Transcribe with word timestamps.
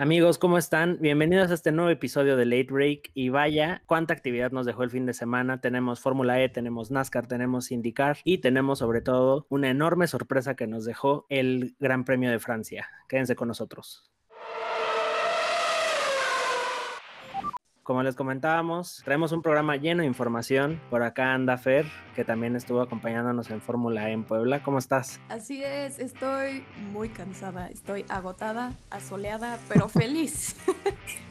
Amigos, 0.00 0.38
¿cómo 0.38 0.56
están? 0.56 0.96
Bienvenidos 0.98 1.50
a 1.50 1.54
este 1.54 1.72
nuevo 1.72 1.90
episodio 1.90 2.38
de 2.38 2.46
Late 2.46 2.72
Break. 2.72 3.10
Y 3.12 3.28
vaya, 3.28 3.82
cuánta 3.84 4.14
actividad 4.14 4.50
nos 4.50 4.64
dejó 4.64 4.82
el 4.82 4.88
fin 4.88 5.04
de 5.04 5.12
semana. 5.12 5.60
Tenemos 5.60 6.00
Fórmula 6.00 6.40
E, 6.40 6.48
tenemos 6.48 6.90
NASCAR, 6.90 7.26
tenemos 7.26 7.70
IndyCar 7.70 8.16
y 8.24 8.38
tenemos 8.38 8.78
sobre 8.78 9.02
todo 9.02 9.44
una 9.50 9.68
enorme 9.68 10.06
sorpresa 10.06 10.56
que 10.56 10.66
nos 10.66 10.86
dejó 10.86 11.26
el 11.28 11.76
Gran 11.78 12.06
Premio 12.06 12.30
de 12.30 12.38
Francia. 12.38 12.88
Quédense 13.08 13.36
con 13.36 13.48
nosotros. 13.48 14.10
Como 17.90 18.04
les 18.04 18.14
comentábamos, 18.14 19.02
traemos 19.04 19.32
un 19.32 19.42
programa 19.42 19.74
lleno 19.74 20.02
de 20.02 20.06
información. 20.06 20.80
Por 20.90 21.02
acá 21.02 21.34
anda 21.34 21.58
Fer, 21.58 21.86
que 22.14 22.24
también 22.24 22.54
estuvo 22.54 22.80
acompañándonos 22.82 23.50
en 23.50 23.60
Fórmula 23.60 24.10
E 24.10 24.12
en 24.12 24.22
Puebla. 24.22 24.62
¿Cómo 24.62 24.78
estás? 24.78 25.20
Así 25.28 25.64
es, 25.64 25.98
estoy 25.98 26.64
muy 26.92 27.08
cansada, 27.08 27.66
estoy 27.66 28.04
agotada, 28.08 28.74
asoleada, 28.90 29.58
pero 29.68 29.88
feliz. 29.88 30.54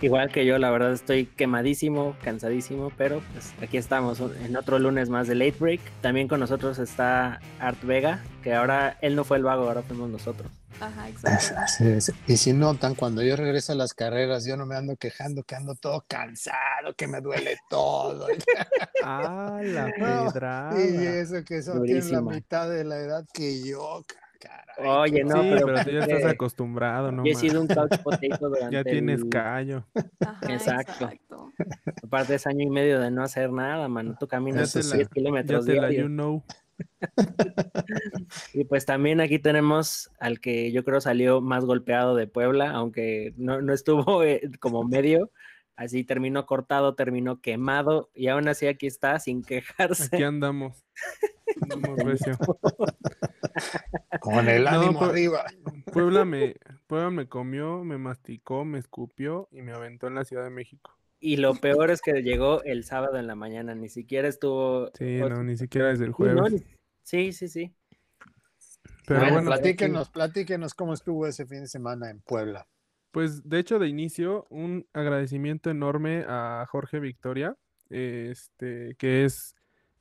igual 0.00 0.30
que 0.30 0.44
yo, 0.44 0.58
la 0.58 0.70
verdad 0.70 0.92
estoy 0.92 1.26
quemadísimo, 1.26 2.16
cansadísimo, 2.22 2.92
pero 2.96 3.22
pues 3.32 3.52
aquí 3.62 3.76
estamos 3.76 4.20
en 4.20 4.56
otro 4.56 4.78
lunes 4.78 5.08
más 5.08 5.28
de 5.28 5.34
Late 5.34 5.56
Break. 5.58 5.80
También 6.00 6.28
con 6.28 6.40
nosotros 6.40 6.78
está 6.78 7.40
Art 7.58 7.82
Vega, 7.82 8.22
que 8.42 8.54
ahora 8.54 8.98
él 9.00 9.16
no 9.16 9.24
fue 9.24 9.36
el 9.36 9.44
vago, 9.44 9.64
ahora 9.64 9.82
fuimos 9.82 10.10
nosotros. 10.10 10.50
Ajá, 10.80 11.08
exacto. 11.08 12.12
Y 12.26 12.36
si 12.36 12.52
notan, 12.52 12.94
cuando 12.94 13.22
yo 13.22 13.36
regreso 13.36 13.72
a 13.72 13.76
las 13.76 13.94
carreras, 13.94 14.44
yo 14.44 14.56
no 14.56 14.66
me 14.66 14.74
ando 14.74 14.96
quejando 14.96 15.44
que 15.44 15.54
ando 15.54 15.74
todo 15.76 16.04
cansado, 16.08 16.94
que 16.96 17.06
me 17.06 17.20
duele 17.20 17.56
todo. 17.68 18.26
ah, 19.04 19.60
la 19.62 19.86
pedrada. 19.86 20.80
y 20.80 21.06
eso 21.06 21.44
que 21.44 21.62
son 21.62 21.84
tienen 21.84 22.10
la 22.10 22.20
mitad 22.20 22.68
de 22.68 22.84
la 22.84 22.96
edad 22.96 23.24
que 23.32 23.62
yo, 23.62 24.04
caray. 24.42 24.88
Oye, 24.90 25.24
no, 25.24 25.42
sí, 25.42 25.48
pero, 25.52 25.66
pero, 25.66 25.84
tú 25.84 25.90
ya 25.90 26.00
estás 26.00 26.24
acostumbrado, 26.24 27.12
¿no? 27.12 27.24
Yo 27.24 27.32
he 27.32 27.34
sido 27.34 27.60
un 27.60 27.68
couch 27.68 27.96
potato 28.02 28.48
durante 28.48 28.74
Ya 28.74 28.82
tienes 28.84 29.20
el... 29.22 29.28
callo. 29.28 29.86
Ajá, 30.20 30.52
Exacto. 30.52 30.92
exacto. 31.04 31.52
Aparte 32.02 32.34
es 32.34 32.46
año 32.46 32.62
y 32.64 32.70
medio 32.70 32.98
de 33.00 33.10
no 33.10 33.22
hacer 33.22 33.52
nada, 33.52 33.88
mano. 33.88 34.16
Tú 34.18 34.26
caminas 34.26 34.72
Ya 34.74 34.80
te 34.80 34.88
la- 34.88 34.96
10 34.96 35.08
Ya 35.08 35.12
kilómetros 35.14 35.66
te 35.66 35.74
la 35.76 35.92
you 35.92 36.06
know. 36.06 36.42
Y 38.54 38.64
pues 38.64 38.86
también 38.86 39.20
aquí 39.20 39.38
tenemos 39.38 40.10
al 40.18 40.40
que 40.40 40.72
yo 40.72 40.84
creo 40.84 41.00
salió 41.00 41.40
más 41.40 41.64
golpeado 41.64 42.16
de 42.16 42.26
Puebla, 42.26 42.70
aunque 42.70 43.34
no, 43.36 43.60
no 43.62 43.72
estuvo 43.72 44.22
eh, 44.24 44.40
como 44.60 44.84
medio. 44.84 45.30
Así 45.74 46.04
terminó 46.04 46.44
cortado, 46.44 46.94
terminó 46.94 47.40
quemado 47.40 48.10
y 48.14 48.28
aún 48.28 48.46
así 48.46 48.66
aquí 48.66 48.86
está 48.86 49.18
sin 49.18 49.42
quejarse. 49.42 50.14
Aquí 50.14 50.22
andamos. 50.22 50.84
Andamos 51.62 51.98
recio. 51.98 52.36
Con 54.20 54.48
el 54.48 54.66
ánimo 54.68 54.98
pues- 55.00 55.10
arriba. 55.10 55.44
Puebla 55.92 56.24
me, 56.24 56.56
Puebla 56.86 57.10
me 57.10 57.28
comió, 57.28 57.84
me 57.84 57.98
masticó, 57.98 58.64
me 58.64 58.78
escupió 58.78 59.48
y 59.50 59.62
me 59.62 59.72
aventó 59.72 60.06
en 60.06 60.14
la 60.14 60.24
Ciudad 60.24 60.44
de 60.44 60.50
México. 60.50 60.90
Y 61.20 61.36
lo 61.36 61.54
peor 61.54 61.90
es 61.90 62.00
que 62.02 62.22
llegó 62.22 62.62
el 62.64 62.82
sábado 62.84 63.16
en 63.16 63.26
la 63.28 63.36
mañana, 63.36 63.74
ni 63.76 63.88
siquiera 63.88 64.26
estuvo. 64.28 64.90
Sí, 64.98 65.20
o- 65.20 65.28
no, 65.28 65.42
ni 65.44 65.56
siquiera 65.56 65.88
desde 65.88 66.04
el 66.04 66.10
no, 66.10 66.16
jueves. 66.16 66.52
ni- 66.52 66.62
sí, 67.02 67.32
sí, 67.32 67.48
sí. 67.48 67.72
Pero 69.06 69.20
bueno, 69.20 69.34
bueno, 69.34 69.50
platíquenos, 69.50 70.10
platíquenos 70.10 70.74
cómo 70.74 70.94
estuvo 70.94 71.26
ese 71.26 71.46
fin 71.46 71.60
de 71.60 71.68
semana 71.68 72.10
en 72.10 72.20
Puebla. 72.20 72.66
Pues 73.10 73.48
de 73.48 73.58
hecho 73.58 73.78
de 73.78 73.88
inicio 73.88 74.46
un 74.48 74.86
agradecimiento 74.92 75.70
enorme 75.70 76.24
a 76.26 76.64
Jorge 76.68 76.98
Victoria, 76.98 77.56
este, 77.90 78.94
que 78.98 79.24
es 79.24 79.54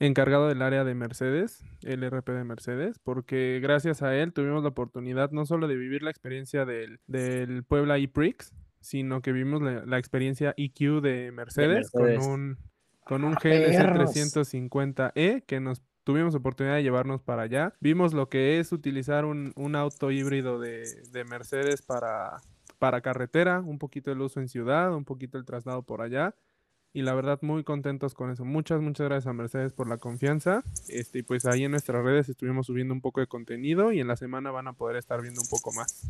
encargado 0.08 0.48
del 0.48 0.62
área 0.62 0.84
de 0.84 0.96
Mercedes, 0.96 1.64
el 1.84 2.04
RP 2.04 2.30
de 2.30 2.44
Mercedes, 2.44 3.00
porque 3.00 3.60
gracias 3.62 4.02
a 4.02 4.16
él 4.16 4.34
tuvimos 4.34 4.64
la 4.64 4.70
oportunidad 4.70 5.32
no 5.32 5.46
solo 5.46 5.68
de 5.68 5.76
vivir 5.76 6.02
la 6.02 6.10
experiencia 6.10 6.66
del, 6.66 7.00
del 7.06 7.64
Puebla 7.64 7.98
e-Prix, 8.00 8.54
sino 8.80 9.22
que 9.22 9.32
vimos 9.32 9.62
la, 9.62 9.86
la 9.86 10.00
experiencia 10.00 10.56
EQ 10.58 11.02
de 11.02 11.32
Mercedes, 11.32 11.92
Mercedes. 11.94 12.20
con 12.20 12.32
un 12.32 12.58
con 13.04 13.24
un 13.24 13.34
¡Ah, 13.34 13.40
GLC 13.42 13.78
perros! 13.78 14.16
350E 14.16 15.12
E 15.16 15.44
que 15.46 15.60
nos 15.60 15.82
tuvimos 16.04 16.34
oportunidad 16.36 16.76
de 16.76 16.84
llevarnos 16.84 17.22
para 17.22 17.44
allá. 17.44 17.74
Vimos 17.80 18.14
lo 18.14 18.30
que 18.30 18.60
es 18.60 18.72
utilizar 18.72 19.26
un, 19.26 19.54
un 19.56 19.76
auto 19.76 20.12
híbrido 20.12 20.60
de, 20.60 20.84
de 21.12 21.26
Mercedes 21.26 21.82
para, 21.82 22.42
para 22.80 23.02
carretera, 23.02 23.60
un 23.60 23.78
poquito 23.80 24.12
el 24.12 24.22
uso 24.22 24.40
en 24.40 24.48
ciudad, 24.48 24.96
un 24.96 25.06
poquito 25.06 25.38
el 25.38 25.46
traslado 25.46 25.84
por 25.84 26.02
allá. 26.02 26.36
Y 26.94 27.04
la 27.04 27.14
verdad, 27.14 27.40
muy 27.42 27.64
contentos 27.64 28.14
con 28.14 28.32
eso. 28.32 28.44
Muchas, 28.44 28.82
muchas 28.82 29.08
gracias 29.08 29.28
a 29.28 29.34
Mercedes 29.34 29.72
por 29.72 29.88
la 29.88 29.98
confianza. 29.98 30.64
Este, 30.90 31.20
y 31.20 31.24
pues 31.24 31.46
ahí 31.46 31.64
en 31.64 31.72
nuestras 31.72 32.04
redes 32.04 32.28
estuvimos 32.28 32.68
subiendo 32.68 32.94
un 32.94 33.00
poco 33.00 33.22
de 33.22 33.28
contenido 33.28 33.94
y 33.94 34.02
en 34.02 34.08
la 34.08 34.18
semana 34.18 34.52
van 34.52 34.68
a 34.68 34.74
poder 34.74 34.98
estar 34.98 35.22
viendo 35.22 35.42
un 35.42 35.48
poco 35.48 35.72
más. 35.72 36.02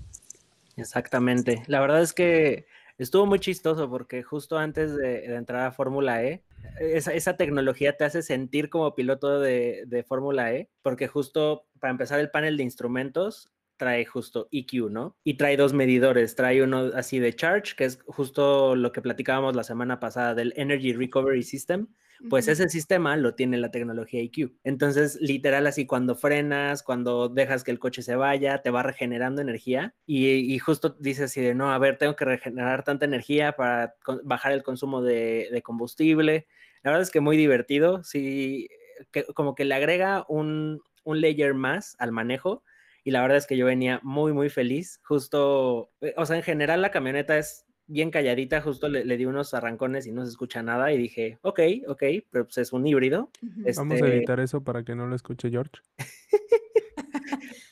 Exactamente. 0.77 1.61
La 1.67 1.81
verdad 1.81 2.01
es 2.01 2.13
que 2.13 2.65
estuvo 2.97 3.27
muy 3.27 3.39
chistoso 3.39 3.89
porque 3.89 4.23
justo 4.23 4.57
antes 4.57 4.95
de, 4.95 5.25
entrar 5.35 5.67
a 5.67 5.71
Fórmula 5.71 6.23
E, 6.23 6.41
esa, 6.79 7.13
esa 7.13 7.37
tecnología 7.37 7.95
te 7.95 8.05
hace 8.05 8.23
sentir 8.23 8.69
como 8.69 8.95
piloto 8.95 9.39
de, 9.39 9.83
de 9.85 10.03
Fórmula 10.03 10.51
E, 10.53 10.69
porque 10.81 11.07
justo 11.07 11.65
para 11.79 11.91
empezar 11.91 12.19
el 12.19 12.31
panel 12.31 12.57
de 12.57 12.63
instrumentos 12.63 13.51
trae 13.81 14.05
justo 14.05 14.47
EQ, 14.51 14.91
¿no? 14.91 15.17
Y 15.23 15.37
trae 15.37 15.57
dos 15.57 15.73
medidores, 15.73 16.35
trae 16.35 16.61
uno 16.61 16.91
así 16.93 17.17
de 17.17 17.33
charge, 17.33 17.75
que 17.75 17.85
es 17.85 17.97
justo 18.05 18.75
lo 18.75 18.91
que 18.91 19.01
platicábamos 19.01 19.55
la 19.55 19.63
semana 19.63 19.99
pasada 19.99 20.35
del 20.35 20.53
Energy 20.55 20.93
Recovery 20.93 21.41
System, 21.41 21.87
pues 22.29 22.47
ese 22.47 22.69
sistema 22.69 23.17
lo 23.17 23.33
tiene 23.33 23.57
la 23.57 23.71
tecnología 23.71 24.21
EQ. 24.21 24.51
Entonces, 24.63 25.17
literal, 25.19 25.65
así 25.65 25.87
cuando 25.87 26.13
frenas, 26.13 26.83
cuando 26.83 27.27
dejas 27.27 27.63
que 27.63 27.71
el 27.71 27.79
coche 27.79 28.03
se 28.03 28.15
vaya, 28.15 28.61
te 28.61 28.69
va 28.69 28.83
regenerando 28.83 29.41
energía 29.41 29.95
y, 30.05 30.27
y 30.27 30.59
justo 30.59 30.95
dices 30.99 31.31
así 31.31 31.41
de, 31.41 31.55
no, 31.55 31.71
a 31.71 31.79
ver, 31.79 31.97
tengo 31.97 32.15
que 32.15 32.25
regenerar 32.25 32.83
tanta 32.83 33.05
energía 33.05 33.53
para 33.53 33.95
bajar 34.23 34.51
el 34.51 34.61
consumo 34.61 35.01
de, 35.01 35.49
de 35.51 35.61
combustible. 35.63 36.45
La 36.83 36.91
verdad 36.91 37.01
es 37.01 37.09
que 37.09 37.19
muy 37.19 37.35
divertido, 37.35 38.03
sí, 38.03 38.69
que, 39.11 39.23
como 39.33 39.55
que 39.55 39.65
le 39.65 39.73
agrega 39.73 40.23
un, 40.29 40.83
un 41.03 41.19
layer 41.19 41.55
más 41.55 41.95
al 41.97 42.11
manejo. 42.11 42.63
Y 43.03 43.11
la 43.11 43.21
verdad 43.21 43.37
es 43.37 43.47
que 43.47 43.57
yo 43.57 43.65
venía 43.65 43.99
muy, 44.03 44.31
muy 44.33 44.49
feliz. 44.49 44.99
Justo, 45.03 45.91
eh, 46.01 46.13
o 46.17 46.25
sea, 46.25 46.35
en 46.37 46.43
general 46.43 46.81
la 46.81 46.91
camioneta 46.91 47.37
es 47.37 47.65
bien 47.87 48.11
calladita, 48.11 48.61
justo 48.61 48.87
le, 48.87 49.03
le 49.03 49.17
di 49.17 49.25
unos 49.25 49.53
arrancones 49.53 50.05
y 50.07 50.11
no 50.11 50.23
se 50.23 50.29
escucha 50.31 50.61
nada 50.63 50.93
y 50.93 50.97
dije, 50.97 51.39
ok, 51.41 51.59
ok, 51.87 52.03
pero 52.29 52.45
pues 52.45 52.57
es 52.59 52.71
un 52.73 52.85
híbrido. 52.87 53.31
Vamos 53.75 53.93
a 53.93 53.95
Este- 53.95 54.17
editar 54.17 54.39
eso 54.39 54.63
para 54.63 54.83
que 54.83 54.95
no 54.95 55.07
lo 55.07 55.15
escuche 55.15 55.49
George. 55.49 55.73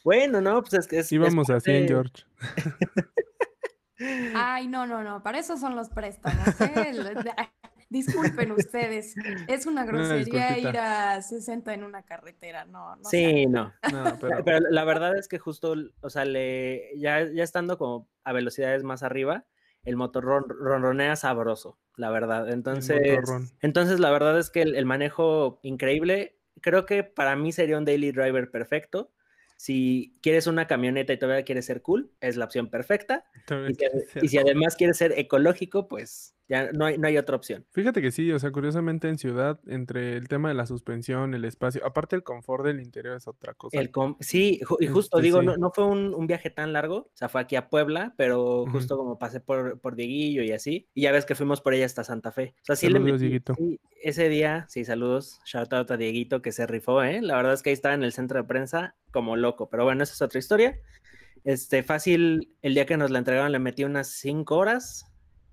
Bueno, 0.04 0.40
no, 0.42 0.62
pues 0.62 0.74
es 0.76 0.88
que 0.88 1.00
es... 1.00 1.12
Íbamos 1.12 1.50
es 1.50 1.58
así 1.58 1.72
en 1.72 1.88
George. 1.88 2.24
Ay, 4.34 4.68
no, 4.68 4.88
no, 4.88 5.04
no, 5.04 5.22
para 5.22 5.40
eso 5.40 5.58
son 5.58 5.76
los 5.76 5.90
préstamos. 5.90 6.48
¿eh? 6.62 6.94
Disculpen 7.90 8.52
ustedes, 8.52 9.16
es 9.48 9.66
una 9.66 9.84
grosería 9.86 10.58
ir 10.60 10.78
a 10.78 11.22
60 11.22 11.74
en 11.74 11.84
una 11.84 12.04
carretera, 12.04 12.66
no, 12.66 12.96
no. 12.98 13.10
Sí, 13.10 13.46
no. 13.48 13.74
No, 13.92 14.18
pero, 14.22 14.44
Pero 14.46 14.60
la 14.70 14.84
verdad 14.86 15.18
es 15.18 15.28
que 15.28 15.40
justo, 15.40 15.74
o 16.02 16.10
sea, 16.10 16.26
le, 16.26 16.92
ya, 16.98 17.24
ya 17.32 17.44
estando 17.44 17.78
como 17.78 18.08
a 18.24 18.32
velocidades 18.34 18.84
más 18.84 19.02
arriba, 19.02 19.46
el 19.84 19.96
motor 19.96 20.24
ron- 20.26 20.46
ronronea 20.50 21.16
sabroso, 21.16 21.80
la 21.96 22.12
verdad. 22.12 22.50
Entonces, 22.52 23.00
entonces 23.62 24.00
la 24.00 24.12
verdad 24.12 24.38
es 24.38 24.50
que 24.52 24.62
el, 24.62 24.76
el 24.76 24.86
manejo 24.86 25.60
increíble. 25.64 26.36
Creo 26.62 26.86
que 26.86 27.04
para 27.04 27.36
mí 27.36 27.52
sería 27.54 27.78
un 27.78 27.86
daily 27.86 28.12
driver 28.12 28.52
perfecto. 28.52 29.12
Si 29.58 30.18
quieres 30.22 30.46
una 30.48 30.68
camioneta 30.68 31.14
y 31.14 31.18
todavía 31.18 31.44
quieres 31.46 31.66
ser 31.66 31.82
cool, 31.82 32.12
es 32.22 32.36
la 32.38 32.46
opción 32.46 32.70
perfecta. 32.70 33.26
Y 33.70 33.74
si, 33.76 33.86
ade- 33.86 34.06
y 34.22 34.28
si 34.28 34.38
además 34.38 34.76
quieres 34.76 34.98
ser 34.98 35.14
ecológico, 35.18 35.88
pues 35.88 36.36
ya 36.50 36.72
no 36.74 36.86
hay, 36.86 36.98
no 36.98 37.08
hay 37.08 37.18
otra 37.18 37.36
opción. 37.36 37.66
Fíjate 37.72 38.02
que 38.02 38.12
sí, 38.12 38.32
o 38.32 38.40
sea, 38.40 38.52
curiosamente 38.52 39.08
en 39.08 39.18
ciudad, 39.18 39.60
entre 39.68 40.18
el 40.18 40.28
tema 40.28 40.50
de 40.50 40.56
la 40.56 40.66
suspensión, 40.66 41.34
el 41.36 41.46
espacio, 41.46 41.86
aparte 41.86 42.16
el 42.16 42.24
confort 42.24 42.66
del 42.66 42.82
interior 42.82 43.16
es 43.16 43.28
otra 43.28 43.54
cosa. 43.54 43.80
El 43.80 43.92
com- 43.92 44.18
sí, 44.20 44.60
ju- 44.64 44.78
y 44.80 44.88
justo 44.88 45.18
Este, 45.18 45.26
digo, 45.28 45.40
sí. 45.42 45.46
no, 45.46 45.56
no 45.58 45.72
fue 45.72 45.86
un, 45.86 46.14
un 46.14 46.28
viaje 46.28 46.50
tan 46.50 46.74
largo, 46.74 46.96
o 46.98 47.12
sea, 47.14 47.30
fue 47.30 47.40
aquí 47.40 47.56
a 47.56 47.70
Puebla, 47.70 48.14
pero 48.18 48.66
justo 48.72 48.98
como 48.98 49.18
pasé 49.20 49.40
por, 49.40 49.80
por 49.80 49.96
Dieguillo 49.96 50.42
y 50.44 50.52
así, 50.52 50.88
y 50.94 51.04
ya 51.04 51.12
ves 51.12 51.26
que 51.26 51.36
fuimos 51.36 51.62
por 51.62 51.74
ella 51.74 51.86
hasta 51.86 52.04
Santa 52.04 52.32
Fe. 52.32 52.56
O 52.64 52.66
sea, 52.66 52.76
sí 52.76 52.88
le 52.90 52.94
Saludos, 53.00 53.22
metí- 53.22 53.56
sí, 53.56 53.80
ese 54.02 54.28
día, 54.30 54.66
sí, 54.70 54.84
saludos, 54.86 55.40
shout 55.46 55.72
out 55.74 55.92
a 55.92 55.98
Dieguito 55.98 56.42
que 56.42 56.52
se 56.52 56.66
rifó, 56.66 57.04
¿eh? 57.04 57.22
La 57.22 57.36
verdad 57.36 57.54
es 57.54 57.62
que 57.62 57.70
ahí 57.70 57.74
estaba 57.76 57.94
en 57.94 58.04
el 58.04 58.12
centro 58.12 58.42
de 58.42 58.48
prensa 58.48 58.96
como 59.12 59.36
loco, 59.36 59.70
pero 59.70 59.84
bueno, 59.84 60.02
esa 60.04 60.14
es 60.14 60.22
otra 60.24 60.40
historia. 60.40 60.80
Este, 61.44 61.84
fácil, 61.84 62.54
el 62.62 62.74
día 62.74 62.86
que 62.86 62.98
nos 62.98 63.12
la 63.12 63.20
entregaron 63.20 63.52
le 63.52 63.60
metí 63.60 63.84
unas 63.84 64.08
cinco 64.10 64.58
horas 64.58 65.06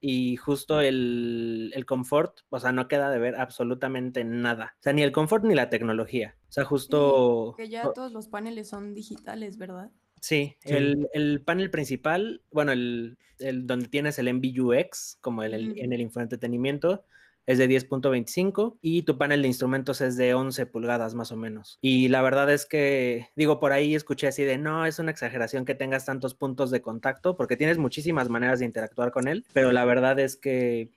y 0.09 0.37
justo 0.37 0.81
el, 0.81 1.73
el 1.75 1.85
confort, 1.85 2.41
o 2.49 2.61
sea, 2.61 2.71
no 2.71 2.87
queda 2.87 3.11
de 3.11 3.19
ver 3.19 3.35
absolutamente 3.35 4.23
nada. 4.25 4.77
O 4.79 4.83
sea, 4.83 4.93
ni 4.93 5.03
el 5.03 5.11
confort 5.11 5.45
ni 5.45 5.55
la 5.55 5.69
tecnología. 5.69 6.37
O 6.49 6.53
sea, 6.53 6.65
justo... 6.65 7.55
Que 7.57 7.69
ya 7.69 7.93
todos 7.93 8.13
los 8.13 8.29
paneles 8.29 8.69
son 8.69 8.95
digitales, 8.95 9.59
¿verdad? 9.59 9.91
Sí, 10.21 10.57
Sí. 10.61 10.75
El, 10.75 11.09
el 11.13 11.43
panel 11.43 11.71
principal, 11.71 12.43
bueno, 12.53 12.71
el, 12.71 13.19
el 13.41 13.67
donde 13.67 13.89
tienes 13.89 14.19
el 14.21 14.33
MBUX, 14.33 15.19
como 15.21 15.43
el, 15.43 15.77
en 15.77 15.93
el 15.93 16.01
infoentretenimiento, 16.01 17.05
es 17.47 17.59
de 17.59 17.69
10.25 17.69 18.79
y 18.81 19.03
tu 19.03 19.19
panel 19.19 19.43
de 19.43 19.49
instrumentos 19.49 20.01
es 20.01 20.17
de 20.17 20.35
11 20.35 20.67
pulgadas 20.67 21.15
más 21.15 21.33
o 21.33 21.37
menos. 21.37 21.79
Y 21.81 22.09
la 22.09 22.23
verdad 22.23 22.53
es 22.53 22.67
que, 22.67 23.29
digo, 23.37 23.61
por 23.61 23.73
ahí 23.73 23.95
escuché 23.95 24.27
así 24.27 24.45
de, 24.45 24.59
no, 24.59 24.85
es 24.87 24.99
una 24.99 25.11
exageración 25.11 25.65
que 25.65 25.75
tengas 25.75 26.05
tantos 26.05 26.35
puntos 26.35 26.71
de 26.71 26.83
contacto 26.83 27.37
porque 27.37 27.57
tienes 27.57 27.79
muchísimas 27.79 28.29
maneras 28.29 28.59
de 28.59 28.67
interactuar 28.67 29.13
con 29.13 29.29
él, 29.29 29.45
pero 29.53 29.73
la 29.73 29.85
verdad 29.85 30.19
es 30.19 30.37
que 30.37 30.91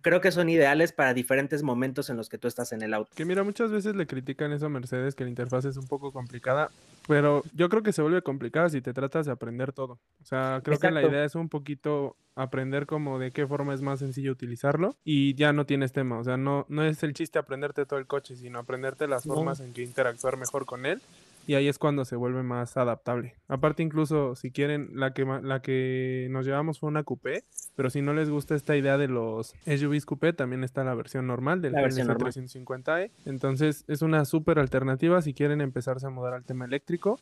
creo 0.00 0.20
que 0.20 0.30
son 0.30 0.48
ideales 0.48 0.92
para 0.92 1.14
diferentes 1.14 1.62
momentos 1.62 2.08
en 2.10 2.16
los 2.16 2.28
que 2.28 2.38
tú 2.38 2.48
estás 2.48 2.72
en 2.72 2.82
el 2.82 2.94
auto. 2.94 3.10
Que 3.14 3.24
mira, 3.24 3.42
muchas 3.42 3.70
veces 3.70 3.96
le 3.96 4.06
critican 4.06 4.52
eso 4.52 4.66
a 4.66 4.68
Mercedes, 4.68 5.14
que 5.14 5.24
la 5.24 5.30
interfaz 5.30 5.64
es 5.64 5.76
un 5.76 5.86
poco 5.86 6.12
complicada, 6.12 6.70
pero 7.08 7.42
yo 7.54 7.68
creo 7.68 7.82
que 7.82 7.92
se 7.92 8.02
vuelve 8.02 8.22
complicada 8.22 8.68
si 8.68 8.80
te 8.80 8.92
tratas 8.92 9.26
de 9.26 9.32
aprender 9.32 9.72
todo. 9.72 9.98
O 10.22 10.24
sea, 10.24 10.60
creo 10.62 10.78
que 10.78 10.90
la 10.90 11.02
idea 11.02 11.24
es 11.24 11.34
un 11.34 11.48
poquito 11.48 12.16
aprender 12.36 12.86
como 12.86 13.18
de 13.18 13.32
qué 13.32 13.46
forma 13.46 13.74
es 13.74 13.80
más 13.80 13.98
sencillo 13.98 14.30
utilizarlo 14.30 14.94
y 15.04 15.34
ya 15.34 15.52
no 15.52 15.66
tienes 15.66 15.92
tema. 15.92 16.18
O 16.18 16.24
sea, 16.24 16.36
no, 16.36 16.66
no 16.68 16.84
es 16.84 17.02
el 17.02 17.14
chiste 17.14 17.38
aprenderte 17.38 17.86
todo 17.86 17.98
el 17.98 18.06
coche, 18.06 18.36
sino 18.36 18.58
aprenderte 18.58 19.08
las 19.08 19.24
formas 19.24 19.60
en 19.60 19.72
que 19.72 19.82
interactuar 19.82 20.36
mejor 20.36 20.66
con 20.66 20.86
él 20.86 21.00
y 21.46 21.54
ahí 21.54 21.68
es 21.68 21.78
cuando 21.78 22.04
se 22.04 22.16
vuelve 22.16 22.42
más 22.42 22.76
adaptable. 22.76 23.34
Aparte 23.48 23.82
incluso 23.82 24.34
si 24.34 24.50
quieren 24.50 24.90
la 24.94 25.12
que 25.12 25.24
la 25.24 25.60
que 25.60 26.28
nos 26.30 26.46
llevamos 26.46 26.80
fue 26.80 26.88
una 26.88 27.04
coupé, 27.04 27.44
pero 27.74 27.90
si 27.90 28.02
no 28.02 28.12
les 28.12 28.30
gusta 28.30 28.54
esta 28.54 28.76
idea 28.76 28.98
de 28.98 29.08
los 29.08 29.54
SUVs 29.66 30.06
coupé, 30.06 30.32
también 30.32 30.64
está 30.64 30.84
la 30.84 30.94
versión 30.94 31.26
normal 31.26 31.62
del 31.62 31.72
versión 31.72 32.08
350e. 32.08 33.10
Entonces 33.24 33.84
es 33.88 34.02
una 34.02 34.24
súper 34.24 34.58
alternativa 34.58 35.22
si 35.22 35.34
quieren 35.34 35.60
empezarse 35.60 36.06
a 36.06 36.10
mudar 36.10 36.34
al 36.34 36.44
tema 36.44 36.64
eléctrico 36.64 37.20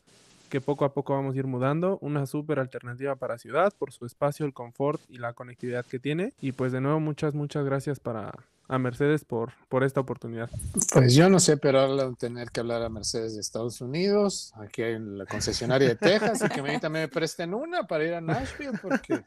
que 0.49 0.61
poco 0.61 0.85
a 0.85 0.93
poco 0.93 1.13
vamos 1.13 1.35
a 1.35 1.39
ir 1.39 1.47
mudando. 1.47 1.97
Una 2.01 2.25
súper 2.25 2.59
alternativa 2.59 3.15
para 3.15 3.37
ciudad 3.37 3.73
por 3.77 3.91
su 3.91 4.05
espacio, 4.05 4.45
el 4.45 4.53
confort 4.53 5.01
y 5.09 5.17
la 5.17 5.33
conectividad 5.33 5.85
que 5.85 5.99
tiene. 5.99 6.33
Y 6.39 6.51
pues 6.51 6.71
de 6.71 6.81
nuevo 6.81 6.99
muchas, 6.99 7.33
muchas 7.33 7.65
gracias 7.65 7.99
para, 7.99 8.31
a 8.67 8.79
Mercedes 8.79 9.25
por, 9.25 9.53
por 9.69 9.83
esta 9.83 9.99
oportunidad. 9.99 10.49
Pues 10.93 11.13
yo 11.15 11.29
no 11.29 11.39
sé, 11.39 11.57
pero 11.57 11.79
ahora 11.79 12.11
tener 12.13 12.49
que 12.49 12.59
hablar 12.59 12.81
a 12.81 12.89
Mercedes 12.89 13.35
de 13.35 13.41
Estados 13.41 13.81
Unidos, 13.81 14.53
aquí 14.55 14.81
hay 14.81 14.99
la 14.99 15.25
concesionaria 15.25 15.89
de 15.89 15.95
Texas, 15.95 16.43
y 16.45 16.49
que 16.49 16.61
me, 16.61 16.79
también 16.79 17.05
me 17.05 17.09
presten 17.09 17.53
una 17.53 17.87
para 17.87 18.03
ir 18.05 18.13
a 18.13 18.21
Nashville, 18.21 18.77
porque 18.81 19.23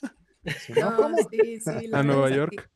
a 1.92 2.02
Nueva 2.02 2.30
York. 2.30 2.70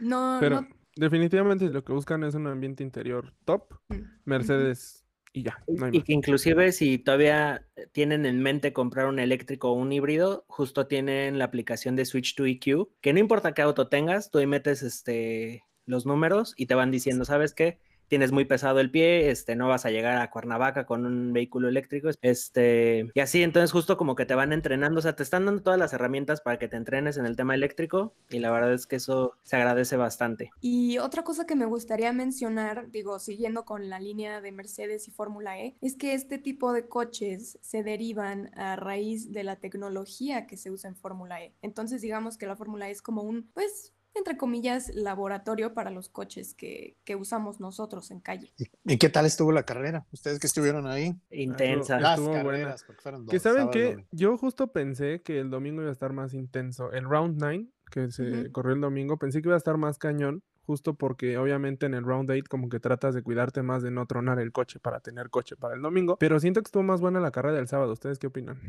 No, 0.00 0.38
pero 0.40 0.66
definitivamente 0.96 1.68
lo 1.68 1.84
que 1.84 1.92
buscan 1.92 2.24
es 2.24 2.34
un 2.34 2.46
ambiente 2.46 2.82
interior 2.82 3.32
top. 3.44 3.74
Mm, 3.88 4.02
Mercedes 4.24 5.03
y 5.34 5.42
ya. 5.42 5.62
y 5.90 6.02
que 6.02 6.12
inclusive 6.12 6.70
si 6.70 6.96
todavía 6.96 7.66
tienen 7.90 8.24
en 8.24 8.40
mente 8.40 8.72
comprar 8.72 9.06
un 9.06 9.18
eléctrico 9.18 9.70
o 9.70 9.74
un 9.74 9.92
híbrido, 9.92 10.44
justo 10.46 10.86
tienen 10.86 11.38
la 11.38 11.46
aplicación 11.46 11.96
de 11.96 12.04
Switch 12.04 12.36
to 12.36 12.46
EQ, 12.46 12.88
que 13.00 13.12
no 13.12 13.18
importa 13.18 13.52
qué 13.52 13.60
auto 13.60 13.88
tengas, 13.88 14.30
tú 14.30 14.38
ahí 14.38 14.46
metes 14.46 14.84
este, 14.84 15.64
los 15.86 16.06
números 16.06 16.54
y 16.56 16.66
te 16.66 16.76
van 16.76 16.92
diciendo, 16.92 17.24
¿sabes 17.24 17.52
qué? 17.52 17.80
Tienes 18.08 18.32
muy 18.32 18.44
pesado 18.44 18.80
el 18.80 18.90
pie, 18.90 19.30
este, 19.30 19.56
no 19.56 19.68
vas 19.68 19.86
a 19.86 19.90
llegar 19.90 20.18
a 20.18 20.30
Cuernavaca 20.30 20.86
con 20.86 21.06
un 21.06 21.32
vehículo 21.32 21.68
eléctrico, 21.68 22.10
este, 22.22 23.10
y 23.14 23.20
así, 23.20 23.42
entonces 23.42 23.72
justo 23.72 23.96
como 23.96 24.14
que 24.14 24.26
te 24.26 24.34
van 24.34 24.52
entrenando, 24.52 24.98
o 24.98 25.02
sea, 25.02 25.16
te 25.16 25.22
están 25.22 25.46
dando 25.46 25.62
todas 25.62 25.78
las 25.78 25.92
herramientas 25.92 26.40
para 26.40 26.58
que 26.58 26.68
te 26.68 26.76
entrenes 26.76 27.16
en 27.16 27.26
el 27.26 27.36
tema 27.36 27.54
eléctrico 27.54 28.14
y 28.30 28.38
la 28.38 28.50
verdad 28.50 28.72
es 28.72 28.86
que 28.86 28.96
eso 28.96 29.36
se 29.42 29.56
agradece 29.56 29.96
bastante. 29.96 30.50
Y 30.60 30.98
otra 30.98 31.24
cosa 31.24 31.46
que 31.46 31.56
me 31.56 31.66
gustaría 31.66 32.12
mencionar, 32.12 32.90
digo, 32.90 33.18
siguiendo 33.18 33.64
con 33.64 33.88
la 33.88 34.00
línea 34.00 34.40
de 34.40 34.52
Mercedes 34.52 35.08
y 35.08 35.10
Fórmula 35.10 35.58
E, 35.58 35.76
es 35.80 35.96
que 35.96 36.14
este 36.14 36.38
tipo 36.38 36.72
de 36.72 36.86
coches 36.86 37.58
se 37.60 37.82
derivan 37.82 38.50
a 38.58 38.76
raíz 38.76 39.32
de 39.32 39.44
la 39.44 39.56
tecnología 39.56 40.46
que 40.46 40.56
se 40.56 40.70
usa 40.70 40.88
en 40.88 40.96
Fórmula 40.96 41.42
E. 41.42 41.54
Entonces, 41.62 42.02
digamos 42.02 42.36
que 42.36 42.46
la 42.46 42.56
Fórmula 42.56 42.88
E 42.88 42.92
es 42.92 43.02
como 43.02 43.22
un, 43.22 43.50
pues, 43.54 43.92
entre 44.14 44.36
comillas, 44.36 44.94
laboratorio 44.94 45.74
para 45.74 45.90
los 45.90 46.08
coches 46.08 46.54
que, 46.54 46.96
usamos 47.18 47.60
nosotros 47.60 48.10
en 48.10 48.20
calle. 48.20 48.52
¿Y, 48.84 48.98
qué 48.98 49.08
tal 49.08 49.26
estuvo 49.26 49.52
la 49.52 49.64
carrera? 49.64 50.06
Ustedes 50.12 50.38
que 50.38 50.46
estuvieron 50.46 50.86
ahí. 50.86 51.14
Intensa. 51.30 51.98
Las 51.98 52.20
carreras, 52.20 52.84
porque 52.84 53.02
fueron 53.02 53.26
dos. 53.26 53.32
Que 53.32 53.38
saben 53.38 53.70
que 53.70 54.06
yo 54.10 54.36
justo 54.38 54.68
pensé 54.68 55.22
que 55.22 55.40
el 55.40 55.50
domingo 55.50 55.80
iba 55.82 55.90
a 55.90 55.92
estar 55.92 56.12
más 56.12 56.34
intenso. 56.34 56.92
El 56.92 57.04
round 57.04 57.36
9, 57.38 57.66
que 57.90 58.10
se 58.10 58.50
corrió 58.52 58.74
el 58.74 58.80
domingo, 58.80 59.18
pensé 59.18 59.42
que 59.42 59.48
iba 59.48 59.56
a 59.56 59.58
estar 59.58 59.76
más 59.76 59.98
cañón, 59.98 60.42
justo 60.66 60.94
porque 60.94 61.36
obviamente 61.38 61.86
en 61.86 61.94
el 61.94 62.04
round 62.04 62.30
8 62.30 62.44
como 62.48 62.68
que 62.68 62.80
tratas 62.80 63.14
de 63.14 63.22
cuidarte 63.22 63.62
más 63.62 63.82
de 63.82 63.90
no 63.90 64.06
tronar 64.06 64.38
el 64.38 64.52
coche 64.52 64.78
para 64.80 65.00
tener 65.00 65.30
coche 65.30 65.56
para 65.56 65.74
el 65.74 65.82
domingo. 65.82 66.16
Pero 66.18 66.40
siento 66.40 66.62
que 66.62 66.68
estuvo 66.68 66.82
más 66.82 67.00
buena 67.00 67.20
la 67.20 67.30
carrera 67.30 67.56
del 67.56 67.68
sábado. 67.68 67.92
¿Ustedes 67.92 68.18
qué 68.18 68.28
opinan? 68.28 68.60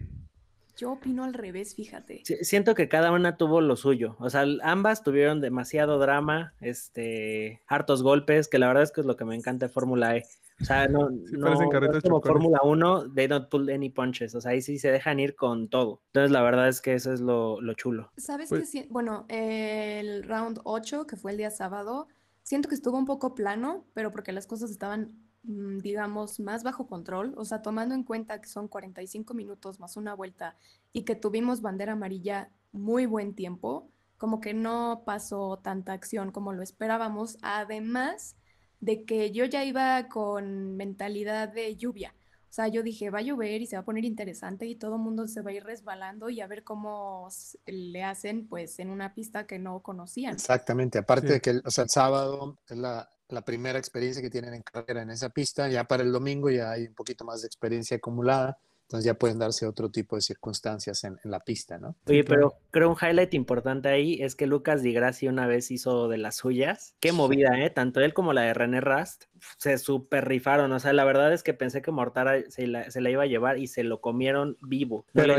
Yo 0.78 0.92
opino 0.92 1.24
al 1.24 1.34
revés, 1.34 1.76
fíjate. 1.76 2.24
siento 2.42 2.76
que 2.76 2.90
cada 2.90 3.12
una 3.12 3.38
tuvo 3.38 3.62
lo 3.62 3.76
suyo. 3.76 4.16
O 4.20 4.30
sea, 4.30 4.46
ambas 4.64 5.04
tuvieron 5.04 5.42
demasiado 5.42 6.00
drama, 6.00 6.54
este, 6.60 7.62
hartos 7.68 8.04
golpes, 8.04 8.48
que 8.48 8.60
la 8.60 8.68
verdad 8.68 8.84
es 8.84 8.92
que 8.92 9.02
es 9.02 9.08
lo 9.08 9.16
que 9.16 9.26
me 9.26 9.36
encanta 9.36 9.68
de 9.68 9.74
Fórmula 9.74 10.18
E. 10.18 10.26
O 10.62 10.66
sea, 10.66 10.88
no, 10.88 11.10
es 11.94 12.04
como 12.04 12.22
Fórmula 12.22 12.60
1, 12.64 13.14
they 13.14 13.28
don't 13.28 13.50
pull 13.50 13.70
any 13.70 13.90
punches. 13.90 14.36
O 14.36 14.42
sea, 14.42 14.52
ahí 14.52 14.62
sí 14.62 14.80
se 14.80 14.92
dejan 14.92 15.20
ir 15.20 15.36
con 15.36 15.70
todo. 15.70 16.02
Entonces, 16.08 16.32
la 16.32 16.42
verdad 16.42 16.68
es 16.68 16.82
que 16.82 16.94
eso 16.94 17.14
es 17.14 17.22
lo, 17.22 17.60
chulo. 17.76 18.12
¿Sabes 18.18 18.50
pues 18.50 18.72
que 18.72 18.88
Bueno, 18.90 19.26
el 19.30 20.24
round 20.24 20.60
8, 20.64 21.08
que 21.08 21.18
fue 21.18 21.32
el 21.32 21.38
día 21.38 21.52
sábado, 21.52 22.08
siento 22.44 22.70
que 22.70 22.76
estuvo 22.76 22.98
un 22.98 23.06
poco 23.06 23.36
plano, 23.36 23.86
pero 23.94 24.12
porque 24.12 24.32
las 24.32 24.48
cosas 24.48 24.72
estaban 24.72 25.25
digamos, 25.48 26.40
más 26.40 26.64
bajo 26.64 26.88
control, 26.88 27.34
o 27.38 27.46
sea, 27.46 27.62
tomando 27.62 27.94
en 27.94 28.04
cuenta 28.04 28.42
que 28.42 28.50
son 28.50 28.68
45 28.68 29.34
minutos 29.34 29.80
más 29.80 29.98
una 29.98 30.14
vuelta 30.14 30.56
y 30.92 31.04
que 31.04 31.16
tuvimos 31.16 31.62
bandera 31.62 31.94
amarilla 31.94 32.50
muy 32.72 33.06
buen 33.06 33.36
tiempo, 33.36 33.90
como 34.18 34.40
que 34.40 34.54
no 34.54 35.04
pasó 35.06 35.60
tanta 35.62 35.94
acción 35.94 36.32
como 36.32 36.54
lo 36.54 36.64
esperábamos, 36.64 37.38
además 37.42 38.36
de 38.80 39.04
que 39.04 39.32
yo 39.32 39.46
ya 39.46 39.64
iba 39.64 40.08
con 40.08 40.76
mentalidad 40.76 41.50
de 41.50 41.76
lluvia. 41.76 42.14
O 42.50 42.54
sea, 42.56 42.70
yo 42.70 42.84
dije, 42.84 43.10
va 43.10 43.20
a 43.20 43.22
llover 43.22 43.62
y 43.62 43.68
se 43.68 43.76
va 43.76 43.82
a 43.82 43.86
poner 43.86 44.06
interesante 44.06 44.66
y 44.66 44.76
todo 44.76 44.96
el 44.96 45.02
mundo 45.02 45.28
se 45.28 45.42
va 45.42 45.52
a 45.52 45.54
ir 45.54 45.64
resbalando 45.66 46.30
y 46.30 46.40
a 46.40 46.48
ver 46.48 46.64
cómo 46.64 47.28
le 47.66 48.04
hacen 48.04 48.48
pues 48.48 48.80
en 48.80 48.90
una 48.90 49.14
pista 49.14 49.46
que 49.46 49.60
no 49.60 49.82
conocían. 49.82 50.36
Exactamente, 50.36 51.00
aparte 51.00 51.34
de 51.34 51.42
que 51.42 51.60
o 51.66 51.70
sea, 51.70 51.84
el 51.84 51.90
sábado 51.90 52.58
es 52.70 52.78
la, 52.78 53.10
la 53.30 53.44
primera 53.44 53.80
experiencia 53.80 54.22
que 54.22 54.30
tienen 54.30 54.54
en 54.54 54.62
carrera 54.62 55.02
en 55.02 55.10
esa 55.10 55.30
pista. 55.30 55.70
Ya 55.70 55.86
para 55.86 56.04
el 56.04 56.12
domingo 56.12 56.50
ya 56.50 56.72
hay 56.72 56.88
un 56.88 56.94
poquito 56.94 57.26
más 57.26 57.42
de 57.42 57.48
experiencia 57.48 57.98
acumulada, 57.98 58.58
entonces 58.84 59.06
ya 59.06 59.16
pueden 59.16 59.40
darse 59.40 59.66
otro 59.66 59.90
tipo 59.90 60.16
de 60.16 60.22
circunstancias 60.22 61.04
en, 61.06 61.18
la 61.24 61.40
pista, 61.40 61.80
¿no? 61.80 61.96
Oye, 62.08 62.24
pero 62.24 62.54
creo 62.70 62.92
un 62.92 62.96
highlight 63.02 63.34
importante 63.34 63.90
ahí 63.90 64.22
es 64.22 64.36
que 64.36 64.46
Lucas 64.46 64.84
Di 64.84 64.94
Grassi 64.94 65.28
una 65.28 65.48
vez 65.48 65.72
hizo 65.72 66.08
de 66.08 66.20
las 66.20 66.36
suyas. 66.36 66.94
Qué 67.00 67.12
movida, 67.12 67.60
¿eh? 67.60 67.72
Tanto 67.72 68.00
él 68.02 68.14
como 68.14 68.32
la 68.32 68.42
de 68.42 68.54
René 68.54 68.82
Rast 68.82 69.24
se 69.58 69.80
super 69.80 70.28
rifaron. 70.28 70.72
O 70.72 70.80
sea, 70.80 70.94
la 70.94 71.04
verdad 71.04 71.34
es 71.34 71.42
que 71.42 71.56
pensé 71.56 71.82
que 71.82 71.90
Mortara 71.90 72.44
se 72.50 72.68
la, 72.68 72.92
se 72.92 73.02
la 73.02 73.10
iba 73.10 73.24
a 73.24 73.28
llevar 73.28 73.58
y 73.58 73.68
se 73.68 73.84
lo 73.84 74.02
comieron 74.02 74.56
vivo. 74.62 75.08
Pero, 75.14 75.34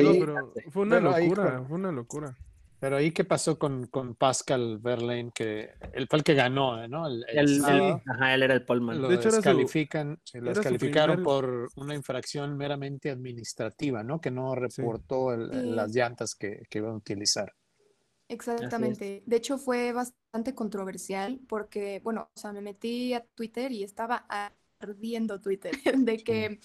fue 0.70 0.82
una 0.82 0.98
locura, 0.98 1.62
fue 1.68 1.76
una 1.76 1.92
locura. 1.92 2.36
Pero 2.86 2.98
ahí, 2.98 3.10
¿qué 3.10 3.24
pasó 3.24 3.58
con, 3.58 3.88
con 3.88 4.14
Pascal 4.14 4.78
Verlaine? 4.78 5.32
Que 5.34 5.70
él 5.92 6.06
fue 6.08 6.20
el 6.20 6.24
que 6.24 6.34
ganó, 6.34 6.86
¿no? 6.86 7.08
El, 7.08 7.24
ajá, 7.64 8.32
él 8.32 8.44
era 8.44 8.54
el 8.54 8.64
Polman. 8.64 9.02
Lo 9.02 9.08
de 9.08 9.16
hecho, 9.16 9.32
descalifican, 9.32 10.20
lo 10.34 10.50
descalificaron 10.50 11.24
por 11.24 11.68
una 11.74 11.96
infracción 11.96 12.56
meramente 12.56 13.10
administrativa, 13.10 14.04
¿no? 14.04 14.20
Que 14.20 14.30
no 14.30 14.54
reportó 14.54 15.36
las 15.36 15.92
llantas 15.96 16.36
que, 16.36 16.62
que 16.70 16.78
iban 16.78 16.92
a 16.92 16.96
utilizar. 16.98 17.52
Exactamente. 18.28 19.24
De 19.26 19.36
hecho, 19.36 19.58
fue 19.58 19.90
bastante 19.90 20.54
controversial 20.54 21.40
porque, 21.48 22.00
bueno, 22.04 22.30
o 22.36 22.38
sea, 22.38 22.52
me 22.52 22.60
metí 22.60 23.14
a 23.14 23.26
Twitter 23.34 23.72
y 23.72 23.82
estaba 23.82 24.28
ardiendo 24.78 25.40
Twitter 25.40 25.72
de 25.98 26.18
que, 26.18 26.60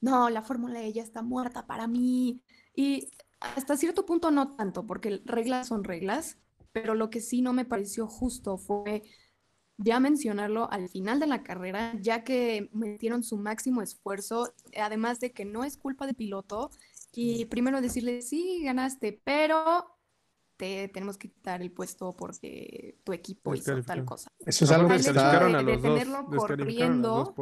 no, 0.00 0.30
la 0.30 0.40
Fórmula 0.40 0.82
E 0.82 0.94
ya 0.94 1.02
está 1.02 1.20
muerta 1.20 1.66
para 1.66 1.86
mí. 1.86 2.40
Y 2.74 3.10
hasta 3.40 3.76
cierto 3.76 4.04
punto 4.04 4.30
no 4.30 4.54
tanto, 4.56 4.86
porque 4.86 5.20
reglas 5.24 5.68
son 5.68 5.84
reglas, 5.84 6.38
pero 6.72 6.94
lo 6.94 7.10
que 7.10 7.20
sí 7.20 7.42
no 7.42 7.52
me 7.52 7.64
pareció 7.64 8.06
justo 8.06 8.58
fue 8.58 9.02
ya 9.78 10.00
mencionarlo 10.00 10.70
al 10.70 10.88
final 10.88 11.20
de 11.20 11.28
la 11.28 11.42
carrera, 11.42 11.94
ya 12.00 12.24
que 12.24 12.68
metieron 12.72 13.22
su 13.22 13.36
máximo 13.36 13.80
esfuerzo, 13.80 14.52
además 14.76 15.20
de 15.20 15.32
que 15.32 15.44
no 15.44 15.62
es 15.62 15.76
culpa 15.76 16.06
del 16.06 16.16
piloto, 16.16 16.70
y 17.12 17.46
primero 17.46 17.80
decirle, 17.80 18.22
sí, 18.22 18.62
ganaste, 18.62 19.20
pero 19.24 19.98
te 20.56 20.88
tenemos 20.88 21.16
que 21.16 21.30
quitar 21.30 21.62
el 21.62 21.70
puesto 21.70 22.14
porque 22.16 22.98
tu 23.04 23.12
equipo 23.12 23.54
hizo 23.54 23.80
tal 23.82 24.04
cosa. 24.04 24.30
Eso 24.40 24.64
es 24.64 24.70
algo 24.72 24.88
que 24.88 24.98
se 24.98 25.12
de, 25.12 25.20
de 25.64 25.78
tenerlo 25.78 26.26
corriendo 26.26 27.34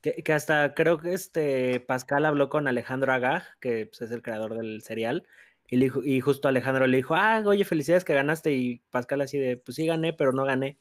que, 0.00 0.32
hasta 0.32 0.74
creo 0.74 0.98
que 0.98 1.12
este 1.12 1.80
Pascal 1.80 2.24
habló 2.24 2.48
con 2.48 2.68
Alejandro 2.68 3.12
Agag, 3.12 3.44
que 3.60 3.86
pues, 3.86 4.02
es 4.02 4.10
el 4.10 4.22
creador 4.22 4.56
del 4.56 4.82
serial, 4.82 5.26
y, 5.68 5.84
y 6.08 6.20
justo 6.20 6.48
Alejandro 6.48 6.86
le 6.86 6.98
dijo, 6.98 7.14
ah, 7.14 7.42
oye, 7.44 7.64
felicidades 7.64 8.04
que 8.04 8.14
ganaste, 8.14 8.52
y 8.52 8.82
Pascal 8.90 9.20
así 9.20 9.38
de, 9.38 9.56
pues 9.56 9.76
sí 9.76 9.86
gané, 9.86 10.12
pero 10.12 10.32
no 10.32 10.44
gané. 10.44 10.78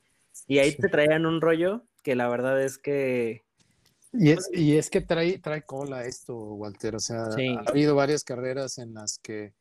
Y 0.48 0.60
ahí 0.60 0.76
te 0.76 0.90
traían 0.90 1.26
un 1.26 1.42
rollo 1.42 1.84
que 2.04 2.16
la 2.16 2.28
verdad 2.28 2.62
es 2.62 2.78
que... 2.78 3.44
Y 4.14 4.32
es, 4.32 4.50
y 4.54 4.78
es 4.78 4.90
que 4.90 5.02
trae, 5.02 5.40
trae 5.40 5.64
cola 5.64 6.06
esto, 6.06 6.36
Walter. 6.36 6.96
O 6.96 7.00
sea, 7.00 7.24
ha 7.24 7.70
habido 7.70 7.96
varias 7.96 8.24
carreras 8.24 8.78
en 8.78 8.94
las 8.94 9.18
que 9.18 9.54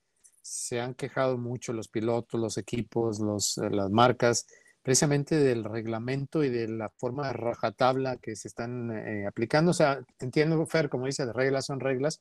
se 0.43 0.81
han 0.81 0.95
quejado 0.95 1.39
mucho 1.39 1.73
los 1.73 1.89
pilotos, 1.89 2.41
los 2.41 2.59
equipos, 2.59 3.19
los, 3.19 3.57
las 3.57 3.91
marcas 3.91 4.47
precisamente 4.85 5.37
del 5.37 5.65
reglamento 5.65 6.45
y 6.45 6.51
de 6.51 6.69
la 6.69 6.91
forma 6.91 7.29
de 7.29 7.33
rajatabla 7.33 8.19
que 8.19 8.37
se 8.37 8.49
están 8.49 8.91
eh, 8.93 9.27
aplicando. 9.27 9.71
O 9.71 9.75
sea, 9.75 10.05
entiendo, 10.21 10.65
Fer, 10.67 10.91
como 10.91 11.07
dice, 11.07 11.25
de 11.25 11.33
reglas 11.33 11.65
son 11.65 11.81
reglas, 11.81 12.21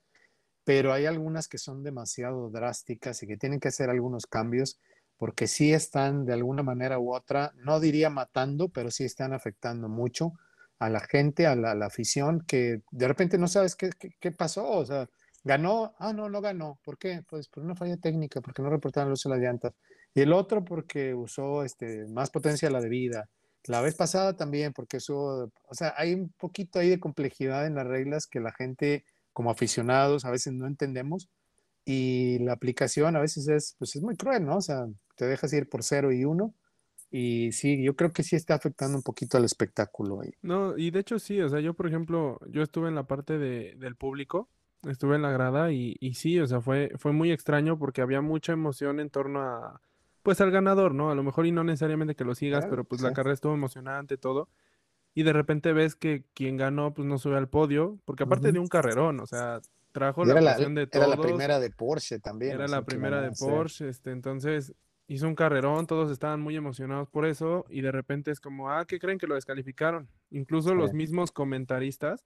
pero 0.64 0.94
hay 0.94 1.06
algunas 1.06 1.50
que 1.50 1.58
son 1.58 1.84
demasiado 1.84 2.50
drásticas 2.50 3.22
y 3.22 3.28
que 3.28 3.36
tienen 3.36 3.60
que 3.60 3.68
hacer 3.68 3.90
algunos 3.90 4.26
cambios 4.28 4.80
porque 5.18 5.46
sí 5.48 5.74
están 5.74 6.26
de 6.26 6.34
alguna 6.34 6.64
manera 6.64 7.00
u 7.00 7.14
otra, 7.14 7.52
no 7.58 7.82
diría 7.82 8.10
matando, 8.10 8.70
pero 8.70 8.92
sí 8.92 9.04
están 9.04 9.34
afectando 9.34 9.90
mucho 9.90 10.32
a 10.80 10.90
la 10.90 11.02
gente, 11.02 11.48
a 11.48 11.56
la, 11.56 11.86
afición, 11.86 12.46
que 12.48 12.82
de 12.92 13.08
repente 13.08 13.38
no 13.38 13.48
sabes 13.48 13.76
qué, 13.76 13.90
qué, 14.20 14.32
pasó, 14.32 14.70
o 14.70 14.86
sea, 14.86 15.10
ganó, 15.44 15.96
ah, 16.00 16.14
no, 16.14 16.30
no 16.30 16.42
ganó, 16.42 16.80
¿por 16.84 16.98
qué? 16.98 17.24
Pues 17.30 17.48
por 17.50 17.64
una 17.64 17.76
falla 17.76 17.98
técnica, 17.98 18.42
porque 18.42 18.62
no 18.62 18.70
reportaron 18.70 19.12
uso 19.12 19.30
de 19.30 19.36
las 19.36 19.44
llantas, 19.44 19.74
y 20.14 20.22
el 20.22 20.34
otro 20.34 20.64
porque 20.64 21.14
usó 21.14 21.64
este, 21.64 22.06
más 22.08 22.30
potencia 22.30 22.70
la 22.70 22.82
debida, 22.82 23.30
la 23.66 23.82
vez 23.82 23.96
pasada 23.96 24.36
también 24.36 24.74
porque 24.74 24.98
usó, 24.98 25.52
o 25.68 25.74
sea, 25.74 25.94
hay 25.98 26.14
un 26.14 26.34
poquito 26.38 26.80
ahí 26.80 26.90
de 26.90 27.00
complejidad 27.00 27.66
en 27.66 27.76
las 27.76 27.88
reglas 27.88 28.28
que 28.28 28.40
la 28.40 28.52
gente 28.52 29.06
como 29.32 29.50
aficionados 29.50 30.26
a 30.26 30.32
veces 30.32 30.54
no 30.54 30.68
entendemos, 30.68 31.30
y 31.86 32.40
la 32.40 32.54
aplicación 32.54 33.16
a 33.16 33.20
veces 33.20 33.48
es, 33.48 33.76
pues 33.78 33.96
es 33.96 34.02
muy 34.02 34.16
cruel, 34.16 34.46
¿no? 34.46 34.58
O 34.58 34.62
sea, 34.62 34.86
te 35.16 35.26
dejas 35.26 35.52
ir 35.54 35.68
por 35.68 35.84
cero 35.84 36.12
y 36.12 36.24
uno, 36.24 36.54
y 37.12 37.52
sí, 37.52 37.84
yo 37.84 37.96
creo 37.96 38.12
que 38.12 38.24
sí 38.24 38.36
está 38.36 38.56
afectando 38.56 38.98
un 38.98 39.04
poquito 39.04 39.38
al 39.38 39.46
espectáculo 39.46 40.22
ahí. 40.22 40.32
No, 40.42 40.78
y 40.78 40.92
de 40.92 41.00
hecho 41.00 41.20
sí, 41.20 41.42
o 41.42 41.50
sea, 41.50 41.60
yo 41.60 41.74
por 41.74 41.88
ejemplo, 41.88 42.40
yo 42.50 42.64
estuve 42.64 42.88
en 42.90 42.96
la 42.96 43.04
parte 43.06 43.38
de, 43.38 43.76
del 43.78 43.96
público, 43.96 44.50
estuve 44.84 45.16
en 45.16 45.22
la 45.22 45.32
grada 45.32 45.72
y, 45.72 45.96
y 46.00 46.14
sí, 46.16 46.40
o 46.40 46.48
sea, 46.48 46.62
fue, 46.62 46.92
fue 46.98 47.12
muy 47.12 47.32
extraño 47.32 47.78
porque 47.78 48.02
había 48.02 48.22
mucha 48.22 48.54
emoción 48.54 49.00
en 49.00 49.10
torno 49.10 49.42
a, 49.42 49.82
pues 50.24 50.40
al 50.42 50.52
ganador, 50.52 50.96
¿no? 50.96 51.12
A 51.12 51.16
lo 51.16 51.24
mejor 51.24 51.46
y 51.46 51.52
no 51.52 51.64
necesariamente 51.64 52.16
que 52.16 52.24
lo 52.24 52.34
sigas, 52.34 52.66
pero 52.66 52.86
pues 52.86 53.02
la 53.02 53.14
carrera 53.14 53.34
estuvo 53.34 53.54
emocionante, 53.54 54.18
todo. 54.18 54.50
Y 55.14 55.24
de 55.24 55.34
repente 55.34 55.74
ves 55.74 55.96
que 55.96 56.24
quien 56.34 56.58
ganó, 56.58 56.94
pues 56.94 57.08
no 57.08 57.20
sube 57.20 57.38
al 57.38 57.50
podio, 57.50 58.00
porque 58.06 58.24
aparte 58.24 58.52
de 58.52 58.58
un 58.58 58.68
carrerón, 58.68 59.20
o 59.20 59.28
sea, 59.28 59.62
trajo 59.92 60.26
la 60.26 60.34
presión 60.34 60.74
de 60.74 60.88
todos. 60.88 61.06
Era 61.06 61.16
la 61.16 61.22
primera 61.22 61.60
de 61.60 61.70
Porsche 61.70 62.20
también. 62.20 62.54
Era 62.54 62.68
la 62.68 62.84
primera 62.84 63.22
de 63.22 63.32
Porsche, 63.32 63.90
este, 63.90 64.12
entonces 64.12 64.74
hizo 65.08 65.28
un 65.28 65.36
carrerón, 65.36 65.86
todos 65.86 66.10
estaban 66.10 66.40
muy 66.40 66.56
emocionados 66.56 67.10
por 67.10 67.26
eso 67.26 67.66
y 67.70 67.82
de 67.82 67.92
repente 67.92 68.32
es 68.32 68.40
como, 68.40 68.72
ah, 68.72 68.86
¿qué 68.86 69.00
creen 69.00 69.20
que 69.20 69.28
lo 69.28 69.36
descalificaron? 69.36 70.08
Incluso 70.32 70.74
los 70.74 70.94
mismos 70.94 71.32
comentaristas 71.32 72.26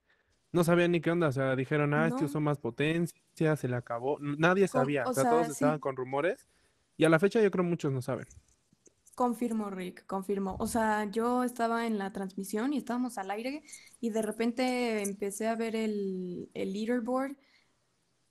no 0.52 0.64
sabían 0.64 0.92
ni 0.92 1.00
qué 1.00 1.10
onda, 1.10 1.28
o 1.28 1.32
sea, 1.32 1.56
dijeron, 1.56 1.92
ah, 1.92 2.06
este 2.06 2.24
usó 2.24 2.40
más 2.40 2.58
potencia, 2.58 3.56
se 3.56 3.68
le 3.68 3.76
acabó, 3.76 4.18
nadie 4.20 4.66
sabía, 4.68 5.04
o, 5.06 5.12
sea, 5.12 5.28
todos 5.28 5.48
estaban 5.48 5.80
con 5.80 5.96
rumores 5.96 6.46
y 6.98 7.04
a 7.04 7.08
la 7.08 7.18
fecha 7.18 7.40
yo 7.40 7.50
creo 7.50 7.64
muchos 7.64 7.92
no 7.92 8.02
saben. 8.02 8.26
Confirmo, 9.14 9.70
Rick, 9.70 10.06
confirmo. 10.06 10.56
O 10.60 10.66
sea, 10.68 11.04
yo 11.10 11.42
estaba 11.44 11.86
en 11.86 11.98
la 11.98 12.12
transmisión 12.12 12.72
y 12.72 12.78
estábamos 12.78 13.18
al 13.18 13.30
aire 13.32 13.62
y 14.00 14.10
de 14.10 14.22
repente 14.22 15.02
empecé 15.02 15.48
a 15.48 15.56
ver 15.56 15.74
el, 15.74 16.50
el 16.54 16.72
leaderboard 16.72 17.36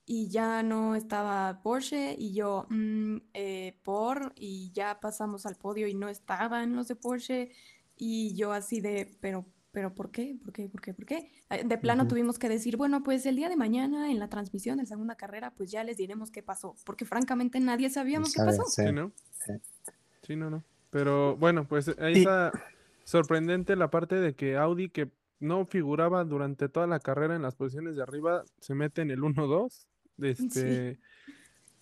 y 0.06 0.28
ya 0.30 0.62
no 0.62 0.94
estaba 0.94 1.60
Porsche 1.62 2.16
y 2.18 2.32
yo 2.34 2.66
mm, 2.70 3.16
eh, 3.34 3.78
por 3.84 4.32
y 4.36 4.72
ya 4.72 5.00
pasamos 5.00 5.44
al 5.46 5.56
podio 5.56 5.86
y 5.86 5.94
no 5.94 6.08
estaban 6.08 6.74
los 6.74 6.88
de 6.88 6.96
Porsche 6.96 7.50
y 7.96 8.34
yo 8.34 8.52
así 8.52 8.80
de, 8.80 9.18
pero, 9.20 9.44
pero 9.78 9.94
¿por 9.94 10.10
qué? 10.10 10.36
¿Por 10.42 10.52
qué? 10.52 10.68
¿Por 10.68 10.80
qué? 10.80 10.92
¿Por 10.92 11.06
qué? 11.06 11.30
Eh, 11.50 11.62
de 11.64 11.78
plano 11.78 12.08
tuvimos 12.08 12.36
que 12.36 12.48
decir, 12.48 12.76
bueno, 12.76 13.04
pues 13.04 13.24
el 13.26 13.36
día 13.36 13.48
de 13.48 13.54
mañana 13.54 14.10
en 14.10 14.18
la 14.18 14.28
transmisión 14.28 14.78
de 14.78 14.86
segunda 14.86 15.14
carrera, 15.14 15.52
pues 15.56 15.70
ya 15.70 15.84
les 15.84 15.96
diremos 15.96 16.32
qué 16.32 16.42
pasó, 16.42 16.74
porque 16.84 17.04
francamente 17.04 17.60
nadie 17.60 17.88
sabíamos 17.88 18.34
qué 18.34 18.42
pasó. 18.42 18.64
Sí, 18.64 18.90
¿no? 18.90 19.12
Sí. 20.26 20.34
no, 20.34 20.50
no. 20.50 20.64
Pero 20.90 21.36
bueno, 21.36 21.64
pues 21.68 21.94
ahí 22.00 22.14
está 22.14 22.50
sorprendente 23.04 23.76
la 23.76 23.88
parte 23.88 24.16
de 24.16 24.34
que 24.34 24.56
Audi, 24.56 24.88
que 24.88 25.12
no 25.38 25.64
figuraba 25.64 26.24
durante 26.24 26.68
toda 26.68 26.88
la 26.88 26.98
carrera 26.98 27.36
en 27.36 27.42
las 27.42 27.54
posiciones 27.54 27.94
de 27.94 28.02
arriba, 28.02 28.42
se 28.58 28.74
mete 28.74 29.02
en 29.02 29.12
el 29.12 29.20
1-2 29.20 29.86
este, 30.22 30.98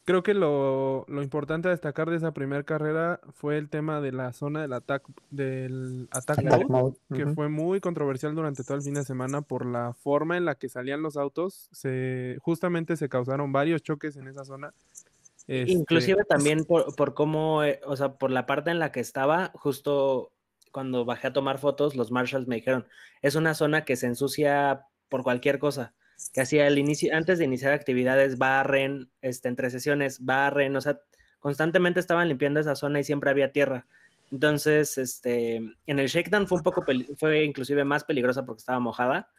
Creo 0.07 0.23
que 0.23 0.35
lo, 0.35 1.05
importante 1.09 1.67
a 1.67 1.73
destacar 1.73 2.09
de 2.09 2.17
esa 2.17 2.31
primera 2.31 2.63
carrera 2.63 3.19
fue 3.33 3.59
el 3.59 3.69
tema 3.69 4.01
de 4.01 4.13
la 4.13 4.33
zona 4.33 4.63
del 4.63 4.73
attack, 4.73 5.03
del 5.31 6.09
attack 6.13 6.69
mode, 6.69 6.97
que 7.13 7.27
fue 7.27 7.49
muy 7.49 7.81
controversial 7.81 8.33
durante 8.33 8.63
todo 8.63 8.77
el 8.77 8.85
fin 8.85 8.95
de 8.95 9.03
semana 9.03 9.43
por 9.43 9.67
la 9.67 9.95
forma 9.95 10.37
en 10.37 10.45
la 10.45 10.55
que 10.55 10.69
salían 10.69 11.03
los 11.03 11.17
autos. 11.17 11.69
Se, 11.73 12.39
justamente 12.41 12.97
se 12.97 13.09
causaron 13.09 13.51
varios 13.51 13.83
choques 13.83 14.17
en 14.17 14.29
esa 14.29 14.45
zona. 14.45 14.73
Inclusive 15.49 16.21
este, 16.21 16.35
también 16.37 16.65
por, 16.65 16.95
por 16.95 17.15
cómo, 17.15 17.65
eh, 17.65 17.81
o 17.85 17.97
sea, 17.97 18.13
por 18.13 18.31
la 18.31 18.47
parte 18.47 18.71
en 18.71 18.79
la 18.79 18.93
que 18.93 19.01
estaba, 19.01 19.51
justo 19.55 20.31
cuando 20.71 21.05
bajé 21.05 21.27
a 21.27 21.33
tomar 21.33 21.59
fotos, 21.59 21.97
los 21.97 22.13
marshals 22.13 22.47
me 22.47 22.55
dijeron, 22.55 22.87
es 23.23 23.35
una 23.35 23.55
zona 23.55 23.85
que 23.85 23.97
se 23.97 24.07
ensucia 24.07 24.87
por 25.09 25.25
cualquier 25.25 25.59
cosa 25.59 25.95
que 26.33 26.41
hacía 26.41 26.67
el 26.67 26.79
inicio, 26.79 27.15
antes 27.15 27.39
de 27.39 27.45
iniciar 27.45 27.73
actividades, 27.73 28.39
barren, 28.39 29.11
este, 29.23 29.49
entre 29.49 29.71
sesiones, 29.71 30.25
barren, 30.25 30.77
o 30.77 30.81
sea, 30.81 31.01
constantemente 31.41 32.01
estaban 32.01 32.29
limpiando 32.29 32.61
esa 32.61 32.75
zona 32.75 33.01
y 33.01 33.05
siempre 33.05 33.31
había 33.31 33.53
tierra. 33.53 33.87
Entonces, 34.33 34.99
este, 34.99 35.57
en 35.57 35.99
el 35.99 36.09
shakedown 36.09 36.49
fue 36.49 36.59
un 36.59 36.65
poco, 36.65 36.85
fue 37.17 37.45
inclusive 37.45 37.85
más 37.85 38.05
peligrosa 38.05 38.45
porque 38.45 38.61
estaba 38.61 38.81
mojada, 38.81 39.31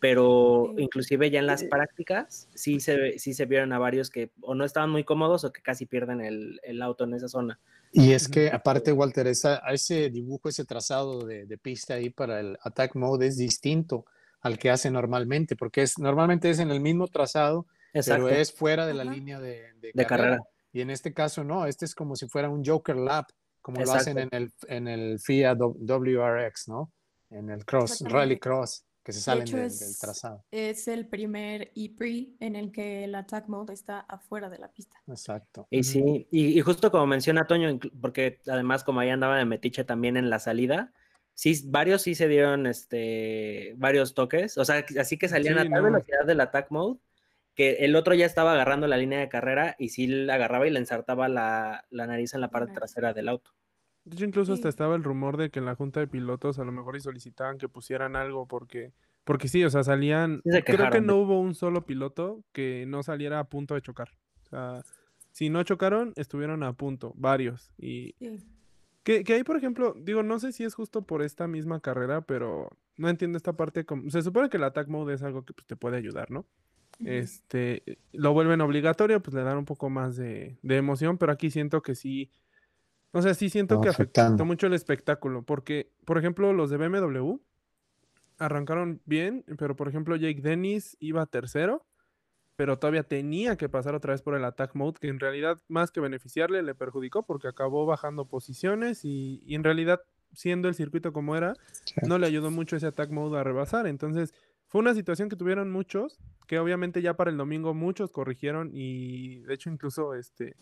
pero 0.00 0.74
inclusive 0.78 1.30
ya 1.30 1.40
en 1.40 1.46
las 1.46 1.64
prácticas 1.64 2.48
sí 2.54 2.78
se, 2.78 3.18
sí 3.18 3.34
se 3.34 3.46
vieron 3.46 3.72
a 3.72 3.78
varios 3.78 4.10
que 4.10 4.30
o 4.42 4.54
no 4.54 4.64
estaban 4.64 4.90
muy 4.90 5.02
cómodos 5.02 5.42
o 5.42 5.52
que 5.52 5.60
casi 5.60 5.86
pierden 5.86 6.20
el, 6.20 6.60
el 6.62 6.82
auto 6.82 7.04
en 7.04 7.14
esa 7.14 7.26
zona. 7.28 7.58
Y 7.90 8.12
es 8.12 8.28
que 8.28 8.50
aparte, 8.50 8.92
Walter, 8.92 9.26
esa, 9.26 9.56
ese 9.72 10.10
dibujo, 10.10 10.48
ese 10.50 10.64
trazado 10.64 11.26
de, 11.26 11.46
de, 11.46 11.58
pista 11.58 11.94
ahí 11.94 12.10
para 12.10 12.38
el 12.38 12.58
attack 12.62 12.94
mode 12.94 13.26
es 13.26 13.38
distinto 13.38 14.04
al 14.40 14.58
que 14.58 14.70
hace 14.70 14.90
normalmente, 14.90 15.56
porque 15.56 15.82
es, 15.82 15.98
normalmente 15.98 16.50
es 16.50 16.58
en 16.58 16.70
el 16.70 16.80
mismo 16.80 17.08
trazado, 17.08 17.66
pero 17.92 18.28
es 18.28 18.52
fuera 18.52 18.86
de 18.86 18.94
la 18.94 19.04
línea 19.04 19.40
de, 19.40 19.72
carrera. 20.06 20.42
Y 20.72 20.80
en 20.80 20.90
este 20.90 21.12
caso 21.12 21.44
no, 21.44 21.66
este 21.66 21.84
es 21.84 21.94
como 21.94 22.14
si 22.14 22.28
fuera 22.28 22.48
un 22.48 22.64
Joker 22.64 22.96
Lap, 22.96 23.28
como 23.62 23.82
lo 23.82 23.92
hacen 23.92 24.18
en 24.18 24.28
el, 24.32 24.52
en 24.68 24.88
el 24.88 25.18
FIA 25.18 25.54
WRX, 25.54 26.68
¿no? 26.68 26.92
En 27.30 27.50
el 27.50 27.64
Cross, 27.64 28.02
Rally 28.02 28.38
Cross, 28.38 28.84
que 29.02 29.12
se 29.12 29.20
salen 29.20 29.44
del 29.44 29.98
trazado. 30.00 30.44
Es 30.50 30.88
el 30.88 31.08
primer 31.08 31.72
E-Pre 31.74 32.28
en 32.40 32.56
el 32.56 32.70
que 32.70 33.04
el 33.04 33.14
Attack 33.14 33.48
Mode 33.48 33.74
está 33.74 34.00
afuera 34.00 34.48
de 34.48 34.58
la 34.58 34.70
pista. 34.70 34.96
Exacto. 35.06 35.66
Y 35.70 35.82
sí, 35.82 36.28
y, 36.30 36.58
y 36.58 36.60
justo 36.60 36.90
como 36.90 37.06
menciona 37.06 37.46
Toño, 37.46 37.78
porque 38.00 38.40
además 38.46 38.84
como 38.84 39.00
ahí 39.00 39.10
andaba 39.10 39.36
de 39.36 39.44
metiche 39.44 39.84
también 39.84 40.16
en 40.16 40.30
la 40.30 40.38
salida, 40.38 40.92
sí, 41.38 41.62
varios 41.66 42.02
sí 42.02 42.16
se 42.16 42.26
dieron 42.26 42.66
este, 42.66 43.72
varios 43.76 44.12
toques, 44.14 44.58
o 44.58 44.64
sea, 44.64 44.84
así 44.98 45.16
que 45.16 45.28
salían 45.28 45.56
a 45.56 45.70
tal 45.70 45.82
velocidad 45.84 46.26
del 46.26 46.40
attack 46.40 46.72
mode, 46.72 46.98
que 47.54 47.74
el 47.84 47.94
otro 47.94 48.12
ya 48.14 48.26
estaba 48.26 48.54
agarrando 48.54 48.88
la 48.88 48.96
línea 48.96 49.20
de 49.20 49.28
carrera 49.28 49.76
y 49.78 49.90
sí 49.90 50.08
la 50.08 50.34
agarraba 50.34 50.66
y 50.66 50.70
le 50.70 50.80
ensartaba 50.80 51.28
la, 51.28 51.84
nariz 51.92 52.34
en 52.34 52.40
la 52.40 52.50
parte 52.50 52.72
trasera 52.72 53.14
del 53.14 53.28
auto. 53.28 53.52
De 54.04 54.16
hecho, 54.16 54.24
incluso 54.24 54.52
hasta 54.52 54.68
estaba 54.68 54.96
el 54.96 55.04
rumor 55.04 55.36
de 55.36 55.50
que 55.50 55.60
en 55.60 55.66
la 55.66 55.76
junta 55.76 56.00
de 56.00 56.08
pilotos 56.08 56.58
a 56.58 56.64
lo 56.64 56.72
mejor 56.72 56.96
y 56.96 57.00
solicitaban 57.00 57.58
que 57.58 57.68
pusieran 57.68 58.16
algo 58.16 58.48
porque, 58.48 58.92
porque 59.22 59.46
sí, 59.46 59.62
o 59.62 59.70
sea, 59.70 59.84
salían, 59.84 60.42
creo 60.64 60.90
que 60.90 61.00
no 61.00 61.18
hubo 61.18 61.40
un 61.40 61.54
solo 61.54 61.86
piloto 61.86 62.42
que 62.50 62.84
no 62.88 63.04
saliera 63.04 63.38
a 63.38 63.44
punto 63.44 63.74
de 63.74 63.82
chocar. 63.82 64.10
O 64.42 64.46
sea, 64.46 64.82
si 65.30 65.50
no 65.50 65.62
chocaron, 65.62 66.14
estuvieron 66.16 66.64
a 66.64 66.72
punto, 66.72 67.12
varios. 67.14 67.70
Y 67.78 68.16
que, 69.08 69.24
que 69.24 69.32
ahí, 69.32 69.42
por 69.42 69.56
ejemplo, 69.56 69.96
digo, 69.98 70.22
no 70.22 70.38
sé 70.38 70.52
si 70.52 70.64
es 70.64 70.74
justo 70.74 71.00
por 71.00 71.22
esta 71.22 71.48
misma 71.48 71.80
carrera, 71.80 72.20
pero 72.20 72.76
no 72.98 73.08
entiendo 73.08 73.38
esta 73.38 73.54
parte. 73.54 73.86
Como, 73.86 74.10
se 74.10 74.20
supone 74.20 74.50
que 74.50 74.58
el 74.58 74.64
attack 74.64 74.86
mode 74.88 75.14
es 75.14 75.22
algo 75.22 75.46
que 75.46 75.54
pues, 75.54 75.66
te 75.66 75.76
puede 75.76 75.96
ayudar, 75.96 76.30
¿no? 76.30 76.44
Este, 77.02 78.00
lo 78.12 78.34
vuelven 78.34 78.60
obligatorio, 78.60 79.22
pues 79.22 79.32
le 79.32 79.44
dan 79.44 79.56
un 79.56 79.64
poco 79.64 79.88
más 79.88 80.16
de, 80.16 80.58
emoción, 80.62 81.16
pero 81.16 81.32
aquí 81.32 81.50
siento 81.50 81.80
que 81.80 81.94
sí, 81.94 82.30
o 83.12 83.22
sea, 83.22 83.32
sí 83.32 83.48
siento 83.48 83.80
que 83.80 83.88
afectó 83.88 84.44
mucho 84.44 84.66
el 84.66 84.74
espectáculo, 84.74 85.42
porque, 85.42 85.90
por 86.04 86.18
ejemplo, 86.18 86.52
los 86.52 86.68
de 86.68 86.76
BMW 86.76 87.38
arrancaron 88.36 89.00
bien, 89.06 89.42
pero 89.56 89.74
por 89.74 89.88
ejemplo, 89.88 90.16
Jake 90.16 90.42
Dennis 90.42 90.98
iba 91.00 91.24
tercero 91.24 91.86
pero 92.58 92.76
todavía 92.76 93.04
tenía 93.04 93.54
que 93.54 93.68
pasar 93.68 93.94
otra 93.94 94.14
vez 94.14 94.20
por 94.20 94.34
el 94.34 94.44
attack 94.44 94.74
mode, 94.74 94.98
que 95.00 95.06
en 95.06 95.20
realidad 95.20 95.60
más 95.68 95.92
que 95.92 96.00
beneficiarle 96.00 96.60
le 96.64 96.74
perjudicó 96.74 97.22
porque 97.22 97.46
acabó 97.46 97.86
bajando 97.86 98.24
posiciones 98.24 99.04
y, 99.04 99.44
en 99.46 99.62
realidad 99.62 100.00
siendo 100.32 100.66
el 100.66 100.74
circuito 100.74 101.12
como 101.12 101.36
era, 101.36 101.54
no 102.02 102.18
le 102.18 102.26
ayudó 102.26 102.50
mucho 102.50 102.74
ese 102.74 102.88
attack 102.88 103.10
mode 103.10 103.38
a 103.38 103.44
rebasar. 103.44 103.86
Entonces 103.86 104.34
fue 104.66 104.80
una 104.80 104.92
situación 104.92 105.28
que 105.28 105.36
tuvieron 105.36 105.70
muchos, 105.70 106.18
que 106.48 106.58
obviamente 106.58 107.00
ya 107.00 107.14
para 107.14 107.30
el 107.30 107.36
domingo 107.36 107.74
muchos 107.74 108.10
corrigieron 108.10 108.70
y 108.72 109.38
de 109.42 109.54
hecho 109.54 109.70
incluso 109.70 110.14
este, 110.14 110.56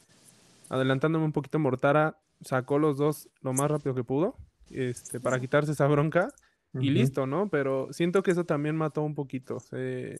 adelantándome 0.68 1.24
un 1.24 1.32
poquito, 1.32 1.58
Mortara 1.58 2.18
sacó 2.42 2.78
los 2.78 2.98
dos 2.98 3.30
lo 3.40 3.54
más 3.54 3.70
rápido 3.70 3.94
que 3.94 4.04
pudo 4.04 4.36
este, 4.68 5.18
para 5.18 5.40
quitarse 5.40 5.72
esa 5.72 5.86
bronca 5.86 6.28
y 6.74 6.90
listo, 6.90 7.26
¿no? 7.26 7.48
Pero 7.48 7.92
siento 7.92 8.22
que 8.22 8.32
eso 8.32 8.44
también 8.44 8.76
mató 8.76 9.02
un 9.02 9.14
poquito. 9.14 9.58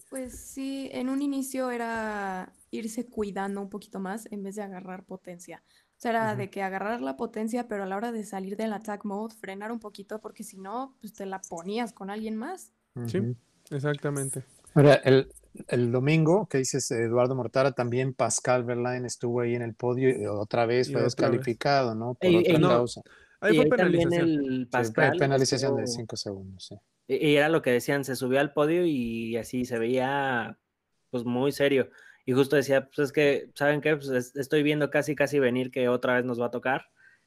Pues 0.09 0.39
sí, 0.39 0.89
en 0.93 1.09
un 1.09 1.23
inicio 1.23 1.71
era 1.71 2.53
irse 2.71 3.07
cuidando 3.07 3.61
un 3.61 3.69
poquito 3.69 4.01
más 4.01 4.27
en 4.31 4.43
vez 4.43 4.57
de 4.57 4.63
agarrar 4.63 5.05
potencia. 5.05 5.63
O 5.67 5.99
sea, 5.99 6.11
era 6.11 6.37
de 6.37 6.51
que 6.51 6.63
agarrar 6.63 7.01
la 7.01 7.17
potencia, 7.17 7.69
pero 7.69 7.85
a 7.85 7.87
la 7.87 7.97
hora 7.97 8.13
de 8.13 8.25
salir 8.25 8.57
del 8.57 8.73
attack 8.73 9.05
mode, 9.05 9.35
frenar 9.35 9.73
un 9.73 9.81
poquito, 9.81 10.21
porque 10.21 10.45
si 10.45 10.59
no, 10.59 10.95
pues 11.01 11.15
te 11.15 11.25
la 11.25 11.41
ponías 11.41 11.93
con 11.93 12.11
alguien 12.11 12.37
más. 12.37 12.73
Sí, 13.07 13.35
exactamente. 13.71 14.45
Ahora, 14.75 14.95
el, 14.97 15.29
el 15.69 15.91
domingo, 15.91 16.47
que 16.47 16.59
dices 16.59 16.91
Eduardo 16.91 17.35
Mortara, 17.35 17.73
también 17.73 18.13
Pascal 18.13 18.65
Verlaine 18.65 19.07
estuvo 19.07 19.41
ahí 19.41 19.55
en 19.55 19.63
el 19.63 19.75
podio 19.75 20.11
y 20.11 20.27
otra 20.27 20.67
vez 20.67 20.93
fue 20.93 21.03
descalificado, 21.03 21.95
¿no? 21.95 22.15
Por 22.15 22.35
otra 22.35 22.61
causa. 22.61 23.03
Ahí 23.47 23.57
fue 23.57 23.67
penalización. 23.67 24.29
El 24.29 24.69
Pascal 24.69 25.17
penalización 25.19 25.77
de 25.77 25.87
5 25.87 26.17
segundos, 26.17 26.67
sí. 26.67 26.77
Y 27.09 27.37
era 27.37 27.49
lo 27.49 27.63
que 27.63 27.71
decían, 27.71 28.05
se 28.05 28.17
subió 28.17 28.41
al 28.41 28.53
podio 28.53 28.85
y 28.85 29.37
así 29.37 29.65
se 29.65 29.79
veía 29.79 30.59
pues 31.11 31.25
muy 31.25 31.53
serio. 31.53 31.89
Y 32.25 32.33
justo 32.33 32.57
decía, 32.57 32.87
pues 32.87 32.99
es 33.07 33.13
que, 33.13 33.51
¿saben 33.55 33.81
qué? 33.81 33.97
Pues 33.97 34.35
estoy 34.35 34.65
viendo 34.65 34.91
casi, 34.91 35.15
casi 35.15 35.39
venir 35.39 35.71
que 35.71 35.89
otra 35.89 36.17
vez 36.17 36.25
nos 36.25 36.41
va 36.41 36.47
a 36.47 36.51
tocar. 36.51 36.87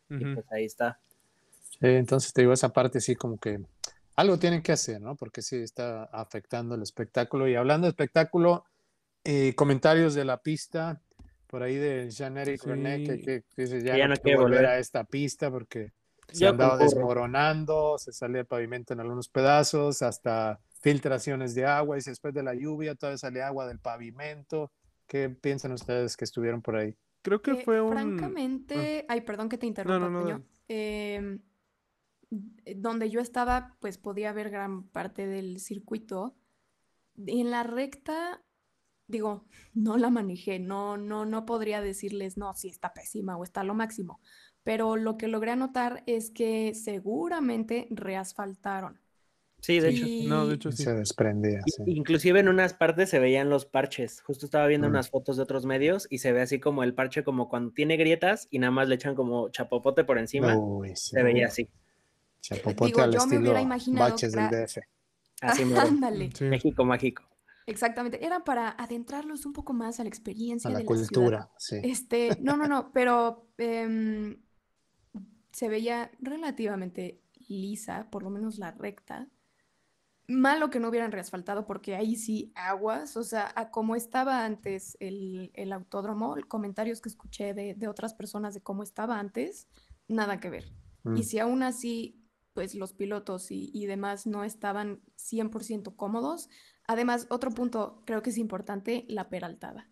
Y 0.09 0.25
pues 0.33 0.45
ahí 0.51 0.65
está. 0.65 0.99
Sí, 1.69 1.77
entonces 1.81 2.33
te 2.33 2.41
digo, 2.41 2.51
esa 2.51 2.73
parte 2.73 2.99
sí 2.99 3.15
como 3.15 3.37
que 3.37 3.61
algo 4.15 4.37
tienen 4.37 4.61
que 4.61 4.73
hacer, 4.73 4.99
¿no? 4.99 5.15
Porque 5.15 5.41
sí 5.41 5.55
está 5.55 6.03
afectando 6.05 6.75
el 6.75 6.81
espectáculo. 6.81 7.47
Y 7.47 7.55
hablando 7.55 7.85
de 7.85 7.91
espectáculo, 7.91 8.65
eh, 9.23 9.53
comentarios 9.55 10.13
de 10.15 10.25
la 10.25 10.41
pista, 10.41 11.01
por 11.47 11.63
ahí 11.63 11.75
de 11.75 12.09
Jean-Éric 12.09 12.63
René, 12.65 13.03
que, 13.03 13.43
dice 13.55 13.81
ya, 13.81 14.07
no 14.07 14.15
quiere 14.17 14.37
volver 14.37 14.65
a 14.65 14.79
esta 14.79 15.05
pista 15.05 15.49
porque 15.49 15.93
se 16.31 16.47
andaba 16.47 16.77
desmoronando, 16.77 17.97
se 17.97 18.11
sale 18.11 18.39
el 18.39 18.45
pavimento 18.45 18.93
en 18.93 18.99
algunos 18.99 19.29
pedazos, 19.29 20.01
hasta 20.01 20.59
filtraciones 20.81 21.55
de 21.55 21.65
agua, 21.65 21.97
y 21.97 22.01
después 22.01 22.33
de 22.33 22.43
la 22.43 22.53
lluvia 22.53 22.95
todavía 22.95 23.17
sale 23.17 23.41
agua 23.41 23.67
del 23.67 23.79
pavimento. 23.79 24.71
¿Qué 25.07 25.29
piensan 25.29 25.71
ustedes 25.71 26.15
que 26.15 26.25
estuvieron 26.25 26.61
por 26.61 26.75
ahí? 26.75 26.95
Creo 27.21 27.41
que 27.41 27.51
eh, 27.51 27.61
fue 27.63 27.81
un... 27.81 27.91
Francamente, 27.91 29.05
ay, 29.09 29.21
perdón 29.21 29.49
que 29.49 29.57
te 29.57 29.65
interrumpa, 29.65 30.41
em, 30.67 31.41
donde 32.75 33.09
yo 33.09 33.19
estaba, 33.19 33.75
pues 33.79 33.97
podía 33.97 34.31
ver 34.33 34.49
gran 34.49 34.83
parte 34.83 35.27
del 35.27 35.59
circuito. 35.59 36.35
En 37.25 37.49
la 37.49 37.63
recta, 37.63 38.43
digo, 39.07 39.45
no 39.73 39.97
la 39.97 40.09
manejé, 40.09 40.59
no, 40.59 40.95
no, 40.95 41.25
no 41.25 41.45
podría 41.45 41.81
decirles, 41.81 42.37
no, 42.37 42.53
si 42.53 42.69
está 42.69 42.93
pésima 42.93 43.35
o 43.35 43.43
está 43.43 43.63
lo 43.63 43.73
máximo 43.73 44.19
pero 44.69 44.97
lo 44.97 45.17
que 45.17 45.27
logré 45.27 45.49
anotar 45.49 46.03
es 46.05 46.29
que 46.29 46.75
seguramente 46.75 47.87
reasfaltaron. 47.89 48.99
Sí, 49.61 49.79
de 49.79 49.89
hecho. 49.89 50.05
No, 50.27 50.45
de 50.45 50.53
hecho 50.53 50.71
sí. 50.71 50.83
Se 50.83 50.93
desprendía. 50.93 51.61
Inclusive 51.87 52.39
en 52.39 52.49
unas 52.49 52.75
partes 52.75 53.09
se 53.09 53.17
veían 53.17 53.49
los 53.49 53.65
parches. 53.65 54.21
Justo 54.21 54.45
estaba 54.45 54.67
viendo 54.67 54.85
mm. 54.85 54.91
unas 54.91 55.09
fotos 55.09 55.37
de 55.37 55.41
otros 55.41 55.65
medios 55.65 56.05
y 56.11 56.19
se 56.19 56.33
ve 56.33 56.41
así 56.41 56.59
como 56.59 56.83
el 56.83 56.93
parche 56.93 57.23
como 57.23 57.49
cuando 57.49 57.71
tiene 57.71 57.97
grietas 57.97 58.47
y 58.51 58.59
nada 58.59 58.69
más 58.69 58.87
le 58.87 58.93
echan 58.93 59.15
como 59.15 59.49
chapopote 59.49 60.03
por 60.03 60.19
encima. 60.19 60.55
Se 60.93 61.23
veía 61.23 61.47
así. 61.47 61.67
Chapopote 62.39 63.01
al 63.01 63.15
estilo 63.15 63.51
baches 63.93 64.33
del 64.33 64.49
DF. 64.51 64.77
Así 65.41 65.63
Ándale. 65.75 66.29
México 66.41 66.85
mágico. 66.85 67.23
Exactamente, 67.65 68.23
era 68.23 68.43
para 68.43 68.69
adentrarlos 68.69 69.45
un 69.47 69.53
poco 69.53 69.73
más 69.73 69.99
a 69.99 70.03
la 70.03 70.09
experiencia 70.09 70.69
a 70.69 70.73
la 70.73 70.79
de 70.79 70.85
cultura, 70.85 71.37
la 71.37 71.51
sí. 71.57 71.79
Este, 71.83 72.37
no, 72.41 72.57
no, 72.57 72.67
no, 72.67 72.91
pero 72.91 73.47
em, 73.59 74.37
se 75.51 75.69
veía 75.69 76.11
relativamente 76.19 77.21
lisa, 77.47 78.09
por 78.11 78.23
lo 78.23 78.29
menos 78.29 78.57
la 78.57 78.71
recta. 78.71 79.27
Malo 80.27 80.69
que 80.69 80.79
no 80.79 80.89
hubieran 80.89 81.11
reasfaltado 81.11 81.65
porque 81.65 81.95
ahí 81.95 82.15
sí 82.15 82.51
aguas, 82.55 83.17
o 83.17 83.23
sea, 83.23 83.51
a 83.55 83.71
como 83.71 83.95
estaba 83.95 84.45
antes 84.45 84.95
el, 84.99 85.51
autódromo, 85.73 86.35
comentarios 86.47 87.01
que 87.01 87.09
escuché 87.09 87.53
de, 87.53 87.87
otras 87.87 88.13
personas 88.13 88.53
de 88.53 88.61
cómo 88.61 88.83
estaba 88.83 89.19
antes, 89.19 89.67
nada 90.07 90.39
que 90.39 90.51
ver. 90.51 90.65
Y 91.03 91.21
mm. 91.21 91.23
si 91.23 91.39
aún 91.39 91.63
así, 91.63 92.23
pues 92.53 92.75
los 92.75 92.93
pilotos 92.93 93.49
y, 93.49 93.71
y 93.73 93.87
demás 93.87 94.27
no 94.27 94.43
estaban 94.43 95.01
100% 95.17 95.95
cómodos, 95.95 96.49
además, 96.85 97.25
otro 97.31 97.49
punto 97.49 98.03
creo 98.05 98.21
que 98.21 98.29
es 98.29 98.37
importante, 98.37 99.05
la 99.09 99.29
peraltada. 99.29 99.89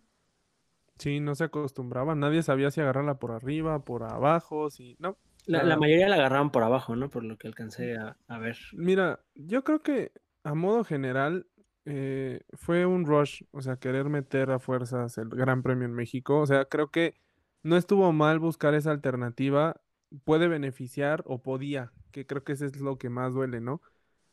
Sí, 0.99 1.19
no 1.19 1.33
se 1.33 1.45
acostumbraba, 1.45 2.13
nadie 2.13 2.43
sabía 2.43 2.69
si 2.69 2.81
agarrarla 2.81 3.17
por 3.17 3.31
arriba, 3.31 3.83
por 3.85 4.03
abajo, 4.03 4.69
si 4.69 4.95
no, 4.99 5.17
la, 5.47 5.77
mayoría 5.77 6.09
la 6.09 6.15
agarraban 6.15 6.51
por 6.51 6.63
abajo, 6.63 6.95
¿no? 6.95 7.09
Por 7.09 7.23
lo 7.23 7.37
que 7.37 7.47
alcancé 7.47 7.97
a, 7.97 8.37
ver. 8.37 8.57
Mira, 8.73 9.21
yo 9.35 9.63
creo 9.63 9.81
que 9.81 10.11
a 10.43 10.53
modo 10.53 10.83
general 10.83 11.47
eh, 11.85 12.41
fue 12.53 12.85
un 12.85 13.05
rush, 13.05 13.43
o 13.51 13.61
sea, 13.61 13.77
querer 13.77 14.09
meter 14.09 14.51
a 14.51 14.59
fuerzas 14.59 15.17
el 15.17 15.29
Gran 15.29 15.63
Premio 15.63 15.85
en 15.85 15.93
México. 15.93 16.39
O 16.39 16.45
sea, 16.45 16.65
creo 16.65 16.91
que 16.91 17.15
no 17.63 17.77
estuvo 17.77 18.11
mal 18.11 18.39
buscar 18.39 18.73
esa 18.73 18.91
alternativa. 18.91 19.81
Puede 20.25 20.47
beneficiar 20.47 21.23
o 21.25 21.41
podía, 21.41 21.91
que 22.11 22.25
creo 22.25 22.43
que 22.43 22.53
eso 22.53 22.65
es 22.65 22.79
lo 22.79 22.97
que 22.97 23.09
más 23.09 23.33
duele, 23.33 23.61
¿no? 23.61 23.81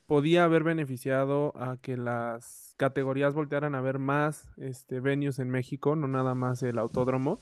Podía 0.07 0.45
haber 0.45 0.65
beneficiado 0.65 1.53
a 1.57 1.79
que 1.79 1.97
las 1.97 2.75
categorías 2.77 3.35
voltearan 3.35 3.75
a 3.75 3.81
ver 3.81 3.99
más 3.99 4.49
este, 4.57 5.01
venues 5.01 5.39
en 5.39 5.51
México, 5.51 5.97
no 5.97 6.09
nada 6.09 6.35
más 6.35 6.63
el 6.63 6.79
autódromo. 6.79 7.41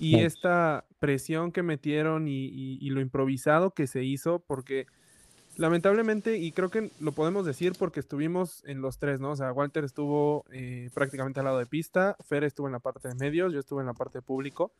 Y 0.00 0.20
esta 0.20 0.86
presión 0.98 1.52
que 1.52 1.62
metieron 1.62 2.26
y, 2.26 2.88
lo 2.90 3.00
improvisado 3.00 3.72
que 3.72 3.86
se 3.86 4.02
hizo, 4.02 4.40
porque 4.40 4.86
lamentablemente, 5.56 6.38
y 6.38 6.52
creo 6.52 6.70
que 6.70 6.90
lo 7.00 7.12
podemos 7.12 7.44
decir 7.44 7.74
porque 7.78 8.00
estuvimos 8.00 8.64
en 8.64 8.80
los 8.80 8.98
tres, 8.98 9.20
¿no? 9.20 9.32
O 9.32 9.36
sea, 9.36 9.52
Walter 9.52 9.84
estuvo 9.84 10.44
eh, 10.50 10.88
prácticamente 10.94 11.40
al 11.40 11.44
lado 11.44 11.58
de 11.58 11.66
pista, 11.66 12.16
Fer 12.26 12.44
estuvo 12.44 12.66
en 12.66 12.72
la 12.72 12.78
parte 12.78 13.08
de 13.08 13.14
medios, 13.14 13.52
yo 13.52 13.60
estuve 13.60 13.80
en 13.82 13.86
la 13.86 13.94
parte 13.94 14.18
de 14.18 14.22
público. 14.22 14.72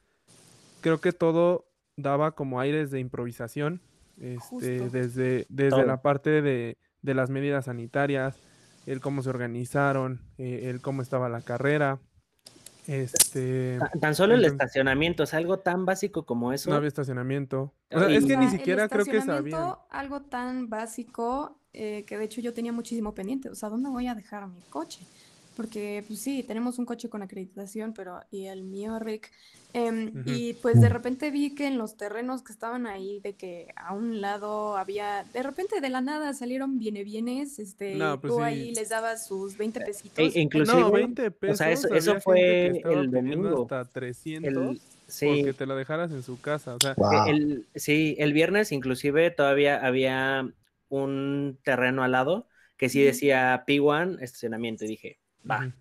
Creo 0.80 1.00
que 1.00 1.12
todo 1.12 1.66
daba 1.96 2.32
como 2.32 2.58
aires 2.58 2.90
de 2.90 3.00
improvisación, 3.00 3.82
este, 4.18 4.88
desde, 4.88 5.46
desde 5.50 5.84
la 5.84 6.00
parte 6.00 6.40
de, 6.42 6.78
las 7.02 7.28
medidas 7.28 7.66
sanitarias, 7.66 8.40
el 8.86 9.00
cómo 9.00 9.22
se 9.22 9.28
organizaron, 9.28 10.22
eh, 10.38 10.70
el 10.70 10.80
cómo 10.80 11.02
estaba 11.02 11.28
la 11.28 11.42
carrera, 11.42 11.98
este, 12.90 13.78
tan 14.00 14.16
solo 14.16 14.34
el 14.34 14.44
estacionamiento, 14.44 15.22
es 15.22 15.32
algo 15.32 15.60
tan 15.60 15.86
básico 15.86 16.26
como 16.26 16.52
eso. 16.52 16.70
No 16.70 16.76
había 16.76 16.88
estacionamiento. 16.88 17.72
es 17.88 18.26
que 18.26 18.36
ni 18.36 18.50
siquiera 18.50 18.88
creo 18.88 19.04
que 19.04 19.22
sabía. 19.22 19.78
Algo 19.90 20.22
tan 20.22 20.68
básico 20.68 21.56
eh, 21.72 22.04
que 22.04 22.18
de 22.18 22.24
hecho 22.24 22.40
yo 22.40 22.52
tenía 22.52 22.72
muchísimo 22.72 23.14
pendiente. 23.14 23.48
O 23.48 23.54
sea, 23.54 23.68
¿dónde 23.68 23.90
voy 23.90 24.08
a 24.08 24.16
dejar 24.16 24.48
mi 24.48 24.60
coche? 24.62 25.00
Porque, 25.60 26.02
pues 26.06 26.20
sí, 26.20 26.42
tenemos 26.42 26.78
un 26.78 26.86
coche 26.86 27.10
con 27.10 27.20
acreditación, 27.20 27.92
pero 27.92 28.22
y 28.30 28.46
el 28.46 28.62
mío, 28.64 28.98
Rick. 28.98 29.30
Em, 29.74 30.22
y 30.24 30.54
pues 30.54 30.80
de 30.80 30.88
repente 30.88 31.30
vi 31.30 31.54
que 31.54 31.66
en 31.66 31.76
los 31.76 31.98
terrenos 31.98 32.40
que 32.42 32.50
estaban 32.50 32.86
ahí, 32.86 33.20
de 33.20 33.34
que 33.34 33.68
a 33.76 33.92
un 33.92 34.22
lado 34.22 34.78
había, 34.78 35.26
de 35.34 35.42
repente 35.42 35.82
de 35.82 35.90
la 35.90 36.00
nada 36.00 36.32
salieron 36.32 36.78
viene 36.78 37.04
bienes, 37.04 37.58
este, 37.58 37.98
pues 37.98 38.32
tú 38.32 38.40
ahí 38.40 38.74
les 38.74 38.88
dabas 38.88 39.26
sus 39.26 39.58
20 39.58 39.82
pesitos. 39.82 40.34
E, 40.34 40.40
inclusive, 40.40 40.80
no, 40.80 40.90
20 40.90 41.30
pesos. 41.30 41.54
O 41.54 41.56
sea, 41.58 41.70
eso, 41.70 41.94
eso 41.94 42.18
fue 42.22 42.80
el 42.82 43.10
domingo. 43.10 43.64
Hasta 43.64 43.84
300 43.84 44.78
sí. 45.08 45.26
porque 45.26 45.52
te 45.52 45.66
lo 45.66 45.76
dejaras 45.76 46.10
en 46.10 46.22
su 46.22 46.40
casa. 46.40 46.74
O 46.76 46.78
sea, 46.80 46.94
el, 47.28 47.66
sí, 47.74 48.16
el 48.18 48.32
viernes 48.32 48.72
inclusive 48.72 49.30
todavía 49.30 49.76
había 49.76 50.50
un 50.88 51.58
terreno 51.62 52.02
al 52.02 52.12
lado 52.12 52.46
que 52.80 52.88
sí 52.88 53.02
decía 53.02 53.62
P1 53.66 54.22
estacionamiento 54.22 54.86
y 54.86 54.88
dije, 54.88 55.19
va. 55.48 55.72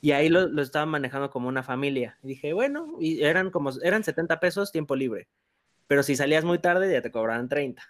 Y 0.00 0.12
ahí 0.12 0.28
lo, 0.28 0.48
lo 0.48 0.62
estaban 0.62 0.90
manejando 0.90 1.30
como 1.30 1.48
una 1.48 1.62
familia. 1.62 2.18
Y 2.22 2.28
dije, 2.28 2.52
bueno, 2.52 2.96
y 3.00 3.22
eran 3.22 3.50
como, 3.50 3.70
eran 3.82 4.04
70 4.04 4.38
pesos 4.38 4.70
tiempo 4.70 4.96
libre. 4.96 5.28
Pero 5.86 6.02
si 6.02 6.16
salías 6.16 6.44
muy 6.44 6.58
tarde 6.58 6.92
ya 6.92 7.02
te 7.02 7.10
cobraban 7.10 7.48
30. 7.48 7.82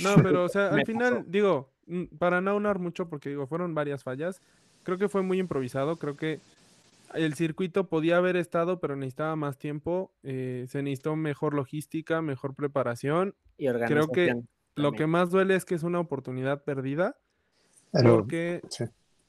No, 0.00 0.14
pero 0.22 0.44
o 0.44 0.48
sea, 0.48 0.68
al 0.68 0.84
final, 0.84 1.24
digo, 1.26 1.72
para 2.18 2.40
no 2.40 2.52
aunar 2.52 2.78
mucho, 2.78 3.08
porque 3.08 3.30
digo, 3.30 3.46
fueron 3.46 3.74
varias 3.74 4.02
fallas, 4.02 4.40
creo 4.82 4.98
que 4.98 5.08
fue 5.08 5.22
muy 5.22 5.38
improvisado, 5.38 5.96
creo 5.96 6.16
que 6.16 6.40
el 7.14 7.34
circuito 7.34 7.88
podía 7.88 8.16
haber 8.16 8.36
estado, 8.36 8.80
pero 8.80 8.96
necesitaba 8.96 9.36
más 9.36 9.58
tiempo, 9.58 10.12
eh, 10.22 10.66
se 10.68 10.82
necesitó 10.82 11.16
mejor 11.16 11.54
logística, 11.54 12.20
mejor 12.22 12.54
preparación. 12.54 13.34
Y 13.56 13.68
organización. 13.68 14.08
Creo 14.08 14.34
que 14.36 14.42
lo 14.74 14.92
que 14.92 15.06
más 15.06 15.30
duele 15.30 15.54
es 15.54 15.64
que 15.64 15.74
es 15.74 15.82
una 15.82 16.00
oportunidad 16.00 16.62
perdida, 16.64 17.16
porque 17.92 18.60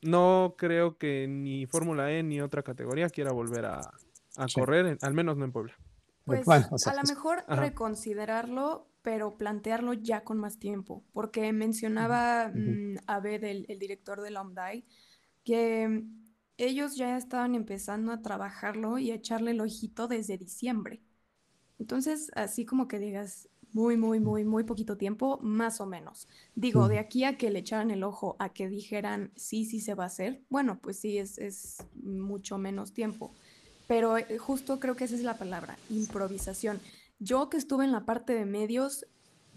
no 0.02 0.56
creo 0.58 0.98
que 0.98 1.28
ni 1.28 1.66
Fórmula 1.66 2.12
E 2.12 2.24
ni 2.24 2.42
otra 2.42 2.64
categoría 2.64 3.10
quiera 3.10 3.32
volver 3.32 3.66
a, 3.66 3.82
correr, 4.54 4.98
al 5.02 5.14
menos 5.14 5.38
no 5.38 5.46
en 5.46 5.52
Puebla. 5.52 5.74
Pues 6.26 6.48
a 6.48 6.94
lo 6.94 7.04
mejor 7.08 7.46
reconsiderarlo, 7.48 8.90
pero 9.02 9.38
plantearlo 9.38 9.94
ya 9.94 10.24
con 10.26 10.38
más 10.38 10.60
tiempo, 10.60 11.04
porque 11.14 11.54
mencionaba 11.54 12.52
mm, 12.54 12.98
Abed, 13.08 13.44
el, 13.46 13.80
director 13.80 14.22
de 14.22 14.32
la 14.32 14.42
OMDAI, 14.42 14.86
que 15.46 16.04
ellos 16.58 16.98
ya 16.98 17.16
estaban 17.16 17.56
empezando 17.56 18.12
a 18.12 18.22
trabajarlo 18.22 18.98
y 18.98 19.12
a 19.12 19.16
echarle 19.16 19.52
el 19.52 19.62
ojito 19.62 20.08
desde 20.10 20.38
diciembre. 20.38 21.02
Entonces, 21.80 22.32
así 22.36 22.66
como 22.66 22.88
que 22.88 23.00
digas, 23.00 23.48
muy, 23.74 23.98
muy, 23.98 24.20
muy, 24.20 24.44
muy 24.44 24.64
poquito 24.64 24.98
tiempo, 24.98 25.40
más 25.42 25.82
o 25.82 25.86
menos. 25.86 26.28
Digo, 26.56 26.88
de 26.88 27.00
aquí 27.00 27.24
a 27.26 27.38
que 27.38 27.50
le 27.52 27.60
echaran 27.60 27.92
el 27.92 28.04
ojo, 28.04 28.36
a 28.40 28.50
que 28.50 28.70
dijeran 28.70 29.32
sí, 29.36 29.66
sí 29.66 29.80
se 29.82 29.94
va 29.94 30.04
a 30.06 30.08
hacer, 30.08 30.42
bueno, 30.50 30.80
pues 30.82 31.00
sí, 31.00 31.18
es, 31.18 31.38
es 31.38 31.78
mucho 31.96 32.58
menos 32.58 32.94
tiempo. 32.94 33.34
pero 33.88 34.18
eh, 34.18 34.38
justo 34.38 34.80
creo 34.80 34.96
que 34.96 35.06
esa 35.06 35.16
es 35.16 35.24
la 35.24 35.38
palabra, 35.38 35.78
improvisación. 35.90 36.80
Yo 37.20 37.50
que 37.50 37.58
estuve 37.58 37.86
en 37.86 37.92
la 37.92 38.06
parte 38.06 38.34
de 38.34 38.46
medios, 38.46 39.06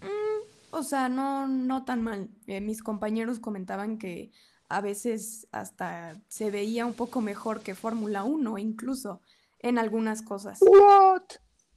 mm, 0.01 0.75
o 0.77 0.83
sea, 0.83 1.09
no, 1.09 1.49
no 1.49 1.85
tan 1.85 2.03
mal. 2.03 2.31
Eh, 2.47 2.61
mis 2.61 2.83
compañeros 2.83 3.39
comentaban 3.41 3.99
que 3.99 4.31
a 4.69 4.81
veces 4.81 5.49
hasta 5.53 6.21
se 6.29 6.51
veía 6.51 6.87
un 6.87 6.95
poco 6.95 7.21
mejor 7.21 7.63
que 7.63 7.75
Fórmula 7.75 8.23
1, 8.25 8.59
incluso 8.59 9.21
en 9.59 9.79
algunas 9.79 10.23
cosas. 10.23 10.59
What? 10.63 11.23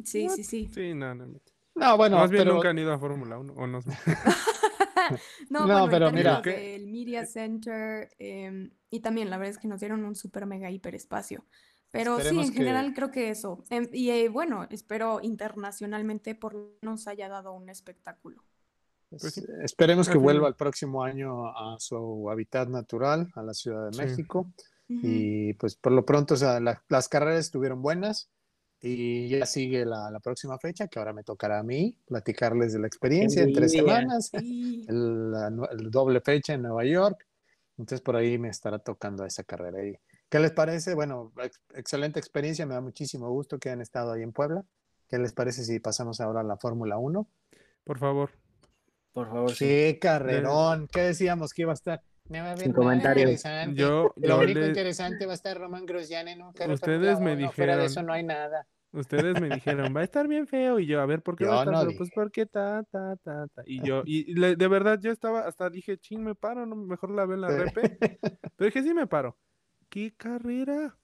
Sí, 0.04 0.30
sí, 0.30 0.44
sí. 0.44 0.70
Sí, 0.74 0.94
no, 0.94 1.16
no. 1.16 1.26
No. 1.76 1.90
No, 1.90 1.98
bueno, 1.98 2.18
Más 2.18 2.30
bien 2.30 2.44
pero 2.44 2.56
nunca 2.56 2.70
han 2.70 2.78
ido 2.80 2.94
a 2.94 3.00
Fórmula 3.00 3.38
1, 3.40 3.54
o 3.54 3.68
no 3.68 3.82
sé. 3.82 3.90
No, 5.50 5.68
No, 5.68 5.68
bueno, 5.68 5.88
pero 5.90 6.12
mira- 6.12 6.42
del 6.42 6.88
Media 6.88 7.26
Center 7.26 8.10
em, 8.18 8.72
y 8.90 9.02
también 9.02 9.30
la 9.30 9.38
verdad 9.38 9.52
es 9.52 9.58
que 9.58 9.68
nos 9.68 9.80
dieron 9.82 10.06
un 10.06 10.16
super 10.16 10.46
mega 10.46 10.72
hiperespacio. 10.72 11.46
Pero 11.92 12.20
sí, 12.22 12.40
en 12.40 12.52
que- 12.52 12.58
general 12.58 12.94
creo 12.94 13.12
que 13.12 13.30
eso. 13.30 13.64
Em, 13.70 13.88
y 13.92 14.10
eh, 14.12 14.30
bueno, 14.30 14.66
espero 14.70 15.20
internacionalmente 15.22 16.36
por 16.36 16.56
menos 16.82 17.08
haya 17.08 17.28
dado 17.30 17.54
un 17.54 17.70
espectáculo. 17.70 18.44
Pues 19.10 19.34
sí. 19.34 19.44
esperemos 19.62 20.10
que 20.10 20.18
vuelva 20.18 20.48
el 20.48 20.56
próximo 20.56 21.04
año 21.04 21.48
a 21.50 21.76
su 21.80 22.30
hábitat 22.32 22.68
natural, 22.70 23.30
a 23.36 23.44
la 23.44 23.54
Ciudad 23.54 23.88
de 23.88 23.94
Sí. 23.94 24.02
México. 24.02 24.52
Y 24.88 25.54
pues 25.56 25.76
por 25.76 25.92
lo 25.92 26.06
pronto, 26.06 26.34
o 26.34 26.38
sea, 26.38 26.60
la- 26.60 26.82
las 26.88 27.10
carreras 27.10 27.40
estuvieron 27.42 27.82
buenas 27.82 28.32
y 28.86 29.30
ya 29.30 29.46
sigue 29.46 29.86
la, 29.86 30.12
la 30.12 30.20
próxima 30.20 30.60
fecha, 30.60 30.88
que 30.90 31.00
ahora 31.00 31.14
me 31.14 31.24
tocará 31.24 31.60
a 31.60 31.64
mí 31.64 31.98
platicarles 32.06 32.74
de 32.74 32.80
la 32.80 32.88
experiencia 32.88 33.42
en 33.42 33.54
tres 33.54 33.72
semanas, 33.72 34.30
Sí. 34.38 34.86
el, 34.90 35.32
la 35.32 35.50
nue- 35.50 35.70
el 35.72 35.90
doble 35.90 36.20
fecha 36.20 36.54
en 36.54 36.64
Nueva 36.64 36.84
York. 36.84 37.26
Entonces 37.78 38.02
por 38.02 38.16
ahí 38.18 38.38
me 38.38 38.50
estará 38.50 38.80
tocando 38.80 39.26
esa 39.26 39.44
carrera. 39.44 39.84
¿Y 39.86 39.98
qué 40.30 40.40
les 40.40 40.52
parece? 40.52 40.94
Bueno, 40.96 41.32
ex- 41.42 41.62
excelente 41.74 42.20
experiencia, 42.20 42.66
me 42.66 42.74
da 42.74 42.82
muchísimo 42.82 43.30
gusto 43.32 43.58
que 43.58 43.70
hayan 43.70 43.82
estado 43.82 44.12
ahí 44.12 44.22
en 44.22 44.34
Puebla. 44.34 44.64
¿Qué 45.08 45.18
les 45.18 45.32
parece 45.34 45.64
si 45.64 45.80
pasamos 45.80 46.20
ahora 46.20 46.42
a 46.42 46.44
la 46.44 46.58
Fórmula 46.58 46.98
1? 46.98 47.26
Por 47.86 48.00
favor. 48.00 48.32
Por 49.14 49.28
favor, 49.30 49.52
sí. 49.54 49.98
Carrerón, 50.02 50.88
¿qué 50.92 51.02
decíamos 51.02 51.54
que 51.54 51.62
iba 51.62 51.72
a 51.72 51.76
estar? 51.76 52.02
No 52.30 52.40
va 52.40 52.46
a 52.46 52.52
haber 52.52 52.64
Sin 52.64 52.74
comentarios. 52.74 53.30
interesante. 53.32 53.80
Yo, 53.80 54.12
Lo 54.16 54.28
yo 54.28 54.38
único 54.40 54.60
le- 54.60 54.68
interesante 54.68 55.26
va 55.26 55.34
a 55.34 55.36
estar 55.36 55.58
Román 55.58 55.86
Grosjean 55.86 56.28
en 56.30 56.42
un 56.42 56.50
Ustedes 56.72 57.20
me 57.20 57.34
1, 57.34 57.52
Fuera 57.52 57.76
de 57.76 57.82
dijeron. 57.84 57.86
eso 57.86 58.02
no 58.04 58.14
hay 58.14 58.24
nada. 58.24 58.66
Ustedes 58.94 59.40
me 59.40 59.50
dijeron, 59.50 59.94
va 59.96 60.02
a 60.02 60.04
estar 60.04 60.28
bien 60.28 60.46
feo. 60.48 60.80
Y 60.80 60.86
yo, 60.86 61.02
a 61.02 61.06
ver, 61.06 61.22
¿por 61.24 61.36
qué 61.36 61.46
va 61.46 61.56
a 61.56 61.60
estar 61.60 61.74
no 61.74 61.80
feo? 61.80 61.88
dije. 61.90 61.98
Pues 61.98 62.12
porque 62.14 62.46
ta, 62.46 62.84
ta, 62.92 63.16
ta, 63.24 63.48
ta. 63.54 63.64
Y 63.66 63.82
yo, 63.86 64.04
y 64.06 64.32
y 64.32 64.36
le- 64.36 64.56
de 64.56 64.68
verdad, 64.68 65.00
yo 65.02 65.12
estaba, 65.12 65.42
hasta 65.48 65.70
dije, 65.70 65.98
ching, 65.98 66.24
me 66.24 66.36
paro, 66.36 66.66
no, 66.66 66.76
mejor 66.76 67.10
la 67.12 67.26
veo 67.26 67.36
en 67.36 67.42
la 67.42 67.50
Sí. 67.50 67.56
repe. 67.58 67.98
Pero 68.56 68.66
dije, 68.68 68.84
sí 68.84 68.94
me 68.94 69.08
paro. 69.08 69.38
¿Qué 69.90 70.14
carrera? 70.16 70.96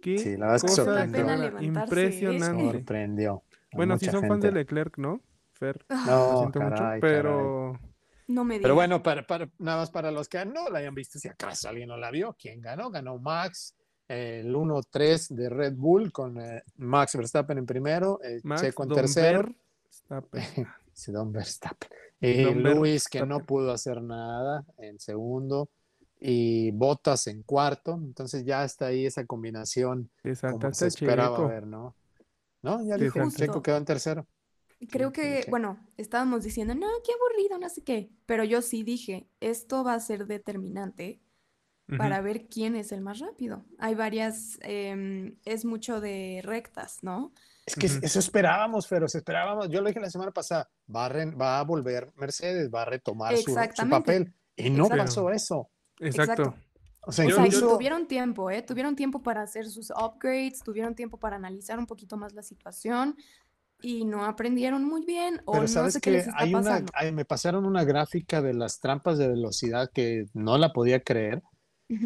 ¿Qué 0.00 0.18
Sí, 0.18 0.30
la 0.36 0.46
verdad 0.46 0.56
es 0.56 0.62
que 0.62 0.68
cosa 0.68 0.84
sorprendió. 0.84 1.28
¿eh? 1.30 1.64
impresionante. 1.64 2.72
Sorprendió. 2.72 3.42
Bueno, 3.72 3.98
si 3.98 4.06
mucha 4.06 4.18
son 4.18 4.28
fans 4.28 4.42
de. 4.42 4.52
Leclerc, 4.52 4.98
¿no? 4.98 5.20
Fer, 5.52 5.84
Ah, 5.88 6.02
lo 6.06 6.12
No, 6.12 6.36
siento 6.38 6.60
mucho, 6.60 6.74
caray. 6.76 7.00
pero 7.00 7.80
no 8.28 8.44
me 8.44 8.58
Pero 8.60 8.74
bueno, 8.74 9.02
para, 9.02 9.26
para- 9.26 9.48
nada 9.58 9.78
más 9.78 9.90
para 9.90 10.10
los 10.10 10.28
que 10.28 10.44
no 10.44 10.68
la 10.68 10.80
hayan 10.80 10.94
visto, 10.94 11.18
si 11.18 11.28
acaso 11.28 11.68
alguien 11.68 11.88
no 11.88 11.96
la 11.96 12.10
vio, 12.10 12.36
¿quién 12.38 12.60
ganó? 12.60 12.90
Ganó 12.90 13.18
Max, 13.18 13.74
el 14.08 14.54
1-3 14.54 15.28
de 15.34 15.48
Red 15.48 15.74
Bull 15.76 16.12
con 16.12 16.40
eh, 16.40 16.62
Max 16.76 17.16
Verstappen 17.16 17.58
en 17.58 17.66
primero, 17.66 18.20
eh, 18.22 18.40
Max 18.44 18.62
Checo 18.62 18.84
en 18.84 18.88
Don 18.88 18.96
tercero, 18.96 19.48
Verstappen. 19.84 20.42
sí, 20.92 21.12
Don 21.12 21.32
Verstappen. 21.32 21.90
Y 22.20 22.34
Don 22.34 22.62
Luis 22.62 23.08
que 23.08 23.22
no 23.22 23.44
pudo 23.44 23.72
hacer 23.72 24.00
nada 24.02 24.64
en 24.78 24.98
segundo 24.98 25.68
y 26.18 26.70
Bottas 26.70 27.26
en 27.26 27.42
cuarto, 27.42 27.92
entonces 28.02 28.44
ya 28.44 28.64
está 28.64 28.86
ahí 28.86 29.04
esa 29.04 29.26
combinación 29.26 30.10
como 30.48 30.72
se 30.72 30.86
esperaba 30.86 31.42
Checo. 31.42 31.48
ver, 31.48 31.66
¿no? 31.66 31.94
No, 32.62 32.82
ya 32.86 32.96
dijo, 32.98 33.20
justo. 33.20 33.36
Checo 33.36 33.62
quedó 33.62 33.76
en 33.76 33.84
tercero. 33.84 34.26
Creo 34.90 35.10
Sí, 35.10 35.12
que, 35.12 35.42
sí. 35.42 35.50
bueno, 35.50 35.78
estábamos 35.96 36.44
diciendo, 36.44 36.74
no, 36.74 36.86
qué 37.04 37.12
aburrido, 37.12 37.58
no 37.58 37.68
sé 37.68 37.82
qué. 37.82 38.10
Pero 38.26 38.44
yo 38.44 38.62
sí 38.62 38.82
dije, 38.82 39.28
esto 39.40 39.84
va 39.84 39.94
a 39.94 40.00
ser 40.00 40.26
determinante 40.26 41.22
Ujú. 41.88 41.98
para 41.98 42.20
ver 42.20 42.46
quién 42.48 42.74
es 42.74 42.90
el 42.90 43.00
más 43.00 43.20
rápido. 43.20 43.64
Hay 43.78 43.94
varias, 43.94 44.58
em, 44.62 45.36
es 45.44 45.64
mucho 45.64 46.00
de 46.00 46.40
rectas, 46.42 46.98
¿no? 47.02 47.32
Es 47.64 47.76
que 47.76 47.86
Ujú. 47.86 47.98
eso 48.02 48.18
esperábamos, 48.18 48.86
pero 48.88 49.06
esperábamos. 49.06 49.68
Yo 49.70 49.80
lo 49.80 49.88
dije 49.88 50.00
la 50.00 50.10
semana 50.10 50.32
pasada, 50.32 50.68
va 50.94 51.06
a, 51.06 51.08
re- 51.08 51.30
va 51.34 51.60
a 51.60 51.62
volver 51.64 52.12
Mercedes, 52.16 52.70
va 52.74 52.82
a 52.82 52.84
retomar 52.86 53.36
su, 53.36 53.54
su 53.74 53.88
papel. 53.88 54.32
Y 54.56 54.70
no 54.70 54.84
Exacto. 54.86 55.04
pasó 55.04 55.30
eso. 55.30 55.70
Exacto. 56.00 56.32
Exacto. 56.42 56.54
O 57.08 57.12
sea, 57.12 57.24
O 57.24 57.28
incluso, 57.28 57.68
tuvieron 57.68 58.08
tiempo, 58.08 58.50
¿eh? 58.50 58.62
Tuvieron 58.62 58.96
tiempo 58.96 59.22
para 59.22 59.42
hacer 59.42 59.68
sus 59.68 59.90
upgrades, 59.90 60.58
tuvieron 60.64 60.96
tiempo 60.96 61.18
para 61.18 61.36
analizar 61.36 61.78
un 61.78 61.86
poquito 61.86 62.16
más 62.16 62.32
la 62.34 62.42
situación 62.42 63.16
y 63.80 64.04
no 64.04 64.24
aprendieron 64.24 64.82
muy 64.84 65.04
bien 65.04 65.40
o 65.44 65.52
pero 65.52 65.62
no 65.62 65.68
sabes 65.68 65.92
sé 65.94 66.00
qué 66.00 66.10
que 66.10 66.16
les 66.16 66.26
está 66.26 66.42
hay 66.42 66.50
una, 66.54 66.62
pasando. 66.62 66.92
hay- 66.94 67.12
me 67.12 67.24
pasaron 67.24 67.64
una 67.64 67.84
gráfica 67.84 68.42
de 68.42 68.54
las 68.54 68.80
trampas 68.80 69.18
de 69.18 69.28
velocidad 69.28 69.88
que 69.94 70.26
no 70.34 70.58
la 70.58 70.72
podía 70.72 70.98
creer, 71.00 71.42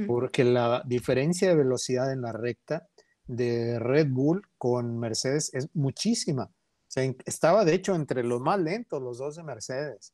Porque 0.06 0.44
la 0.44 0.82
diferencia 0.86 1.48
de 1.48 1.54
velocidad 1.54 2.12
en 2.12 2.22
la 2.22 2.32
recta 2.32 2.86
de 3.26 3.78
Red 3.78 4.08
Bull 4.10 4.42
con 4.58 4.98
Mercedes 4.98 5.54
es 5.54 5.68
muchísima. 5.74 6.44
O 6.44 6.92
sea, 6.92 7.10
estaba 7.24 7.64
de 7.64 7.74
hecho 7.74 7.94
entre 7.94 8.24
los 8.24 8.40
más 8.40 8.58
lentos, 8.58 9.00
los 9.00 9.18
dos 9.18 9.36
de 9.36 9.44
Mercedes. 9.44 10.12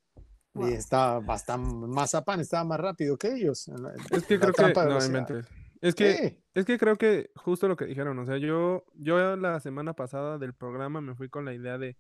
Wow. 0.55 0.68
Y 0.68 0.72
estaba 0.74 1.20
bastante, 1.20 1.87
Mazapán 1.87 2.40
estaba 2.40 2.64
más 2.64 2.81
rápido 2.81 3.16
que 3.16 3.33
ellos. 3.35 3.68
Es 4.11 4.24
que 4.24 4.38
la 4.38 4.52
creo 4.52 4.72
que 4.72 4.83
no. 4.83 4.98
Es 5.81 5.94
que 5.94 6.42
es 6.55 6.64
que 6.64 6.79
creo 6.79 6.96
que 6.96 7.31
justo 7.35 7.68
lo 7.68 7.76
que 7.76 7.85
dijeron, 7.85 8.18
o 8.18 8.26
sea, 8.26 8.38
yo 8.38 8.85
yo 8.94 9.37
la 9.37 9.61
semana 9.61 9.92
pasada 9.92 10.38
del 10.38 10.55
programa 10.55 11.00
me 11.00 11.14
fui 11.14 11.29
con 11.29 11.44
la 11.44 11.55
idea 11.55 11.76
de 11.76 11.96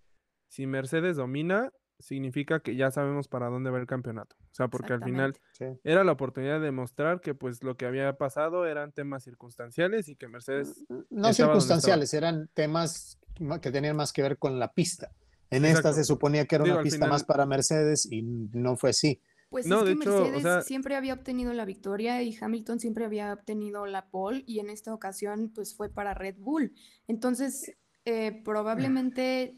si 0.48 0.66
Mercedes 0.66 1.16
domina, 1.16 1.70
significa 1.98 2.60
que 2.60 2.76
ya 2.76 2.90
sabemos 2.90 3.28
para 3.28 3.48
dónde 3.48 3.70
va 3.70 3.78
el 3.78 3.86
campeonato. 3.86 4.36
O 4.52 4.54
sea, 4.54 4.68
porque 4.68 4.92
al 4.92 5.02
final. 5.02 5.34
Sí. 5.52 5.64
era 5.84 6.04
la 6.04 6.12
oportunidad 6.12 6.60
de 6.60 6.66
demostrar 6.66 7.20
que 7.20 7.34
pues 7.34 7.62
lo 7.62 7.76
que 7.76 7.86
había 7.86 8.12
pasado 8.18 8.66
eran 8.66 8.92
temas 8.92 9.24
circunstanciales 9.24 10.08
y 10.08 10.16
que 10.16 10.28
Mercedes 10.28 10.84
No 10.88 10.98
estaba 11.00 11.20
donde 11.20 11.34
circunstanciales, 11.34 12.12
eran 12.14 12.48
temas 12.54 13.18
ma- 13.40 13.60
que 13.60 13.70
tenían 13.70 13.96
más 13.96 14.12
que 14.12 14.22
ver 14.22 14.38
con 14.38 14.58
la 14.58 14.72
pista. 14.72 15.12
En 15.50 15.64
esta 15.64 15.78
Exacto. 15.78 15.96
se 15.98 16.04
suponía 16.04 16.44
que 16.46 16.56
era 16.56 16.64
Digo, 16.64 16.76
una 16.76 16.82
pista 16.82 16.96
final- 16.98 17.10
más 17.10 17.24
para 17.24 17.46
Mercedes 17.46 18.06
y 18.10 18.22
no 18.22 18.76
fue 18.76 18.90
así. 18.90 19.20
Pues 19.48 19.64
No, 19.66 19.78
es 19.78 19.84
de 19.86 19.94
que 19.94 20.00
hecho, 20.02 20.16
o 20.16 20.20
Mercedes 20.22 20.42
sea- 20.42 20.62
siempre 20.62 20.96
había 20.96 21.14
obtenido 21.14 21.52
la 21.52 21.64
victoria 21.64 22.20
y 22.22 22.36
Hamilton 22.38 22.80
siempre 22.80 23.04
había 23.04 23.32
obtenido 23.32 23.86
la 23.86 24.06
pole 24.10 24.42
y 24.46 24.58
en 24.58 24.70
esta 24.70 24.92
ocasión 24.92 25.50
pues 25.54 25.74
fue 25.76 25.88
para 25.88 26.14
Red 26.14 26.34
Bull. 26.38 26.74
Entonces, 27.06 27.72
eh, 28.04 28.42
probablemente 28.44 29.56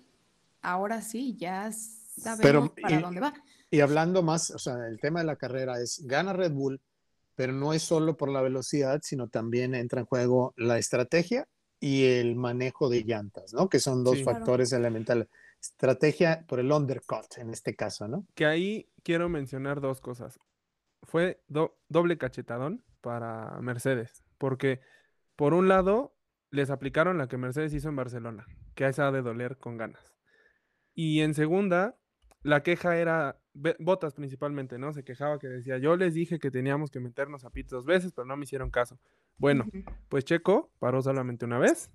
ahora 0.61 1.01
sí, 1.03 1.37
ya 1.39 1.71
sabemos 2.19 2.71
para 2.81 2.99
y- 2.99 3.03
dónde 3.03 3.21
va. 3.21 3.35
Y 3.71 3.81
hablando 3.81 4.23
más, 4.23 4.51
o 4.51 4.59
sea, 4.59 4.87
el 4.87 4.99
tema 4.99 5.21
de 5.21 5.27
la 5.27 5.37
carrera 5.37 5.81
es, 5.81 6.01
gana 6.07 6.33
Red 6.33 6.53
Bull, 6.53 6.81
pero 7.35 7.53
no 7.53 7.73
es 7.73 7.83
solo 7.83 8.17
por 8.17 8.31
la 8.31 8.41
velocidad, 8.43 9.01
sino 9.03 9.29
también 9.29 9.75
entra 9.75 10.01
en 10.01 10.07
juego 10.07 10.55
la 10.57 10.79
estrategia 10.79 11.47
y 11.81 12.07
el 12.07 12.35
manejo 12.35 12.89
de 12.89 13.05
llantas, 13.05 13.53
¿no? 13.53 13.69
Que 13.69 13.79
son 13.79 14.03
dos 14.05 14.17
Sí. 14.17 14.23
Claro. 14.25 14.39
factores 14.39 14.73
elementales. 14.73 15.29
Estrategia 15.61 16.45
por 16.49 16.61
el 16.61 16.73
undercut 16.73 17.27
en 17.37 17.51
este 17.51 17.75
caso, 17.77 18.09
¿no? 18.09 18.27
que 18.35 18.47
ahí 18.47 18.89
quiero 19.03 19.29
mencionar 19.29 19.81
dos 19.81 20.01
cosas. 20.01 20.39
Fue 21.03 21.43
do- 21.49 21.77
doble 21.89 22.17
cachetadón 22.19 22.83
para 23.01 23.59
Mercedes, 23.61 24.23
porque 24.39 24.81
por 25.37 25.55
un 25.55 25.69
lado 25.69 26.15
les 26.51 26.71
aplicaron 26.71 27.19
la 27.19 27.29
que 27.29 27.37
Mercedes 27.37 27.75
hizo 27.75 27.89
en 27.89 27.97
Barcelona, 27.97 28.47
que 28.75 28.85
a 28.85 28.89
esa 28.89 29.09
ha 29.09 29.13
de 29.13 29.23
doler 29.23 29.59
con 29.59 29.77
ganas. 29.77 30.15
Y 30.95 31.21
en 31.21 31.35
segunda, 31.35 31.97
la 32.49 32.63
queja 32.63 32.97
era 32.97 33.39
Botas 33.79 34.15
principalmente, 34.15 34.79
¿no? 34.79 34.93
Se 34.93 35.05
quejaba 35.05 35.39
que 35.39 35.49
decía, 35.49 35.79
yo 35.79 35.97
les 35.97 36.15
dije 36.15 36.39
que 36.39 36.51
teníamos 36.51 36.91
que 36.91 37.01
meternos 37.01 37.45
a 37.45 37.51
pit 37.51 37.69
dos 37.69 37.85
veces, 37.85 38.13
pero 38.13 38.25
no 38.25 38.37
me 38.37 38.45
hicieron 38.45 38.71
caso. 38.71 38.99
Bueno, 39.37 39.67
pues 40.09 40.25
Checo 40.25 40.71
paró 40.79 41.03
solamente 41.03 41.45
una 41.45 41.59
vez. 41.59 41.91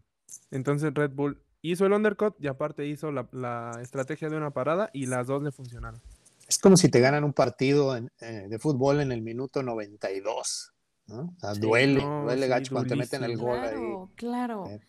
Entonces 0.52 0.94
Red 0.94 1.12
Bull 1.12 1.42
hizo 1.62 1.86
el 1.86 1.94
undercut 1.94 2.36
y 2.40 2.48
aparte 2.48 2.86
hizo 2.86 3.12
la, 3.12 3.28
la 3.32 3.72
estrategia 3.82 4.30
de 4.30 4.36
una 4.38 4.52
parada 4.52 4.90
y 4.94 5.06
las 5.06 5.28
dos 5.28 5.42
le 5.44 5.52
funcionaron. 5.52 6.02
Es 6.48 6.60
como 6.60 6.76
si 6.76 6.90
te 6.90 7.00
ganan 7.00 7.24
un 7.24 7.34
partido 7.34 7.96
en- 7.96 8.12
eh, 8.20 8.48
de 8.50 8.60
fútbol 8.60 9.00
en 9.00 9.12
el 9.14 9.22
minuto 9.22 9.64
92, 9.64 10.74
¿no? 11.08 11.34
O 11.38 11.40
sea, 11.40 11.56
Sí, 11.56 11.62
duele, 11.62 12.02
no, 12.04 12.24
duele 12.24 12.44
sí, 12.44 12.50
gacho 12.50 12.72
cuando 12.74 12.90
te 12.90 12.96
meten 12.98 13.24
el 13.24 13.38
gol 13.38 13.60
ahí. 13.60 13.70
Claro, 13.72 14.12
claro. 14.16 14.64
Eh. 14.70 14.82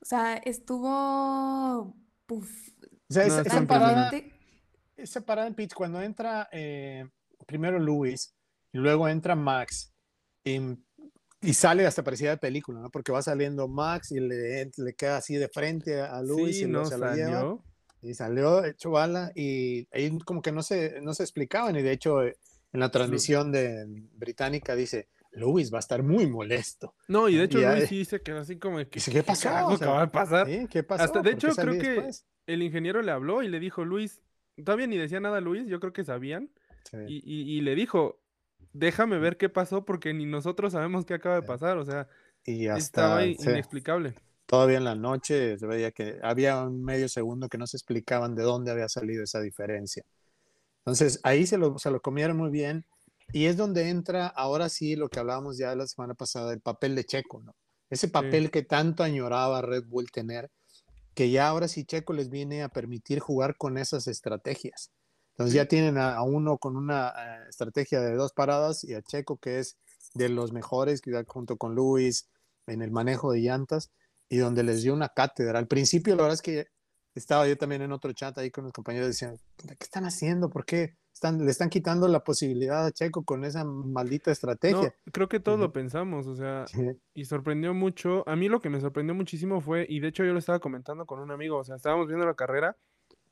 O 0.00 0.04
sea, 0.04 0.36
estuvo 0.36 1.94
puf, 2.26 2.50
O 3.08 3.12
sea, 3.12 3.26
No, 3.26 3.38
esa 3.40 3.66
parada, 3.66 3.92
impresionante. 4.06 4.31
Esa 4.96 5.20
parada 5.22 5.48
en 5.48 5.54
pits, 5.54 5.74
cuando 5.74 6.00
entra 6.02 6.48
eh, 6.52 7.06
primero 7.46 7.78
Luis 7.78 8.34
y 8.72 8.78
luego 8.78 9.08
entra 9.08 9.34
Max 9.34 9.92
em, 10.44 10.76
y 11.40 11.54
sale 11.54 11.86
hasta 11.86 12.04
parecida 12.04 12.30
de 12.30 12.36
película, 12.38 12.80
¿no? 12.80 12.90
Porque 12.90 13.10
va 13.12 13.20
saliendo 13.22 13.66
Max 13.68 14.12
y 14.12 14.20
le, 14.20 14.70
le 14.76 14.94
queda 14.94 15.16
así 15.16 15.34
de 15.36 15.48
frente 15.48 16.00
a 16.00 16.22
Luis 16.22 16.56
Sí, 16.58 16.64
y 16.64 16.66
no 16.68 16.84
se 16.84 16.98
lo 16.98 17.14
lleva. 17.14 17.30
salió. 17.32 17.64
Y 18.04 18.14
salió 18.14 18.64
hecho 18.64 18.90
bala 18.90 19.30
y 19.34 19.86
ahí 19.92 20.16
como 20.24 20.42
que 20.42 20.50
no 20.52 20.62
se, 20.62 21.00
no 21.02 21.14
se 21.14 21.22
explicaban 21.22 21.76
y 21.76 21.82
de 21.82 21.92
hecho 21.92 22.22
eh, 22.22 22.36
en 22.72 22.80
la 22.80 22.90
transmisión 22.90 23.52
de 23.52 23.84
británica 24.14 24.74
dice, 24.74 25.08
Lewis 25.32 25.72
va 25.72 25.78
a 25.78 25.80
estar 25.80 26.02
muy 26.02 26.26
molesto. 26.26 26.94
No, 27.08 27.28
y 27.28 27.36
de 27.36 27.44
hecho 27.44 27.60
Ya, 27.60 27.76
Luis 27.76 27.88
sí 27.88 28.04
se 28.04 28.20
quedó 28.20 28.38
así 28.38 28.58
como 28.58 28.78
que 28.78 28.86
Dice, 28.86 29.12
¿qué 29.12 29.22
pasó? 29.22 29.48
carajo 29.48 29.72
O 29.72 29.76
sea, 29.76 29.86
acaba 29.88 30.00
de 30.06 30.10
pasar? 30.12 30.46
¿Sí? 30.48 30.66
¿Qué 30.70 30.82
pasó? 30.82 31.04
Hasta, 31.04 31.22
de 31.22 31.30
¿Por 31.32 31.40
qué 31.40 31.46
hecho, 31.46 31.56
creo 31.56 31.78
que 31.80 31.90
después? 31.90 32.26
el 32.46 32.62
ingeniero 32.62 33.02
le 33.02 33.12
habló 33.12 33.42
y 33.42 33.48
le 33.48 33.60
dijo, 33.60 33.84
Luis, 33.84 34.20
todavía 34.64 34.86
ni 34.86 34.96
decía 34.98 35.20
nada 35.20 35.40
Luis, 35.40 35.66
yo 35.66 35.80
creo 35.80 35.92
que 35.92 36.04
sabían, 36.04 36.50
Sí. 36.90 36.96
y, 37.06 37.16
y- 37.24 37.58
y 37.58 37.60
le 37.60 37.74
dijo, 37.74 38.20
déjame 38.72 39.18
ver 39.18 39.36
qué 39.36 39.48
pasó 39.48 39.84
porque 39.84 40.12
ni 40.14 40.26
nosotros 40.26 40.72
sabemos 40.72 41.04
qué 41.04 41.14
acaba 41.14 41.36
de 41.36 41.46
pasar, 41.46 41.78
o 41.78 41.84
sea, 41.84 42.08
Y 42.44 42.66
estaba 42.66 43.20
hasta 43.22 43.42
sí, 43.42 43.50
inexplicable. 43.50 44.14
todavía 44.46 44.78
en 44.78 44.84
la 44.84 44.94
noche 44.94 45.56
se 45.58 45.66
veía 45.66 45.92
que 45.92 46.18
había 46.22 46.62
un 46.62 46.82
medio 46.84 47.08
segundo 47.08 47.48
que 47.48 47.58
no 47.58 47.66
se 47.66 47.76
explicaban 47.76 48.34
de 48.34 48.42
dónde 48.42 48.70
había 48.70 48.88
salido 48.88 49.22
esa 49.24 49.40
diferencia. 49.40 50.04
Entonces 50.84 51.20
ahí 51.22 51.46
se 51.46 51.58
lo, 51.58 51.78
se 51.78 51.90
lo 51.90 52.00
comieron 52.00 52.36
muy 52.36 52.50
bien 52.50 52.84
y 53.32 53.46
es 53.46 53.56
donde 53.56 53.88
entra 53.88 54.26
ahora 54.26 54.68
sí 54.68 54.96
lo 54.96 55.08
que 55.08 55.20
hablábamos 55.20 55.56
ya 55.56 55.74
la 55.76 55.86
semana 55.86 56.14
pasada, 56.14 56.52
el 56.52 56.60
papel 56.60 56.94
de 56.96 57.04
Checo, 57.04 57.42
¿no? 57.42 57.54
Ese 57.88 58.08
papel 58.08 58.50
que 58.50 58.62
tanto 58.62 59.02
añoraba 59.04 59.62
Red 59.62 59.84
Bull 59.86 60.10
tener, 60.10 60.50
que 61.14 61.30
ya 61.30 61.48
ahora 61.48 61.68
sí 61.68 61.84
Checo 61.84 62.12
les 62.12 62.30
viene 62.30 62.62
a 62.62 62.68
permitir 62.68 63.20
jugar 63.20 63.56
con 63.56 63.78
esas 63.78 64.06
estrategias. 64.06 64.90
Entonces 65.32 65.54
ya 65.54 65.66
tienen 65.66 65.98
a, 65.98 66.16
a 66.16 66.22
uno 66.22 66.58
con 66.58 66.76
una 66.76 67.08
eh, 67.08 67.48
estrategia 67.48 68.00
de 68.00 68.14
dos 68.14 68.32
paradas 68.32 68.84
y 68.84 68.94
a 68.94 69.02
Checo 69.02 69.38
que 69.38 69.58
es 69.58 69.78
de 70.14 70.28
los 70.28 70.52
mejores, 70.52 71.00
que 71.00 71.12
junto 71.26 71.56
con 71.56 71.74
Luis 71.74 72.28
en 72.66 72.82
el 72.82 72.90
manejo 72.90 73.32
de 73.32 73.40
llantas 73.40 73.90
y 74.28 74.38
donde 74.38 74.62
les 74.62 74.82
dio 74.82 74.94
una 74.94 75.08
cátedra. 75.08 75.58
Al 75.58 75.68
principio 75.68 76.16
la 76.16 76.22
verdad 76.22 76.34
es 76.34 76.42
que 76.42 76.66
estaba 77.14 77.46
yo 77.48 77.56
también 77.56 77.82
en 77.82 77.92
otro 77.92 78.12
chat 78.12 78.36
ahí 78.38 78.50
con 78.50 78.64
los 78.64 78.72
compañeros 78.72 79.08
decían, 79.08 79.36
"Puta, 79.56 79.74
¿qué 79.76 79.84
están 79.84 80.04
haciendo? 80.04 80.50
¿Por 80.50 80.64
qué 80.64 80.96
están, 81.12 81.44
le 81.44 81.50
están 81.50 81.68
quitando 81.70 82.08
la 82.08 82.24
posibilidad 82.24 82.86
a 82.86 82.92
Checo 82.92 83.24
con 83.24 83.44
esa 83.44 83.64
maldita 83.64 84.30
No, 84.30 84.32
estrategia? 84.32 84.94
creo 85.12 85.28
que 85.28 85.40
todos 85.40 85.60
lo 85.60 85.72
pensamos, 85.72 86.26
o 86.26 86.34
sea, 86.36 86.64
Sí, 86.66 86.80
y 87.14 87.24
sorprendió 87.26 87.74
mucho. 87.74 88.26
A 88.28 88.36
mí 88.36 88.48
lo 88.48 88.60
que 88.60 88.70
me 88.70 88.80
sorprendió 88.80 89.14
muchísimo 89.14 89.60
fue, 89.60 89.86
y 89.88 90.00
de 90.00 90.08
hecho 90.08 90.24
yo 90.24 90.32
lo 90.32 90.38
estaba 90.38 90.58
comentando 90.60 91.04
con 91.06 91.20
un 91.20 91.30
amigo, 91.30 91.58
o 91.58 91.64
sea, 91.64 91.76
estábamos 91.76 92.06
viendo 92.06 92.24
la 92.26 92.34
carrera 92.34 92.76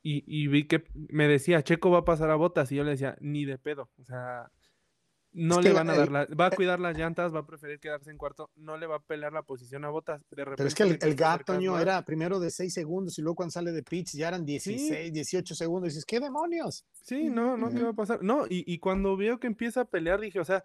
y, 0.03 0.25
y 0.27 0.49
vi 0.49 0.66
que 0.66 0.85
me 0.95 1.29
decía, 1.29 1.62
Checo 1.62 1.90
va 1.90 2.01
a 2.01 2.05
pasar 2.05 2.31
a 2.31 2.37
botas, 2.37 2.71
y 2.73 2.77
yo 2.77 2.85
le 2.85 2.93
decía, 2.93 3.16
ni 3.21 3.45
de 3.45 3.59
pedo, 3.59 3.90
o 3.99 4.05
sea, 4.05 4.51
no 5.33 5.61
le 5.61 5.73
van 5.73 5.88
a 5.88 5.97
dar 5.97 6.11
la, 6.11 6.27
va 6.27 6.47
a 6.47 6.51
cuidar 6.51 6.81
las 6.81 6.97
llantas, 6.97 7.35
va 7.35 7.40
a 7.40 7.47
preferir 7.47 7.79
quedarse 7.79 8.11
en 8.11 8.19
cuarto, 8.19 8.51
no 8.57 8.77
le 8.77 8.87
va 8.87 8.97
a 8.97 9.03
pelear 9.03 9.33
la 9.33 9.43
posición 9.43 9.85
a 9.85 9.90
botas, 9.90 10.23
de 10.31 10.45
repente 10.45 10.57
Pero 10.57 10.69
es 10.69 10.75
que 10.75 10.83
el, 10.83 10.99
el 11.01 11.14
gap, 11.14 11.45
Toño, 11.45 11.79
era 11.79 12.05
primero 12.05 12.40
de 12.40 12.51
6 12.51 12.73
segundos 12.73 13.19
y 13.19 13.23
luego 13.23 13.37
cuando 13.37 13.53
sale 13.53 13.73
de 13.73 13.83
pitch 13.83 14.16
ya 14.16 14.29
eran 14.29 14.45
16, 14.45 15.12
18 15.12 15.55
segundos. 15.55 15.88
Y 15.88 15.90
dices, 15.90 16.05
¿qué 16.05 16.21
demonios? 16.21 16.85
Sí, 17.03 17.31
no, 17.31 17.57
no, 17.57 17.71
¿qué 17.71 17.83
va 17.83 17.90
a 17.90 17.95
pasar? 17.95 18.23
No, 18.23 18.47
y, 18.47 18.64
y 18.66 18.79
cuando 18.79 19.16
veo 19.16 19.38
que 19.38 19.47
empieza 19.47 19.83
a 19.83 19.85
pelear, 19.85 20.21
dije, 20.21 20.40
o 20.40 20.45
sea, 20.45 20.64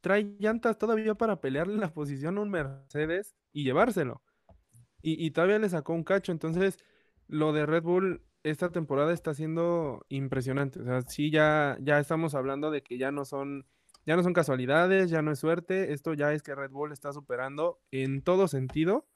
trae 0.00 0.36
llantas 0.38 0.78
todavía 0.78 1.14
para 1.14 1.40
pelearle 1.40 1.76
la 1.76 1.92
posición 1.92 2.38
a 2.38 2.42
un 2.42 2.50
Mercedes 2.50 3.34
y 3.52 3.64
llevárselo. 3.64 4.22
Y, 5.02 5.24
y 5.24 5.30
todavía 5.30 5.58
le 5.58 5.68
sacó 5.68 5.94
un 5.94 6.04
cacho. 6.04 6.32
Entonces, 6.32 6.78
lo 7.28 7.52
de 7.52 7.66
Red 7.66 7.82
Bull 7.82 8.22
esta 8.50 8.70
temporada 8.70 9.12
está 9.12 9.34
siendo 9.34 10.04
impresionante. 10.08 10.80
O 10.80 10.84
sea, 10.84 11.02
sí, 11.02 11.30
ya, 11.30 11.76
ya 11.80 11.98
estamos 11.98 12.34
hablando 12.34 12.70
de 12.70 12.82
que 12.82 12.98
ya 12.98 13.10
no 13.10 13.24
son, 13.24 13.66
ya 14.06 14.16
no 14.16 14.22
son 14.22 14.32
casualidades, 14.32 15.10
ya 15.10 15.20
no 15.20 15.32
es 15.32 15.40
suerte. 15.40 15.92
Esto 15.92 16.14
ya 16.14 16.32
es 16.32 16.42
que 16.42 16.54
Red 16.54 16.70
Bull 16.70 16.92
está 16.92 17.12
superando 17.12 17.80
en 17.90 18.22
todo 18.22 18.46
sentido, 18.46 19.06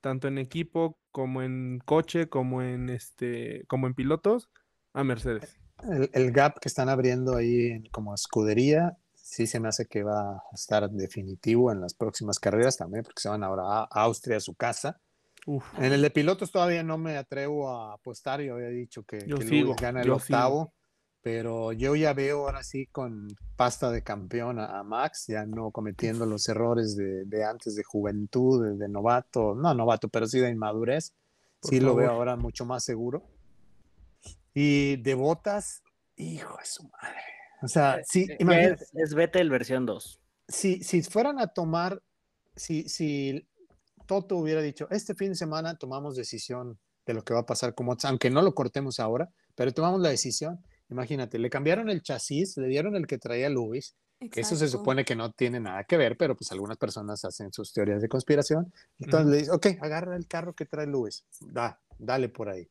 tanto 0.00 0.28
en 0.28 0.38
equipo 0.38 0.98
como 1.12 1.42
en 1.42 1.78
coche, 1.84 2.28
como 2.28 2.62
en 2.62 2.88
este, 2.88 3.64
como 3.68 3.86
en 3.86 3.94
pilotos, 3.94 4.50
a 4.94 5.04
Mercedes. 5.04 5.60
El, 5.82 6.10
el 6.14 6.32
gap 6.32 6.58
que 6.58 6.68
están 6.68 6.88
abriendo 6.88 7.36
ahí 7.36 7.82
como 7.90 8.14
escudería, 8.14 8.96
sí 9.14 9.46
se 9.46 9.60
me 9.60 9.68
hace 9.68 9.86
que 9.86 10.02
va 10.02 10.36
a 10.36 10.54
estar 10.54 10.90
definitivo 10.90 11.70
en 11.70 11.80
las 11.80 11.94
próximas 11.94 12.38
carreras 12.38 12.78
también, 12.78 13.04
porque 13.04 13.20
se 13.20 13.28
van 13.28 13.44
ahora 13.44 13.62
a 13.64 13.88
Austria, 13.90 14.38
a 14.38 14.40
su 14.40 14.54
casa. 14.54 15.00
Uf. 15.46 15.64
En 15.78 15.92
el 15.92 16.02
de 16.02 16.10
pilotos 16.10 16.50
todavía 16.50 16.82
no 16.82 16.98
me 16.98 17.16
atrevo 17.16 17.70
a 17.70 17.94
apostar, 17.94 18.40
yo 18.40 18.54
había 18.54 18.68
dicho 18.68 19.04
que, 19.04 19.26
Yo 19.26 19.38
que 19.38 19.74
gana 19.80 20.00
el 20.00 20.06
yo 20.06 20.18
sigo. 20.18 20.72
Pero 21.22 21.72
yo 21.72 21.94
ya 21.96 22.12
veo 22.14 22.40
ahora 22.46 22.62
sí 22.62 22.86
con 22.86 23.28
pasta 23.56 23.90
de 23.90 24.02
campeón 24.02 24.58
a, 24.58 24.78
a 24.78 24.82
Max, 24.84 25.26
ya 25.28 25.44
no 25.46 25.70
cometiendo 25.70 26.24
los 26.26 26.48
errores 26.48 26.96
de, 26.96 27.24
de 27.26 27.44
antes 27.44 27.74
de 27.76 27.82
juventud, 27.84 28.64
de, 28.64 28.76
de 28.76 28.88
novato, 28.88 29.54
no 29.54 29.74
novato, 29.74 30.08
pero 30.08 30.26
sí 30.26 30.38
de 30.40 30.50
inmadurez. 30.50 31.14
Por 31.60 31.70
sí 31.70 31.80
lo 31.80 31.94
veo 31.94 32.10
ahora 32.10 32.36
mucho 32.36 32.64
más 32.64 32.84
seguro. 32.84 33.22
Y 34.54 34.96
de 34.96 35.14
botas, 35.14 35.82
hijo 36.16 36.56
de 36.58 36.64
su 36.64 36.82
madre. 36.84 37.20
O 37.62 37.68
sea, 37.68 38.00
sí, 38.04 38.26
Eh, 38.28 38.36
imagínate, 38.40 38.84
Es, 38.84 38.90
es 38.94 39.14
Vettel 39.14 39.50
versión 39.50 39.86
2. 39.86 40.20
si, 40.48 40.82
si 40.82 41.02
fueran 41.02 41.38
a 41.38 41.48
tomar, 41.48 42.02
si, 42.56 42.88
si 42.88 43.46
Toto 44.06 44.36
hubiera 44.38 44.62
dicho, 44.62 44.88
este 44.90 45.14
fin 45.14 45.30
de 45.30 45.34
semana 45.36 45.76
tomamos 45.76 46.16
decisión 46.16 46.78
de 47.06 47.14
lo 47.14 47.22
que 47.22 47.34
va 47.34 47.40
a 47.40 47.46
pasar 47.46 47.74
con 47.74 47.86
Mods, 47.86 48.04
aunque 48.06 48.30
no 48.30 48.42
lo 48.42 48.54
cortemos 48.54 48.98
ahora, 49.00 49.30
pero 49.54 49.72
tomamos 49.72 50.00
la 50.00 50.08
decisión. 50.10 50.64
Imagínate, 50.90 51.38
le 51.38 51.48
cambiaron 51.48 51.88
el 51.88 52.02
chasis, 52.02 52.56
le 52.56 52.66
dieron 52.66 52.96
el 52.96 53.06
que 53.06 53.18
traía 53.18 53.48
Luis, 53.48 53.94
que 54.18 54.40
eso 54.40 54.56
se 54.56 54.64
Exacto. 54.64 54.78
supone 54.78 55.04
que 55.04 55.14
no 55.14 55.32
tiene 55.32 55.60
nada 55.60 55.84
que 55.84 55.96
ver, 55.96 56.16
pero 56.16 56.36
pues 56.36 56.50
algunas 56.52 56.76
personas 56.76 57.24
hacen 57.24 57.52
sus 57.52 57.72
teorías 57.72 58.02
de 58.02 58.08
conspiración. 58.08 58.72
Entonces 58.98 59.30
le 59.30 59.36
dice, 59.38 59.50
ok, 59.52 59.66
agarra 59.80 60.16
el 60.16 60.26
carro 60.26 60.52
que 60.54 60.66
trae 60.66 60.86
Luis, 60.86 61.24
da, 61.40 61.80
dale 61.98 62.28
por 62.28 62.48
ahí. 62.48 62.68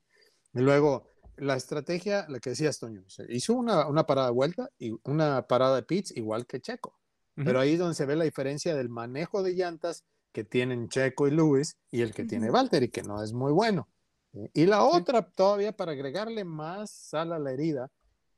Y 0.53 0.60
luego, 0.60 1.08
la 1.38 1.55
estrategia, 1.55 2.25
la 2.27 2.39
que 2.39 2.51
decías, 2.51 2.77
Toño, 2.77 3.03
hizo 3.29 3.53
una, 3.53 3.88
una 3.88 4.05
parada 4.05 4.27
de 4.27 4.34
vuelta 4.34 4.69
y 4.77 4.91
una 5.03 5.47
parada 5.47 5.77
de 5.77 5.84
pits 5.84 6.15
igual 6.15 6.45
que 6.45 6.60
Checo. 6.60 6.99
Ujú. 7.38 7.45
Pero 7.45 7.60
ahí 7.62 7.73
es 7.73 7.79
donde 7.79 7.95
se 7.95 8.05
ve 8.05 8.15
la 8.15 8.25
diferencia 8.25 8.75
del 8.75 8.89
manejo 8.89 9.41
de 9.43 9.53
llantas 9.53 10.03
que 10.34 10.43
tienen 10.43 10.89
Checo 10.89 11.27
y 11.27 11.32
Lewis 11.32 11.77
y 11.89 12.01
el 12.01 12.13
que 12.13 12.25
tiene 12.25 12.47
Ujú. 12.47 12.55
Valtteri, 12.55 12.89
que 12.89 13.01
no 13.01 13.23
es 13.23 13.32
muy 13.32 13.53
bueno. 13.53 13.88
Y 14.53 14.65
la 14.65 14.84
otra, 14.84 15.23
todavía 15.23 15.71
para 15.71 15.93
agregarle 15.93 16.43
más 16.43 16.91
sal 16.91 17.34
a 17.34 17.39
la 17.39 17.51
herida, 17.51 17.89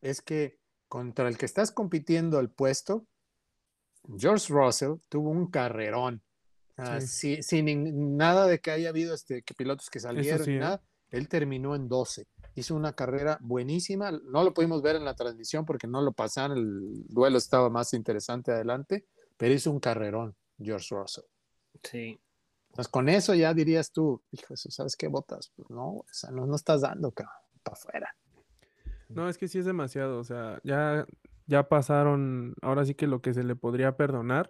es 0.02 0.22
que 0.22 0.60
contra 0.88 1.28
el 1.28 1.38
que 1.38 1.46
estás 1.46 1.72
compitiendo 1.72 2.40
el 2.40 2.50
puesto, 2.50 3.08
George 4.18 4.52
Russell 4.52 4.96
tuvo 5.10 5.30
un 5.30 5.48
carrerón. 5.48 6.22
Sí. 7.06 7.44
sin 7.44 8.18
nada 8.18 8.48
de 8.48 8.60
que 8.60 8.72
haya 8.72 8.90
habido 8.90 9.14
este, 9.14 9.44
que 9.44 9.54
pilotos 9.54 9.90
que 9.90 10.00
salieron, 10.00 10.44
sí, 10.44 10.54
¿eh? 10.54 10.60
nada. 10.60 10.82
Él 11.12 11.28
terminó 11.28 11.76
en 11.76 11.88
12. 11.88 12.28
Hizo 12.56 12.76
una 12.76 12.94
carrera 12.94 13.38
buenísima. 13.42 14.12
No 14.12 14.44
lo 14.44 14.54
pudimos 14.54 14.82
ver 14.82 14.96
en 14.96 15.06
la 15.06 15.14
transmisión 15.14 15.66
porque 15.66 15.86
no 15.86 16.02
lo 16.02 16.14
pasaron. 16.14 16.58
El 16.58 17.06
duelo 17.08 17.38
estaba 17.38 17.70
más 17.70 17.94
interesante 17.94 18.52
adelante, 18.52 19.06
pero 19.38 19.54
hizo 19.54 19.70
un 19.70 19.80
carrerón, 19.80 20.36
George 20.58 20.96
Russell. 20.96 21.26
Sí. 21.84 22.20
Entonces, 22.70 22.90
con 22.90 23.10
eso 23.10 23.36
ya 23.36 23.54
dirías 23.54 23.92
tú, 23.92 24.24
hijo, 24.32 24.54
eso, 24.54 24.72
¿sabes 24.72 24.96
qué 24.96 25.08
botas? 25.08 25.52
Pues 25.56 25.70
no, 25.70 25.98
o 25.98 26.06
sea, 26.10 26.32
no, 26.32 26.46
no 26.46 26.56
estás 26.56 26.82
dando, 26.82 27.12
para 27.12 27.30
afuera. 27.66 28.16
No, 29.16 29.30
es 29.30 29.38
que 29.38 29.48
sí 29.48 29.60
es 29.60 29.66
demasiado, 29.66 30.20
o 30.20 30.24
sea, 30.24 30.60
ya, 30.64 31.06
ya 31.48 31.70
pasaron, 31.70 32.56
ahora 32.62 32.86
sí 32.86 32.96
que 32.96 33.08
lo 33.08 33.22
que 33.22 33.34
se 33.34 33.44
le 33.44 33.56
podría 33.56 33.98
perdonar, 33.98 34.50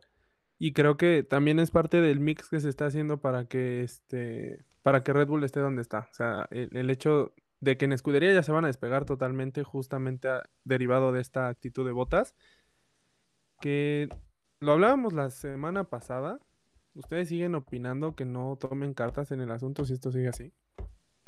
y 0.64 0.74
creo 0.74 0.96
que 0.96 1.24
también 1.24 1.60
es 1.60 1.72
parte 1.72 2.02
del 2.02 2.20
mix 2.20 2.48
que 2.48 2.60
se 2.60 2.70
está 2.70 2.86
haciendo 2.86 3.20
para 3.20 3.46
que 3.46 3.82
este, 3.82 4.64
para 4.84 5.04
que 5.04 5.12
Red 5.12 5.28
Bull 5.28 5.44
esté 5.44 5.60
donde 5.60 5.82
está. 5.82 6.08
O 6.12 6.14
sea, 6.14 6.48
el, 6.52 6.90
hecho 6.92 7.34
de 7.60 7.78
que 7.78 7.86
en 7.86 7.94
escudería 7.94 8.32
ya 8.32 8.44
se 8.44 8.52
van 8.52 8.66
a 8.66 8.68
despegar 8.68 9.06
totalmente, 9.06 9.64
justamente 9.64 10.30
derivado 10.64 11.12
de 11.12 11.22
esta 11.22 11.48
actitud 11.48 11.86
de 11.86 11.92
botas, 11.92 12.36
que 13.60 14.08
lo 14.60 14.74
hablábamos 14.74 15.14
la 15.14 15.30
semana 15.32 15.86
pasada. 15.86 16.40
¿Ustedes 16.94 17.30
siguen 17.30 17.56
opinando 17.56 18.16
que 18.16 18.26
no 18.26 18.58
tomen 18.58 18.94
cartas 18.94 19.32
en 19.32 19.42
el 19.42 19.50
asunto 19.50 19.86
si 19.86 19.94
esto 19.94 20.12
sigue 20.12 20.28
así? 20.28 20.54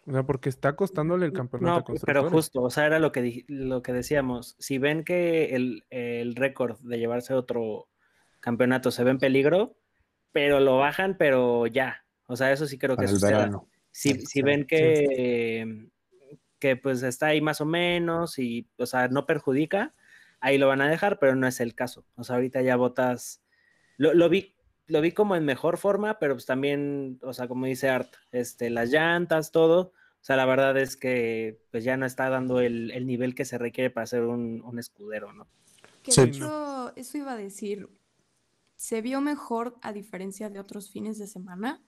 O 0.06 0.12
sea, 0.12 0.24
porque 0.24 0.50
está 0.50 0.76
costándole 0.76 1.26
el 1.26 1.34
campeonato 1.34 1.94
No, 1.94 2.00
pero 2.06 2.30
justo, 2.30 2.62
o 2.62 2.70
sea, 2.70 2.86
era 2.86 3.00
lo 3.00 3.12
que, 3.12 3.46
lo 3.48 3.82
que 3.82 3.94
decíamos. 3.94 4.56
Si 4.60 4.78
ven 4.78 5.04
que 5.04 5.56
el, 5.56 5.86
el 5.90 6.36
récord 6.36 6.80
de 6.82 7.00
llevarse 7.00 7.34
otro 7.34 7.88
campeonato 8.42 8.92
se 8.92 9.04
ve 9.06 9.12
en 9.12 9.20
peligro, 9.20 9.78
pero 10.34 10.60
lo 10.60 10.78
bajan, 10.78 11.16
pero 11.18 11.68
ya. 11.68 12.06
O 12.28 12.36
sea, 12.36 12.52
eso 12.52 12.68
sí 12.68 12.78
creo 12.78 12.98
que 12.98 13.06
verano. 13.22 13.70
Si, 13.92 14.26
si 14.26 14.42
ven 14.42 14.66
que, 14.66 15.88
que 16.60 16.76
pues 16.76 17.04
está 17.04 17.28
ahí 17.28 17.40
más 17.40 17.62
o 17.62 17.66
menos 17.66 18.40
y, 18.40 18.68
o 18.78 18.86
sea, 18.86 19.08
no 19.08 19.26
perjudica, 19.26 19.94
ahí 20.42 20.58
lo 20.58 20.68
van 20.68 20.82
a 20.82 20.90
dejar, 20.90 21.20
pero 21.20 21.36
no 21.36 21.48
es 21.48 21.62
el 21.62 21.76
caso. 21.76 22.06
O 22.16 22.24
sea, 22.24 22.36
ahorita 22.36 22.62
ya 22.62 22.76
botas. 22.76 23.42
Lo, 23.98 24.14
lo 24.14 24.28
vi, 24.28 24.56
lo 24.94 25.02
vi 25.02 25.12
como 25.12 25.36
en 25.36 25.44
mejor 25.46 25.78
forma, 25.78 26.20
pero 26.20 26.36
pues 26.36 26.46
también, 26.46 27.20
o 27.24 27.34
sea, 27.34 27.48
como 27.48 27.66
dice 27.66 27.90
Art, 27.90 28.14
este, 28.32 28.70
las 28.70 28.90
llantas, 28.92 29.52
todo. 29.52 29.92
O 30.22 30.26
sea, 30.26 30.38
la 30.38 30.46
verdad 30.46 30.78
es 30.78 30.96
que 30.96 31.60
pues 31.72 31.84
ya 31.84 31.98
no 31.98 32.06
está 32.06 32.30
dando 32.30 32.62
el, 32.62 32.92
el 32.92 33.06
nivel 33.06 33.36
que 33.36 33.44
se 33.46 33.58
requiere 33.58 33.90
para 33.90 34.08
ser 34.08 34.24
un, 34.24 34.62
un 34.64 34.80
escudero, 34.80 35.34
¿no? 35.34 35.48
Que 36.04 36.12
Sí. 36.12 36.22
de 36.22 36.28
hecho, 36.28 36.96
eso 36.96 37.18
iba 37.18 37.34
a 37.34 37.38
decir, 37.38 37.90
se 38.76 39.02
vio 39.02 39.20
mejor 39.22 39.78
a 39.82 39.92
diferencia 39.94 40.50
de 40.50 40.60
otros 40.60 40.90
fines 40.92 41.18
de 41.18 41.28
semana, 41.28 41.82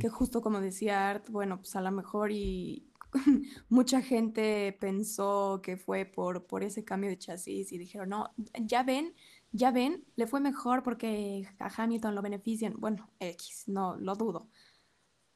que 0.00 0.08
justo 0.08 0.40
como 0.42 0.60
decía 0.60 1.08
Art, 1.08 1.28
bueno, 1.30 1.58
pues 1.58 1.76
a 1.76 1.80
lo 1.80 1.92
mejor 1.92 2.32
y 2.32 2.88
mucha 3.68 4.02
gente 4.02 4.76
pensó 4.80 5.60
que 5.62 5.76
fue 5.76 6.04
por, 6.04 6.46
por 6.46 6.64
ese 6.64 6.84
cambio 6.84 7.10
de 7.10 7.18
chasis 7.18 7.70
y 7.72 7.78
dijeron, 7.78 8.08
no, 8.08 8.32
ya 8.60 8.82
ven, 8.82 9.14
ya 9.52 9.70
ven, 9.70 10.04
le 10.16 10.26
fue 10.26 10.40
mejor 10.40 10.82
porque 10.82 11.48
a 11.58 11.70
Hamilton 11.74 12.14
lo 12.14 12.22
benefician. 12.22 12.74
Bueno, 12.78 13.10
X, 13.20 13.64
no 13.66 13.96
lo 13.96 14.14
dudo. 14.14 14.48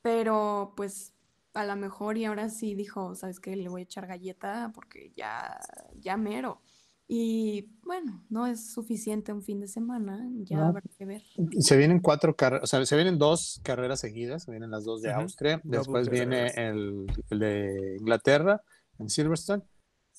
Pero 0.02 0.74
pues 0.76 1.14
a 1.54 1.64
lo 1.64 1.76
mejor 1.76 2.16
y 2.18 2.24
ahora 2.24 2.48
sí 2.48 2.74
dijo, 2.74 3.14
¿sabes 3.14 3.38
qué? 3.40 3.56
Le 3.56 3.68
voy 3.68 3.82
a 3.82 3.84
echar 3.84 4.06
galleta 4.06 4.72
porque 4.74 5.12
ya, 5.14 5.58
ya 6.00 6.16
mero. 6.16 6.60
Y 7.08 7.68
bueno, 7.82 8.24
no 8.30 8.46
es 8.46 8.72
suficiente 8.72 9.32
un 9.32 9.42
fin 9.42 9.60
de 9.60 9.66
semana, 9.68 10.26
ya 10.44 10.56
No. 10.58 10.66
habrá 10.68 10.82
que 10.96 11.04
ver. 11.04 11.22
Se 11.58 11.76
vienen 11.76 12.00
cuatro 12.00 12.34
carreras, 12.34 12.64
o 12.64 12.66
sea, 12.66 12.86
se 12.86 12.96
vienen 12.96 13.18
dos 13.18 13.60
carreras 13.62 14.00
seguidas, 14.00 14.44
se 14.44 14.50
vienen 14.50 14.70
las 14.70 14.84
dos 14.84 15.02
de. 15.02 15.12
Austria, 15.12 15.60
Double 15.62 15.78
después 15.78 16.08
viene 16.08 16.46
el, 16.56 17.06
el 17.28 17.38
de 17.38 17.96
Inglaterra 18.00 18.62
en 18.98 19.10
Silverstone, 19.10 19.62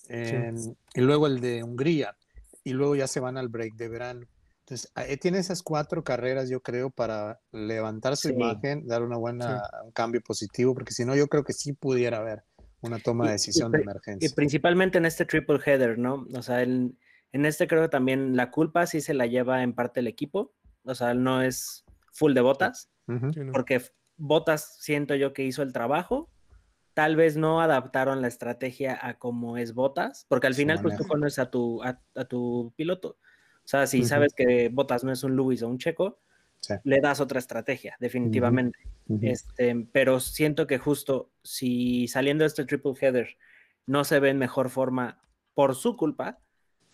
en- 0.08 0.77
y 0.93 1.01
luego 1.01 1.25
el 1.25 1.39
de 1.39 1.63
Hungría, 1.63 2.15
y 2.63 2.73
luego 2.73 2.95
ya 2.95 3.08
se 3.08 3.19
van 3.19 3.38
al 3.38 3.49
break 3.49 3.76
de 3.76 3.89
verano. 3.89 4.26
Entonces, 4.60 4.91
ahí 4.95 5.17
tiene 5.17 5.39
esas 5.39 5.62
cuatro 5.62 6.04
carreras, 6.04 6.49
yo 6.49 6.62
creo, 6.62 6.89
para 6.89 7.41
levantar 7.52 8.15
su 8.15 8.30
Sí. 8.30 8.34
imagen, 8.34 8.88
dar 8.88 9.04
una 9.04 9.17
buena, 9.17 9.62
un 9.84 9.91
cambio 9.91 10.21
positivo, 10.21 10.73
porque 10.73 10.93
si 10.93 11.04
no, 11.04 11.15
yo 11.15 11.28
creo 11.28 11.43
que 11.43 11.52
sí 11.54 11.73
pudiera 11.73 12.19
haber 12.19 12.43
una 12.82 12.99
toma 12.99 13.26
de 13.26 13.32
y 13.32 13.34
decisión 13.34 13.71
de 13.71 13.80
pri- 13.80 13.84
Y 13.84 13.89
emergencia. 13.89 14.36
principalmente 14.36 14.97
en 14.97 15.06
este 15.06 15.26
triple 15.26 15.60
header, 15.65 15.97
¿no? 15.97 16.26
O 16.34 16.41
sea, 16.41 16.62
en, 16.63 16.97
en 17.34 17.45
este 17.45 17.67
creo 17.67 17.82
que 17.84 17.89
también 17.89 18.36
la 18.38 18.52
culpa 18.52 18.88
sí 18.88 19.02
se 19.02 19.13
la 19.13 19.26
lleva 19.26 19.63
en 19.63 19.73
parte 19.73 19.99
el 19.99 20.08
equipo. 20.08 20.54
O 20.86 20.95
sea, 20.95 21.13
no 21.13 21.41
es 21.41 21.84
full 22.13 22.34
de 22.34 22.41
botas, 22.41 22.89
porque 23.52 23.82
Botas 24.15 24.78
siento 24.80 25.15
yo 25.15 25.34
que 25.34 25.43
hizo 25.43 25.63
el 25.63 25.73
trabajo. 25.73 26.30
Tal 26.93 27.15
vez 27.15 27.38
no 27.38 27.60
adaptaron 27.62 28.21
la 28.21 28.27
estrategia 28.27 28.97
a 29.01 29.17
cómo 29.17 29.58
es 29.58 29.73
Botas, 29.73 30.25
porque 30.29 30.47
al 30.47 30.53
final 30.56 30.79
pues 30.82 30.95
tú 30.95 31.06
conoces 31.08 31.39
a 31.39 31.49
tu, 31.49 31.82
a, 31.84 31.99
a 32.15 32.25
tu 32.25 32.71
piloto. 32.75 33.17
O 33.65 33.67
sea, 33.67 33.88
si 33.88 34.03
sabes 34.03 34.34
que 34.34 34.69
Botas 34.69 35.03
no 35.03 35.12
es 35.12 35.23
un 35.23 35.36
Lewis 35.36 35.63
o 35.63 35.67
un 35.69 35.77
Checo, 35.77 36.19
Sí. 36.60 36.75
le 36.86 37.01
das 37.01 37.19
otra 37.19 37.39
estrategia, 37.39 37.97
definitivamente. 37.99 38.79
Este, 39.21 39.75
pero 39.91 40.21
siento 40.21 40.65
que 40.65 40.77
justo 40.77 41.29
si 41.43 42.08
saliendo 42.08 42.43
de 42.43 42.47
este 42.47 42.63
triple 42.63 42.93
header 43.01 43.38
no 43.86 44.06
se 44.06 44.21
ve 44.21 44.29
en 44.29 44.38
mejor 44.38 44.69
forma 44.69 45.19
por 45.56 45.75
su 45.75 45.97
culpa, 45.97 46.39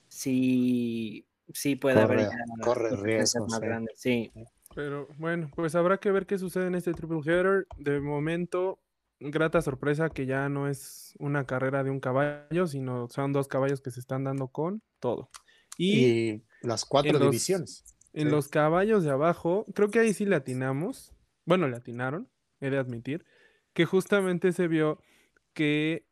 sí, 0.08 1.28
sí 1.54 1.76
puede 1.76 2.00
haber 2.02 2.20
Corre- 2.20 2.30
ya 2.32 2.64
corre 2.64 2.90
consecuencias 2.90 3.34
riesgo, 3.34 3.48
más 3.48 3.60
sí. 3.60 3.66
grandes. 3.66 4.00
Sí, 4.00 4.32
Pero 4.76 5.08
bueno, 5.18 5.52
pues 5.56 5.76
habrá 5.76 5.98
que 6.00 6.12
ver 6.12 6.26
qué 6.26 6.38
sucede 6.38 6.68
en 6.68 6.76
este 6.76 6.94
triple 6.94 7.20
header. 7.26 7.68
De 7.78 8.00
momento, 8.00 8.80
grata 9.20 9.62
sorpresa 9.62 10.10
que 10.10 10.26
ya 10.26 10.50
no 10.50 10.68
es 10.68 11.14
una 11.20 11.46
carrera 11.46 11.84
de 11.84 11.90
un 11.92 12.00
caballo, 12.00 12.68
sino 12.68 13.08
son 13.10 13.34
dos 13.34 13.48
caballos 13.48 13.82
que 13.82 13.92
se 13.92 14.00
están 14.00 14.24
dando 14.24 14.48
con 14.48 14.82
todo. 15.00 15.30
Y, 15.78 16.06
Y 16.06 16.44
las 16.62 16.86
cuatro 16.86 17.12
en 17.12 17.20
los- 17.20 17.32
divisiones. 17.32 17.84
en 18.14 18.28
sí. 18.28 18.32
los 18.32 18.48
caballos 18.48 19.04
de 19.04 19.12
abajo, 19.12 19.66
creo 19.76 19.90
que 19.90 20.00
ahí 20.00 20.14
sí 20.14 20.26
le 20.26 20.36
atinamos. 20.36 21.14
Bueno, 21.46 21.68
le 21.68 21.78
atinaron, 21.78 22.30
he 22.60 22.70
de 22.70 22.78
admitir, 22.78 23.26
que 23.74 23.86
justamente 23.86 24.52
se 24.52 24.68
vio 24.68 25.02
que 25.54 26.06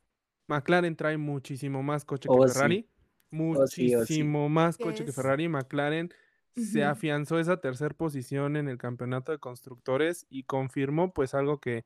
McLaren 0.46 0.96
trae 0.96 1.16
muchísimo 1.18 1.82
más 1.82 2.04
coche 2.04 2.28
Oh, 2.30 2.40
que 2.42 2.48
sí. 2.48 2.54
Ferrari. 2.54 2.88
Oh, 3.32 3.66
sí, 3.66 3.94
oh, 3.94 3.98
sí. 4.06 4.22
Muchísimo 4.24 4.48
más 4.48 4.78
coche 4.78 5.04
que 5.04 5.12
Ferrari. 5.12 5.48
McLaren 5.48 6.12
se 6.56 6.82
afianzó 6.84 7.38
esa 7.38 7.60
tercera 7.60 7.94
posición 7.94 8.56
en 8.56 8.68
el 8.68 8.78
campeonato 8.78 9.30
de 9.32 9.38
constructores 9.38 10.26
y 10.30 10.44
confirmó 10.44 11.12
pues 11.12 11.34
algo 11.34 11.60
que, 11.60 11.84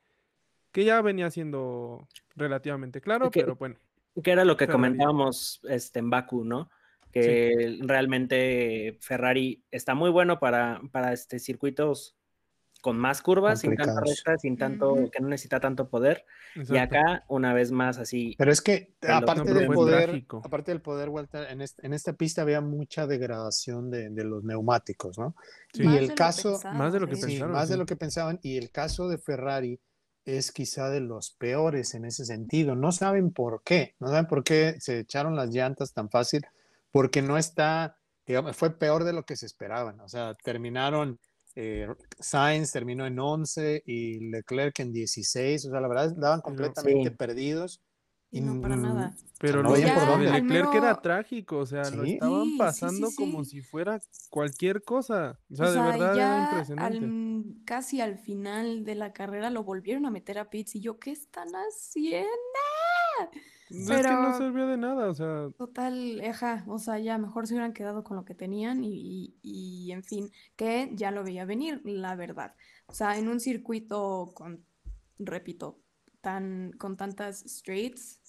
que 0.73 0.85
ya 0.85 1.01
venía 1.03 1.31
siendo 1.31 2.09
relativamente 2.35 3.01
claro, 3.01 3.31
Que- 3.31 3.41
pero 3.41 3.57
bueno. 3.57 3.77
que 4.23 4.31
era 4.31 4.45
lo 4.45 4.57
que 4.57 4.67
Ferrari. 4.67 4.73
comentábamos 4.83 5.61
este, 5.69 5.99
en 6.01 6.11
Baku, 6.11 6.45
¿no? 6.45 6.71
Que 7.13 7.79
realmente 7.83 8.97
Ferrari 9.01 9.63
está 9.71 9.95
muy 9.95 10.11
bueno 10.11 10.39
para, 10.41 10.81
para 10.93 11.13
este, 11.13 11.39
circuitos 11.39 12.17
con 12.81 12.99
más 12.99 13.23
curvas, 13.23 13.61
sin 13.61 13.77
tanta 13.77 14.01
recta, 14.01 14.37
sin 14.39 14.57
tanto, 14.57 14.95
Ujú. 14.95 15.11
que 15.11 15.21
no 15.21 15.29
necesita 15.29 15.61
tanto 15.61 15.89
poder. 15.89 16.25
Y 16.57 16.61
exacto. 16.63 16.99
acá, 16.99 17.25
una 17.29 17.55
vez 17.55 17.71
más, 17.71 17.99
así, 17.99 18.35
Pero 18.37 18.51
es 18.51 18.61
que 18.61 18.95
aparte 19.09 19.55
del 19.55 19.69
poder, 19.69 20.05
trágico. 20.07 20.43
aparte 20.45 20.73
del 20.73 20.81
poder, 20.81 21.09
Walter, 21.11 21.47
en, 21.51 21.61
este- 21.61 21.87
en 21.87 21.93
esta 21.93 22.15
pista 22.15 22.43
había 22.43 22.61
mucha 22.61 23.07
degradación 23.07 23.89
de, 23.91 24.11
de 24.11 24.25
los 24.25 24.43
neumáticos, 24.43 25.17
¿no? 25.17 25.37
Sí. 25.73 25.83
Y 25.83 25.87
Más 25.87 25.97
el 25.99 26.09
de 26.09 26.15
caso- 26.17 26.61
Más 26.73 26.93
de 26.93 26.99
lo 27.01 27.07
que 27.07 27.15
sí. 27.15 27.21
Sí, 27.23 27.27
pensaron, 27.29 27.53
más 27.53 27.69
de 27.69 27.75
sí. 27.75 27.79
lo 27.79 27.87
que 27.87 27.97
pensaban. 27.97 28.41
Y 28.43 28.57
el 28.57 28.71
caso 28.73 29.09
de 29.09 29.19
Ferrari 29.19 29.79
es 30.25 30.53
quizá 30.53 30.89
de 30.91 31.01
los 31.01 31.33
peores 31.33 31.95
en 31.95 32.05
ese 32.05 32.25
sentido. 32.25 32.75
No 32.77 32.93
saben 32.93 33.33
por 33.33 33.63
qué, 33.65 33.95
no 33.99 34.09
saben 34.09 34.27
por 34.27 34.45
qué 34.45 34.77
se 34.81 35.01
echaron 35.01 35.37
las 35.37 35.51
llantas 35.51 35.93
tan 35.93 36.11
fácil, 36.11 36.45
porque 36.91 37.23
no 37.23 37.39
está, 37.39 37.97
digamos, 38.27 38.57
fue 38.57 38.79
peor 38.79 39.05
de 39.05 39.13
lo 39.13 39.25
que 39.25 39.37
se 39.37 39.47
esperaban. 39.47 39.99
O 40.01 40.09
sea, 40.09 40.35
terminaron, 40.45 41.19
eh, 41.55 41.89
Sainz 42.19 42.73
terminó 42.73 43.07
en 43.07 43.19
11 43.19 43.83
y 43.85 44.31
Leclerc 44.31 44.79
en 44.81 44.93
16. 44.93 45.67
O 45.67 45.71
sea, 45.71 45.81
la 45.81 45.89
verdad, 45.89 46.07
estaban 46.13 46.41
completamente 46.41 47.11
Sí. 47.11 47.17
perdidos. 47.17 47.83
Y 48.35 48.41
no 48.41 48.61
para 48.63 48.77
mm, 48.77 48.83
nada. 48.83 49.15
Pero 49.39 49.63
no 49.63 49.69
lo 49.71 49.75
de 49.77 49.87
por 49.93 50.07
dónde. 50.07 50.27
de 50.27 50.33
Leclerc 50.41 50.69
era 50.75 50.79
Al 50.79 50.83
mero- 50.95 51.01
trágico, 51.03 51.59
o 51.59 51.67
sea, 51.67 51.83
lo 51.91 52.03
estaban 52.05 52.45
Sí, 52.45 52.51
sí, 52.53 52.59
pasando 52.59 53.07
sí, 53.09 53.17
como 53.17 53.45
si 53.45 53.61
fuera 53.61 54.01
cualquier 54.31 54.83
cosa. 54.83 55.39
O 55.51 55.55
sea, 55.57 55.67
O 55.67 55.69
de 55.69 55.75
sea, 55.75 55.83
verdad 55.87 56.15
era 56.15 56.17
ya 56.17 56.49
impresionante. 56.51 56.99
al- 56.99 57.65
casi 57.67 58.01
al 58.01 58.19
final 58.19 58.85
de 58.85 58.95
la 58.95 59.13
carrera 59.13 59.51
lo 59.51 59.65
volvieron 59.65 60.07
a 60.07 60.11
meter 60.11 60.39
a 60.39 60.49
pits 60.49 60.77
y 60.77 60.81
yo, 60.81 60.99
¿qué 60.99 61.11
están 61.11 61.49
haciendo? 61.55 62.29
No, 63.71 63.79
Es 63.79 63.87
que 63.87 64.13
no 64.13 64.23
pero- 64.33 64.39
sirvió 64.39 64.67
de 64.67 64.77
nada, 64.77 65.09
o 65.11 65.15
sea, 65.15 65.49
Total, 65.59 66.21
ajá, 66.29 66.65
o 66.69 66.79
sea, 66.79 66.99
ya 66.99 67.19
mejor 67.19 67.47
se 67.47 67.55
hubieran 67.55 67.73
quedado 67.73 68.05
con 68.05 68.17
lo 68.17 68.25
que 68.25 68.35
tenían 68.35 68.83
y, 68.85 68.95
y- 68.95 69.35
y, 69.43 69.93
en 69.93 70.03
fin, 70.05 70.31
que 70.57 70.91
ya 70.95 71.11
lo 71.11 71.23
veía 71.25 71.45
venir, 71.45 71.81
la 71.85 72.15
verdad. 72.17 72.55
O 72.87 72.95
sea, 72.95 73.19
en 73.19 73.29
un 73.29 73.41
circuito 73.41 74.31
con, 74.35 74.65
repito, 75.19 75.79
tan, 76.21 76.73
con 76.79 76.97
tantas 76.97 77.41
straights, 77.47 78.21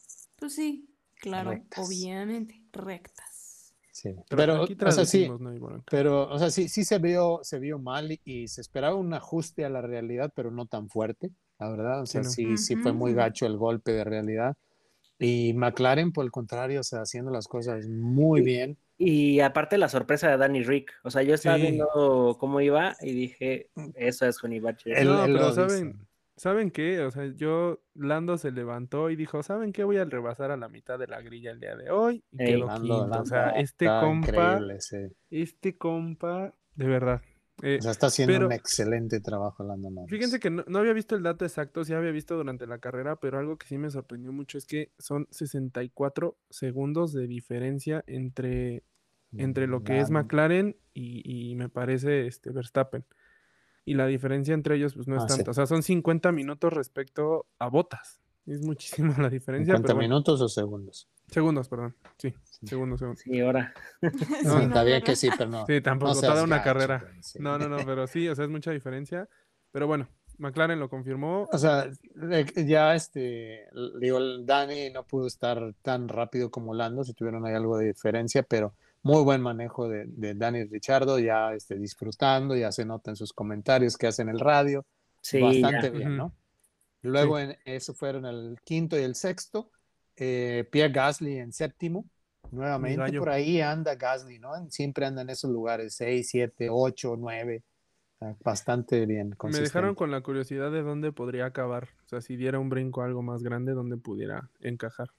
pues 0.43 0.55
sí, 0.55 0.89
claro, 1.15 1.51
Rectas. 1.51 1.87
obviamente, 1.87 2.61
rectas. 2.73 3.73
sí. 3.91 4.09
pero, 4.29 4.37
Pero, 4.37 4.63
aquí 4.63 4.77
o 4.85 4.91
sea, 4.91 5.05
sí, 5.05 5.29
no. 5.29 5.83
Pero, 5.89 6.29
o 6.29 6.37
sea, 6.37 6.49
sí, 6.51 6.67
sí 6.67 6.83
se 6.83 6.99
vio, 6.99 7.39
se 7.43 7.59
vio 7.59 7.79
mal 7.79 8.11
y, 8.11 8.19
y 8.25 8.47
se 8.49 8.59
esperaba 8.59 8.95
un 8.95 9.13
ajuste 9.13 9.63
a 9.63 9.69
la 9.69 9.81
realidad, 9.81 10.33
pero 10.35 10.51
no 10.51 10.65
tan 10.65 10.89
fuerte, 10.89 11.31
la 11.59 11.69
verdad. 11.69 12.01
O 12.01 12.05
sea, 12.05 12.21
no. 12.23 12.29
sí, 12.29 12.57
sí 12.57 12.75
fue 12.75 12.91
muy 12.91 13.13
gacho 13.13 13.45
el 13.45 13.55
golpe 13.55 13.93
de 13.93 14.03
realidad. 14.03 14.57
Y 15.19 15.53
McLaren, 15.53 16.11
por 16.11 16.25
el 16.25 16.31
contrario, 16.31 16.81
o 16.81 16.83
sea, 16.83 17.03
haciendo 17.03 17.31
las 17.31 17.47
cosas 17.47 17.87
muy 17.87 18.41
bien. 18.41 18.77
Y 18.97 19.39
aparte 19.39 19.77
la 19.77 19.87
sorpresa 19.87 20.29
de 20.29 20.37
Danny 20.37 20.63
Rick. 20.63 20.91
O 21.03 21.09
sea, 21.09 21.23
yo 21.23 21.35
estaba 21.35 21.55
Sí. 21.55 21.61
viendo 21.61 22.35
cómo 22.39 22.59
iba 22.59 22.95
y 23.01 23.13
dije, 23.13 23.69
eso 23.95 24.25
es 24.25 24.43
Honey 24.43 24.59
Badger. 24.59 25.05
No, 25.05 25.23
pero 25.23 25.53
¿saben, 25.53 25.93
dice. 25.93 26.05
¿Saben 26.35 26.71
qué? 26.71 26.99
O 27.01 27.11
sea, 27.11 27.25
yo, 27.35 27.79
Lando 27.95 28.37
se 28.37 28.51
levantó 28.51 29.09
y 29.09 29.15
dijo, 29.15 29.43
¿saben 29.43 29.71
qué? 29.73 29.83
Voy 29.83 29.97
a 29.97 30.05
rebasar 30.05 30.51
a 30.51 30.57
la 30.57 30.69
mitad 30.69 30.97
de 30.99 31.07
la 31.07 31.21
grilla 31.21 31.51
el 31.51 31.59
día 31.59 31.75
de 31.75 31.89
hoy. 31.91 32.23
Y 32.31 32.41
Ey. 32.43 32.53
quedó 32.55 32.67
Lando- 32.67 33.01
quinto. 33.03 33.21
O 33.21 33.25
sea, 33.25 33.49
este 33.51 33.85
compa, 33.85 34.59
sí. 34.79 34.97
este 35.29 35.77
compa, 35.77 36.53
de 36.75 36.87
verdad. 36.87 37.21
eh, 37.61 37.77
O 37.79 37.81
sea, 37.83 37.91
está 37.91 38.07
haciendo 38.07 38.33
pero- 38.33 38.45
un 38.47 38.51
excelente 38.51 39.19
trabajo 39.21 39.63
Lando 39.63 39.89
Norris. 39.91 40.09
Fíjense 40.09 40.39
que 40.39 40.49
no, 40.49 40.63
no 40.67 40.79
había 40.79 40.93
visto 40.93 41.15
el 41.15 41.21
dato 41.23 41.45
exacto, 41.45 41.83
sí 41.83 41.93
había 41.93 42.09
visto 42.11 42.35
durante 42.35 42.65
la 42.65 42.79
carrera, 42.79 43.15
pero 43.17 43.37
algo 43.37 43.57
que 43.57 43.67
sí 43.67 43.77
me 43.77 43.91
sorprendió 43.91 44.33
mucho 44.33 44.57
es 44.57 44.65
que 44.65 44.91
son 44.97 45.27
64 45.29 46.35
segundos 46.49 47.13
de 47.13 47.27
diferencia 47.27 48.03
entre, 48.07 48.83
entre 49.37 49.67
lo 49.67 49.83
que 49.83 49.99
es. 49.99 50.09
McLaren 50.09 50.75
y, 50.95 51.51
y 51.51 51.55
me 51.55 51.69
parece 51.69 52.25
este 52.25 52.49
Verstappen. 52.51 53.05
Y 53.85 53.95
la 53.95 54.05
diferencia 54.07 54.53
entre 54.53 54.75
ellos 54.75 54.93
pues 54.93 55.07
no 55.07 55.15
es 55.17 55.23
Ah, 55.23 55.27
sí. 55.29 55.35
tanta, 55.37 55.51
o 55.51 55.53
sea, 55.53 55.65
son 55.65 55.83
50 55.83 56.31
minutos 56.31 56.71
respecto 56.73 57.45
a 57.59 57.67
botas. 57.67 58.21
Es 58.45 58.61
muchísima 58.61 59.15
la 59.19 59.29
diferencia, 59.29 59.73
50 59.73 59.87
pero 59.87 59.95
bueno, 59.95 60.09
minutos 60.15 60.41
o 60.41 60.47
segundos. 60.49 61.09
segundos, 61.27 61.67
perdón. 61.69 61.95
Sí, 62.17 62.33
segundos, 62.65 62.99
segundos. 62.99 63.21
Sí, 63.23 63.39
ahora. 63.41 63.73
No, 64.01 64.57
Sí, 64.59 64.65
está 64.65 64.83
no, 64.85 65.03
que 65.03 65.15
sí, 65.15 65.29
pero 65.37 65.49
no. 65.49 65.65
Sí, 65.65 65.81
tampoco 65.81 66.13
no 66.13 66.21
toda 66.21 66.43
una 66.43 66.57
gacho, 66.57 66.65
carrera. 66.65 67.11
sí. 67.21 67.39
No, 67.41 67.57
no, 67.57 67.67
no, 67.69 67.77
pero 67.85 68.07
sí, 68.07 68.27
o 68.27 68.35
sea, 68.35 68.45
es 68.45 68.51
mucha 68.51 68.71
diferencia. 68.71 69.27
Pero 69.71 69.87
bueno, 69.87 70.07
McLaren 70.37 70.79
lo 70.79 70.89
confirmó. 70.89 71.47
O 71.51 71.57
sea, 71.57 71.89
ya 72.65 72.95
este, 72.95 73.67
digo, 73.99 74.17
el 74.17 74.45
Dani 74.45 74.89
no 74.91 75.03
pudo 75.03 75.27
estar 75.27 75.73
tan 75.81 76.07
rápido 76.07 76.51
como 76.51 76.73
Lando, 76.73 77.03
si 77.03 77.13
tuvieron 77.13 77.45
ahí 77.45 77.53
algo 77.55 77.77
de 77.77 77.87
diferencia, 77.87 78.43
pero 78.43 78.75
muy 79.03 79.21
buen 79.23 79.41
manejo 79.41 79.87
de, 79.87 80.05
de 80.07 80.33
Dani 80.33 80.63
Richardo, 80.63 81.19
ya 81.19 81.53
este, 81.53 81.75
disfrutando, 81.77 82.55
ya 82.55 82.71
se 82.71 82.85
nota 82.85 83.11
en 83.11 83.15
sus 83.17 83.33
comentarios 83.33 83.97
que 83.97 84.07
hacen 84.07 84.29
el 84.29 84.39
radio, 84.39 84.85
Sí, 85.21 85.39
bastante 85.41 85.91
ya. 85.91 85.97
bien. 85.97 86.17
¿no? 86.17 86.33
Luego 87.01 87.37
en 87.39 87.57
eso 87.65 87.93
fueron 87.93 88.25
el 88.25 88.57
quinto 88.63 88.97
y 88.97 89.03
el 89.03 89.15
sexto, 89.15 89.69
eh, 90.15 90.67
Pierre 90.71 90.93
Gasly 90.93 91.37
en 91.37 91.51
séptimo, 91.51 92.05
nuevamente 92.51 93.17
por 93.19 93.29
ahí 93.29 93.61
anda 93.61 93.95
Gasly, 93.95 94.39
¿no? 94.39 94.51
Siempre 94.69 95.05
anda 95.05 95.21
en 95.21 95.29
esos 95.29 95.51
lugares, 95.51 95.95
6, 95.95 96.27
7, 96.29 96.67
8, 96.71 97.15
9, 97.17 97.63
bastante 98.43 99.05
bien. 99.05 99.29
Me 99.29 99.35
consistente. 99.35 99.69
dejaron 99.69 99.95
con 99.95 100.11
la 100.11 100.21
curiosidad 100.21 100.71
de 100.71 100.81
dónde 100.81 101.11
podría 101.11 101.45
acabar. 101.45 101.89
O 102.05 102.07
sea, 102.09 102.21
si 102.21 102.35
diera 102.37 102.59
un 102.59 102.69
brinco 102.69 103.01
algo 103.01 103.21
más 103.21 103.43
grande, 103.43 103.73
dónde 103.73 103.97
pudiera 103.97 104.49
encajar. 104.61 105.09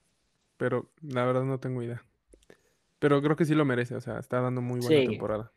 Pero 0.57 0.91
la 1.03 1.25
verdad 1.25 1.45
no 1.45 1.59
tengo 1.59 1.83
idea. 1.83 2.03
Pero 3.05 3.21
creo 3.21 3.37
que 3.37 3.45
sí 3.45 3.55
lo 3.55 3.67
merece, 3.67 3.95
o 3.97 4.01
sea, 4.01 4.19
está 4.19 4.41
dando 4.41 4.63
muy 4.63 4.81
buena 4.81 4.99
Sí. 5.03 5.07
temporada. 5.09 5.53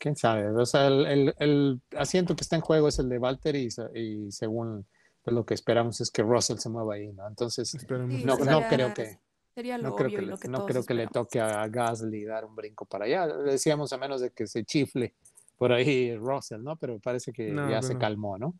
quién 0.00 0.16
sabe. 0.16 0.48
O 0.50 0.66
sea, 0.66 0.88
el, 0.88 1.06
el- 1.06 1.34
el 1.38 1.80
asiento 1.96 2.34
que 2.34 2.40
está 2.42 2.56
en 2.56 2.62
juego 2.62 2.88
es 2.88 2.98
el 2.98 3.08
de 3.08 3.18
Valtteri 3.18 3.68
y, 3.94 3.98
y 4.00 4.32
según 4.32 4.86
pues, 5.22 5.34
lo 5.34 5.44
que 5.46 5.54
esperamos 5.54 6.00
es 6.00 6.10
que 6.10 6.22
Russell 6.22 6.56
se 6.56 6.68
mueva 6.68 6.94
ahí, 6.94 7.12
¿no? 7.12 7.28
Entonces. 7.28 7.68
Sí, 7.70 7.78
no, 7.88 8.08
sí. 8.08 8.24
no 8.24 8.36
sería- 8.38 8.68
creo 8.68 8.94
que 8.94 9.18
Sería 9.54 9.76
lo 9.78 9.90
no 9.90 9.94
creo 9.96 10.08
que, 10.08 10.14
y 10.16 10.20
le- 10.20 10.26
lo 10.26 10.36
que 10.38 10.48
no 10.48 10.66
creo 10.66 10.84
que 10.84 10.94
le 10.94 11.06
toque 11.06 11.38
a 11.40 11.68
Gasly 11.68 12.24
dar 12.24 12.44
un 12.44 12.56
brinco 12.56 12.86
para 12.86 13.04
allá. 13.04 13.26
Decíamos 13.28 13.92
a 13.92 13.98
menos 13.98 14.20
de 14.20 14.30
que 14.30 14.46
se 14.48 14.64
chifle 14.64 15.14
por 15.56 15.70
ahí 15.72 16.16
Russell, 16.16 16.62
¿no? 16.62 16.74
Pero 16.76 16.98
parece 16.98 17.32
que 17.32 17.50
No, 17.52 17.70
ya 17.70 17.82
se 17.82 17.96
calmó, 17.98 18.36
¿no? 18.36 18.54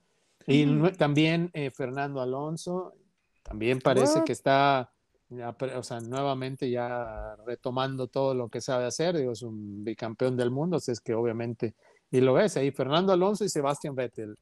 Y 0.47 0.67
nue- 0.67 0.97
también 0.97 1.51
eh, 1.53 1.71
Fernando 1.73 2.21
Alonso, 2.21 2.95
también 3.43 3.81
parece 3.81 4.19
What? 4.21 4.25
que 4.25 4.33
está, 4.33 4.93
o 5.31 5.83
sea, 5.83 6.01
nuevamente 6.01 6.71
ya 6.71 7.37
retomando 7.47 8.07
todo 8.09 8.35
lo 8.35 8.49
que 8.49 8.61
sabe 8.61 8.87
hacer. 8.87 9.17
Digo, 9.17 9.33
es 9.33 9.43
un 9.43 9.85
bicampeón 9.85 10.37
del 10.37 10.51
mundo, 10.51 10.77
así 10.77 10.91
es 10.93 11.01
que 11.01 11.15
obviamente, 11.15 11.75
y 12.11 12.21
lo 12.21 12.35
ves 12.35 12.57
ahí, 12.57 12.71
Fernando 12.71 13.13
Alonso 13.13 13.45
y 13.45 13.49
Sebastián 13.49 13.95
Vettel, 13.95 14.35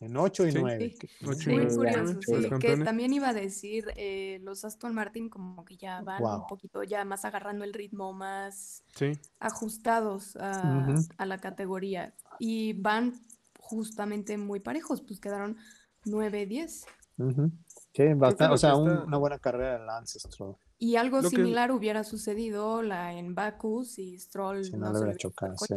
en 0.00 0.16
8 0.16 0.46
y 0.46 0.52
Sí. 0.52 0.58
9. 0.60 0.96
Sí. 1.00 1.08
Ocho 1.26 1.50
y 1.50 1.54
Muy 1.56 1.66
nueve. 1.74 1.92
curioso, 1.92 2.20
sí, 2.22 2.48
que 2.60 2.76
también 2.76 3.12
iba 3.12 3.30
a 3.30 3.34
decir, 3.34 3.86
eh, 3.96 4.38
los 4.42 4.64
Aston 4.64 4.94
Martin 4.94 5.28
como 5.28 5.64
que 5.64 5.76
ya 5.76 6.02
van 6.02 6.22
Wow. 6.22 6.42
un 6.42 6.46
poquito 6.46 6.84
ya 6.84 7.04
más 7.04 7.24
agarrando 7.24 7.64
el 7.64 7.72
ritmo, 7.74 8.12
más 8.12 8.84
Sí. 8.94 9.12
ajustados 9.40 10.36
a, 10.36 11.26
la 11.26 11.38
categoría 11.38 12.14
y 12.38 12.74
van 12.74 13.14
justamente 13.58 14.38
muy 14.38 14.60
parejos, 14.60 15.02
pues 15.02 15.18
quedaron 15.18 15.56
9-10. 16.04 16.86
Ujú. 17.18 17.50
Sí, 17.98 18.14
bastante, 18.14 18.48
lo 18.48 18.54
o 18.54 18.58
sea, 18.58 18.70
que 18.70 18.76
un- 18.76 18.90
está- 18.92 19.04
una 19.04 19.16
buena 19.18 19.38
carrera 19.38 19.78
de 19.78 19.84
Lance 19.84 20.20
Stroll. 20.20 20.56
Y 20.78 20.96
algo 20.96 21.16
Lo 21.20 21.28
que- 21.30 21.36
similar 21.36 21.72
hubiera 21.72 22.04
sucedido 22.04 22.82
la 22.82 23.12
en 23.12 23.34
Baku 23.34 23.84
si 23.84 24.16
Stroll 24.18 24.64
Si 24.64 24.76
no 24.76 24.92
no 24.92 25.04
le 25.04 25.12
se 25.12 25.18
chocado, 25.18 25.56
sí. 25.58 25.74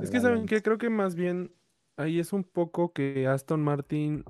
Es 0.00 0.10
que 0.10 0.20
saben 0.20 0.46
que 0.46 0.62
creo 0.62 0.78
que 0.78 0.90
más 0.90 1.14
bien 1.14 1.54
ahí 1.96 2.18
es 2.20 2.32
un 2.32 2.44
poco 2.44 2.92
que 2.92 3.26
Aston 3.26 3.62
Martin 3.62 4.24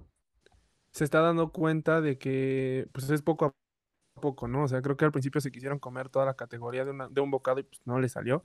se 0.93 1.05
está 1.05 1.21
dando 1.21 1.51
cuenta 1.53 2.01
de 2.01 2.19
que 2.19 2.89
pues 2.93 3.09
es 3.11 3.23
poco 3.23 3.47
a 3.47 3.53
poco, 4.21 4.47
¿no? 4.47 4.65
O 4.65 4.69
sea, 4.69 4.83
creo 4.83 4.97
que 4.97 5.05
al 5.05 5.13
principio 5.13 5.41
se 5.41 5.51
quisieron 5.51 5.79
comer 5.79 6.09
toda 6.11 6.27
la 6.27 6.35
categoría 6.35 6.85
de, 6.85 6.91
una- 6.93 7.09
de 7.09 7.21
un 7.21 7.31
bocado 7.31 7.59
y 7.61 7.63
pues 7.65 7.81
no 7.87 7.99
le 7.99 8.09
salió. 8.09 8.45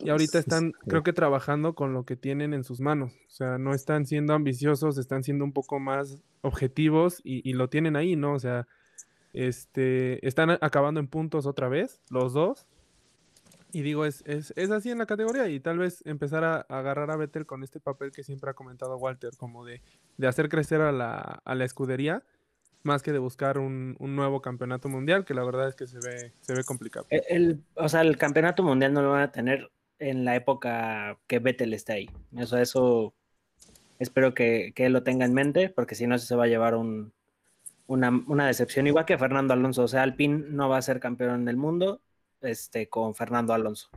Y 0.00 0.10
ahorita 0.10 0.38
están, 0.38 0.66
Sí. 0.72 0.88
creo 0.88 1.02
que 1.02 1.12
trabajando 1.12 1.74
con 1.74 1.92
lo 1.92 2.04
que 2.04 2.14
tienen 2.16 2.54
en 2.54 2.62
sus 2.64 2.80
manos. 2.80 3.12
O 3.26 3.30
sea, 3.30 3.58
no 3.58 3.74
están 3.74 4.06
siendo 4.06 4.32
ambiciosos, 4.34 4.96
están 4.98 5.24
siendo 5.24 5.44
un 5.44 5.52
poco 5.52 5.80
más 5.80 6.22
objetivos 6.42 7.20
y, 7.24 7.48
y 7.48 7.54
lo 7.54 7.68
tienen 7.68 7.96
ahí, 7.96 8.14
¿no? 8.14 8.34
O 8.34 8.38
sea, 8.38 8.66
este, 9.32 10.26
están 10.26 10.50
acabando 10.60 11.00
en 11.00 11.08
puntos 11.08 11.46
otra 11.46 11.68
vez, 11.68 12.00
los 12.10 12.32
dos. 12.32 12.66
Y 13.72 13.82
digo, 13.82 14.06
es, 14.06 14.22
es, 14.24 14.54
es 14.56 14.70
así 14.70 14.90
en 14.90 14.98
la 14.98 15.04
categoría 15.06 15.46
y 15.48 15.60
tal 15.60 15.78
vez 15.78 16.00
empezar 16.06 16.42
a, 16.42 16.64
a 16.68 16.78
agarrar 16.78 17.10
a 17.10 17.16
Vettel 17.16 17.44
con 17.44 17.62
este 17.62 17.80
papel 17.80 18.12
que 18.12 18.22
siempre 18.22 18.50
ha 18.50 18.54
comentado 18.54 18.96
Walter, 18.96 19.30
como 19.36 19.64
de, 19.66 19.82
de 20.16 20.26
hacer 20.26 20.48
crecer 20.48 20.80
a 20.80 20.90
la, 20.90 21.42
a 21.44 21.54
la 21.54 21.64
escudería, 21.66 22.22
más 22.82 23.02
que 23.02 23.12
de 23.12 23.18
buscar 23.18 23.58
un, 23.58 23.94
un 23.98 24.16
nuevo 24.16 24.40
campeonato 24.40 24.88
mundial, 24.88 25.26
que 25.26 25.34
la 25.34 25.44
verdad 25.44 25.68
es 25.68 25.74
que 25.74 25.86
se 25.86 25.98
ve, 25.98 26.32
se 26.40 26.54
ve 26.54 26.64
complicado. 26.64 27.06
El, 27.10 27.22
el- 27.28 27.64
o 27.74 27.88
sea, 27.90 28.00
el 28.00 28.16
campeonato 28.16 28.62
mundial 28.62 28.94
no 28.94 29.02
lo 29.02 29.10
van 29.10 29.22
a 29.22 29.32
tener 29.32 29.70
en 29.98 30.24
la 30.24 30.36
época 30.36 31.18
que 31.26 31.38
Vettel 31.38 31.74
esté 31.74 31.92
ahí. 31.92 32.10
Eso, 32.36 32.58
eso 32.58 33.14
espero 33.98 34.34
que, 34.34 34.72
que 34.74 34.86
él 34.86 34.92
lo 34.92 35.02
tenga 35.02 35.24
en 35.24 35.34
mente, 35.34 35.68
porque 35.70 35.94
si 35.94 36.06
no 36.06 36.18
se 36.18 36.36
va 36.36 36.44
a 36.44 36.48
llevar 36.48 36.74
un, 36.74 37.12
una, 37.86 38.10
una 38.26 38.46
decepción, 38.46 38.86
igual 38.86 39.04
que 39.06 39.18
Fernando 39.18 39.54
Alonso. 39.54 39.82
O 39.84 39.88
sea, 39.88 40.02
Alpine 40.02 40.44
no 40.50 40.68
va 40.68 40.78
a 40.78 40.82
ser 40.82 41.00
campeón 41.00 41.44
del 41.44 41.56
mundo 41.56 42.00
este, 42.40 42.88
con 42.88 43.14
Fernando 43.14 43.52
Alonso. 43.54 43.88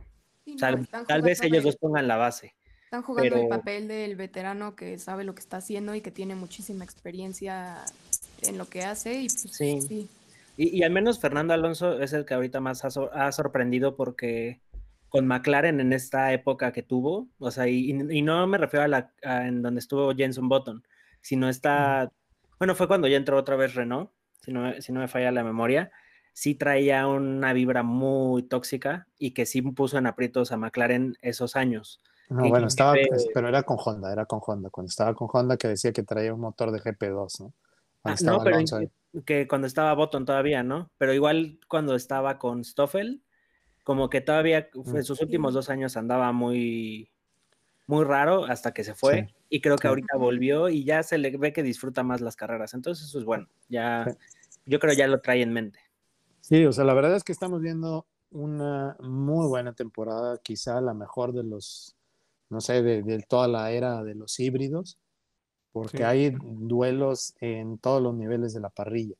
Sí, 0.44 0.54
O 0.56 0.58
sea, 0.58 0.72
no, 0.72 0.84
tal 1.06 1.22
vez 1.22 1.40
ellos 1.42 1.58
el- 1.58 1.64
dos 1.64 1.76
pongan 1.76 2.08
la 2.08 2.16
base. 2.16 2.54
Están 2.84 3.02
jugando 3.04 3.36
el 3.36 3.48
papel 3.48 3.88
del 3.88 4.16
veterano 4.16 4.76
que 4.76 4.98
sabe 4.98 5.24
lo 5.24 5.34
que 5.34 5.40
está 5.40 5.58
haciendo 5.58 5.94
y 5.94 6.02
que 6.02 6.10
tiene 6.10 6.34
muchísima 6.34 6.84
experiencia 6.84 7.78
en 8.42 8.58
lo 8.58 8.66
que 8.68 8.82
hace 8.82 9.14
y 9.22 9.28
pues, 9.28 9.40
Sí. 9.56 9.80
sí. 9.80 10.08
Y, 10.58 10.76
y 10.78 10.82
al 10.82 10.90
menos 10.92 11.18
Fernando 11.18 11.54
Alonso 11.54 12.02
es 12.02 12.12
el 12.12 12.26
que 12.26 12.34
ahorita 12.34 12.60
más 12.60 12.84
ha 12.84 13.32
sorprendido 13.32 13.96
porque 13.96 14.60
con 15.12 15.26
McLaren 15.26 15.80
en 15.80 15.92
esta 15.92 16.32
época 16.32 16.72
que 16.72 16.82
tuvo, 16.82 17.28
o 17.38 17.50
sea, 17.50 17.68
y, 17.68 17.90
y 17.90 18.22
no 18.22 18.46
me 18.46 18.58
refiero 18.58 18.84
a 18.84 18.88
la 18.88 19.12
a 19.22 19.46
en 19.46 19.62
donde 19.62 19.80
estuvo 19.80 20.14
Jenson 20.14 20.48
Button, 20.48 20.82
sino 21.20 21.48
está, 21.48 22.10
bueno, 22.58 22.74
fue 22.74 22.88
cuando 22.88 23.08
ya 23.08 23.16
entró 23.18 23.36
otra 23.38 23.56
vez 23.56 23.74
Renault, 23.74 24.10
si 24.40 24.52
no, 24.52 24.62
me- 24.62 24.82
si 24.82 24.92
no 24.92 25.00
me 25.00 25.08
falla 25.08 25.30
la 25.32 25.44
memoria, 25.44 25.92
sí 26.32 26.54
traía 26.54 27.06
una 27.06 27.52
vibra 27.52 27.82
muy 27.82 28.42
tóxica 28.44 29.06
y 29.18 29.32
que 29.32 29.46
sí 29.46 29.62
puso 29.62 29.98
en 29.98 30.06
aprietos 30.06 30.50
a 30.52 30.56
McLaren 30.56 31.16
esos 31.20 31.56
años. 31.56 32.00
No, 32.30 32.48
bueno, 32.48 32.66
estaba, 32.68 32.94
pero 33.34 33.48
era 33.48 33.62
con 33.62 33.76
Honda, 33.84 34.10
era 34.12 34.24
con 34.24 34.40
Honda. 34.46 34.70
Cuando 34.70 34.88
estaba 34.88 35.14
con 35.14 35.28
Honda 35.32 35.56
que 35.58 35.68
decía 35.68 35.92
que 35.92 36.02
traía 36.02 36.32
un 36.32 36.40
motor 36.40 36.72
de 36.72 36.80
GP2, 36.80 37.40
¿no? 37.40 37.52
Ah, 38.04 38.14
estaba 38.14 38.38
no, 38.38 38.44
pero 38.44 38.56
ahí. 38.56 38.90
que 39.26 39.46
cuando 39.46 39.66
estaba 39.66 39.92
Button 39.94 40.24
todavía, 40.24 40.62
¿no? 40.62 40.90
Pero 40.98 41.12
igual 41.12 41.60
cuando 41.68 41.94
estaba 41.94 42.38
con 42.38 42.64
Stoffel, 42.64 43.22
como 43.82 44.08
que 44.10 44.20
todavía 44.20 44.68
fue- 44.84 44.98
en 45.00 45.04
sus 45.04 45.20
últimos 45.20 45.54
dos 45.54 45.68
años 45.70 45.96
andaba 45.96 46.32
muy, 46.32 47.10
muy 47.86 48.04
raro 48.04 48.44
hasta 48.44 48.72
que 48.72 48.84
se 48.84 48.94
fue. 48.94 49.26
Sí. 49.28 49.34
Y 49.50 49.60
creo 49.60 49.76
que 49.76 49.82
Sí. 49.82 49.88
ahorita 49.88 50.16
volvió 50.16 50.68
y 50.68 50.84
ya 50.84 51.02
se 51.02 51.18
le 51.18 51.36
ve 51.36 51.52
que 51.52 51.62
disfruta 51.62 52.02
más 52.02 52.20
las 52.20 52.36
carreras. 52.36 52.74
Entonces 52.74 53.06
eso 53.08 53.18
es 53.18 53.24
bueno. 53.24 53.48
Ya, 53.68 54.06
Sí. 54.08 54.16
yo 54.66 54.78
creo 54.78 54.94
ya 54.94 55.06
lo 55.08 55.20
trae 55.20 55.42
en 55.42 55.52
mente. 55.52 55.78
Sí, 56.40 56.64
o 56.64 56.72
sea, 56.72 56.84
la 56.84 56.94
verdad 56.94 57.14
es 57.16 57.24
que 57.24 57.32
estamos 57.32 57.60
viendo 57.60 58.06
una 58.30 58.96
muy 59.00 59.46
buena 59.46 59.72
temporada, 59.74 60.38
quizá 60.42 60.80
la 60.80 60.94
mejor 60.94 61.32
de 61.32 61.42
los, 61.44 61.94
no 62.48 62.60
sé, 62.60 62.82
de, 62.82 63.02
de 63.02 63.22
toda 63.28 63.46
la 63.48 63.70
era 63.72 64.02
de 64.02 64.14
los 64.14 64.40
híbridos, 64.40 64.98
porque 65.72 65.98
Sí. 65.98 66.02
hay 66.02 66.36
duelos 66.40 67.34
en 67.40 67.78
todos 67.78 68.00
los 68.02 68.14
niveles 68.14 68.54
de 68.54 68.60
la 68.60 68.70
parrilla. 68.70 69.16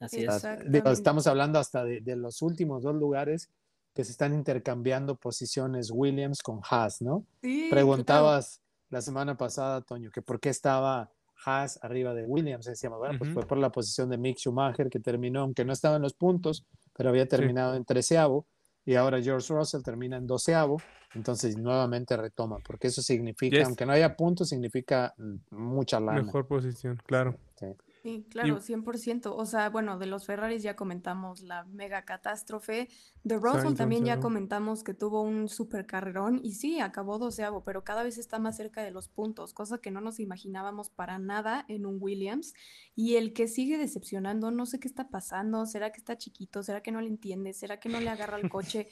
Así 0.00 0.26
O 0.26 0.30
es. 0.32 0.42
digo, 0.70 0.90
estamos 0.90 1.26
hablando 1.26 1.58
hasta 1.58 1.84
de, 1.84 2.00
de 2.00 2.16
los 2.16 2.40
últimos 2.42 2.82
dos 2.82 2.94
lugares 2.94 3.50
que 3.96 4.04
se 4.04 4.12
están 4.12 4.34
intercambiando 4.34 5.16
posiciones 5.16 5.90
Williams 5.90 6.42
con 6.42 6.60
Haas, 6.70 7.00
¿no? 7.00 7.24
Sí, 7.42 7.68
Preguntabas 7.70 8.60
la 8.90 9.00
semana 9.00 9.38
pasada, 9.38 9.80
Toño, 9.80 10.10
que 10.10 10.20
por 10.20 10.38
qué 10.38 10.50
estaba 10.50 11.10
Haas 11.46 11.78
arriba 11.82 12.12
de 12.12 12.24
Williams. 12.26 12.66
Decíamos, 12.66 12.98
bueno, 12.98 13.18
pues 13.18 13.30
Ujú. 13.30 13.40
fue 13.40 13.48
por 13.48 13.56
la 13.56 13.70
posición 13.72 14.10
de 14.10 14.18
Mick 14.18 14.36
Schumacher, 14.38 14.90
que 14.90 15.00
terminó, 15.00 15.40
aunque 15.40 15.64
no 15.64 15.72
estaba 15.72 15.96
en 15.96 16.02
los 16.02 16.12
puntos, 16.12 16.66
pero 16.94 17.08
había 17.08 17.26
terminado 17.26 17.74
en 17.74 17.86
treceavo, 17.86 18.46
y 18.84 18.96
ahora 18.96 19.20
George 19.22 19.52
Russell 19.54 19.82
termina 19.82 20.18
en 20.18 20.26
doceavo, 20.26 20.76
entonces 21.14 21.56
nuevamente 21.56 22.18
retoma, 22.18 22.58
porque 22.66 22.88
eso 22.88 23.00
significa, 23.00 23.56
Yes. 23.56 23.66
aunque 23.66 23.86
no 23.86 23.92
haya 23.92 24.14
puntos, 24.14 24.50
significa 24.50 25.14
mm, 25.16 25.36
mucha 25.56 25.98
lana. 26.00 26.22
Mejor 26.22 26.46
posición, 26.46 27.00
claro. 27.06 27.34
Sí. 27.58 27.66
Sí, 28.06 28.24
claro, 28.30 28.60
100%. 28.60 29.34
O 29.34 29.46
sea, 29.46 29.68
bueno, 29.68 29.98
de 29.98 30.06
los 30.06 30.26
Ferraris 30.26 30.62
ya 30.62 30.76
comentamos 30.76 31.42
la 31.42 31.64
mega 31.64 32.04
catástrofe. 32.04 32.88
De 33.24 33.34
Russell 33.34 33.62
Sainz 33.62 33.78
también 33.78 34.04
ya 34.04 34.20
comentamos 34.20 34.84
que 34.84 34.94
tuvo 34.94 35.22
un 35.22 35.48
super 35.48 35.86
carrerón 35.86 36.38
y 36.40 36.52
sí, 36.52 36.78
acabó 36.78 37.18
doceavo, 37.18 37.64
pero 37.64 37.82
cada 37.82 38.04
vez 38.04 38.16
está 38.16 38.38
más 38.38 38.56
cerca 38.56 38.84
de 38.84 38.92
los 38.92 39.08
puntos, 39.08 39.52
cosa 39.52 39.78
que 39.78 39.90
no 39.90 40.00
nos 40.00 40.20
imaginábamos 40.20 40.88
para 40.88 41.18
nada 41.18 41.64
en 41.66 41.84
un 41.84 41.96
Williams. 41.98 42.54
Y 42.94 43.16
el 43.16 43.32
que 43.32 43.48
sigue 43.48 43.76
decepcionando, 43.76 44.52
no 44.52 44.66
sé 44.66 44.78
qué 44.78 44.86
está 44.86 45.08
pasando, 45.08 45.66
¿será 45.66 45.90
que 45.90 45.98
está 45.98 46.16
chiquito? 46.16 46.62
¿Será 46.62 46.84
que 46.84 46.92
no 46.92 47.00
le 47.00 47.08
entiende? 47.08 47.54
¿Será 47.54 47.80
que 47.80 47.88
no 47.88 47.98
le 47.98 48.08
agarra 48.08 48.38
el 48.38 48.48
coche? 48.48 48.86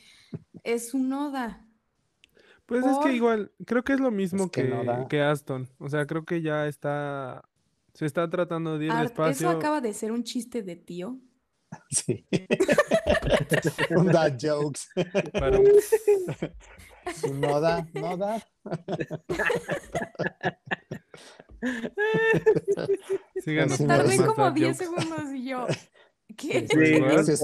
Es 0.65 0.93
un 0.93 1.09
Noda. 1.09 1.65
Pues 2.67 2.85
es 2.85 2.99
que 2.99 3.12
igual, 3.12 3.53
creo 3.65 3.85
que 3.85 3.93
es 3.93 4.01
lo 4.01 4.11
mismo 4.11 4.51
que 4.51 4.65
que, 4.65 5.07
que 5.09 5.23
Aston. 5.23 5.69
O 5.79 5.89
sea, 5.89 6.05
creo 6.05 6.25
que 6.25 6.43
ya 6.43 6.67
está. 6.67 7.45
Se 7.95 8.07
está 8.07 8.28
tratando 8.28 8.76
de 8.78 8.86
ir 8.86 8.90
Art, 8.90 9.12
eso 9.12 9.22
despacio. 9.24 9.51
acaba 9.51 9.80
de 9.80 9.95
ser 9.95 10.11
un 10.12 10.24
chiste 10.24 10.62
de 10.62 10.76
tío. 10.76 11.18
Sí. 11.90 12.24
Un 13.90 14.07
dad 14.07 14.36
jokes. 14.40 14.82
para 15.32 15.59
un- 15.59 15.68
no 17.40 17.61
da, 17.61 17.86
no 17.95 18.16
da. 18.16 18.40
Síganos 23.42 23.78
Tardé 23.78 24.16
como 24.18 24.34
dad 24.45 24.53
10 24.53 24.78
jokes. 24.78 24.84
segundos 24.84 25.32
y 25.34 25.49
yo. 25.49 25.66
¿Qué? 26.37 26.66
Sí, 26.68 27.01
no, 27.01 27.22
si, 27.24 27.37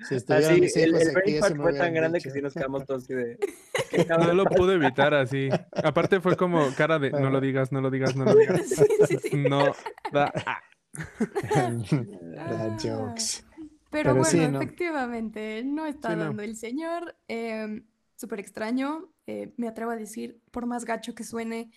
si 0.00 0.14
estuvieran 0.14 0.52
Así, 0.52 0.60
mis 0.60 0.76
el, 0.76 0.90
hijos 0.90 1.00
el 1.00 1.16
aquí, 1.16 1.40
brain 1.40 1.56
fue 1.60 1.72
tan 1.74 1.94
grande 1.94 2.18
dicho. 2.18 2.22
que 2.22 2.30
sí 2.30 2.40
nos 2.42 2.54
quedamos 2.56 2.84
todos 2.86 3.04
así 3.04 3.14
de... 3.14 3.38
No 4.08 4.34
lo 4.34 4.44
pude 4.46 4.74
evitar 4.74 5.14
así. 5.14 5.48
Aparte 5.72 6.20
fue 6.20 6.36
como 6.36 6.74
cara 6.74 6.98
de 6.98 7.10
no 7.12 7.30
lo 7.30 7.40
digas, 7.40 7.72
no 7.72 7.80
lo 7.80 7.90
digas, 7.90 8.16
no 8.16 8.24
lo 8.24 8.34
digas. 8.34 8.62
Sí, 8.68 8.84
sí, 9.08 9.18
sí. 9.18 9.36
No 9.36 9.72
da. 10.12 10.32
ah. 10.46 10.62
Dad 12.34 12.78
jokes. 12.82 13.44
Pero, 13.90 14.14
Pero 14.14 14.14
bueno, 14.16 14.24
sí, 14.24 14.38
¿no? 14.48 14.60
efectivamente, 14.60 15.62
no 15.64 15.86
está 15.86 16.10
Sí, 16.10 16.16
no. 16.16 16.24
dando 16.24 16.42
el 16.42 16.56
señor. 16.56 17.16
Eh, 17.28 17.82
Súper 18.16 18.40
extraño. 18.40 19.12
eh, 19.26 19.52
me 19.56 19.68
atrevo 19.68 19.90
a 19.90 19.96
decir, 19.96 20.40
por 20.50 20.66
más 20.66 20.84
gacho 20.84 21.14
que 21.14 21.24
suene, 21.24 21.70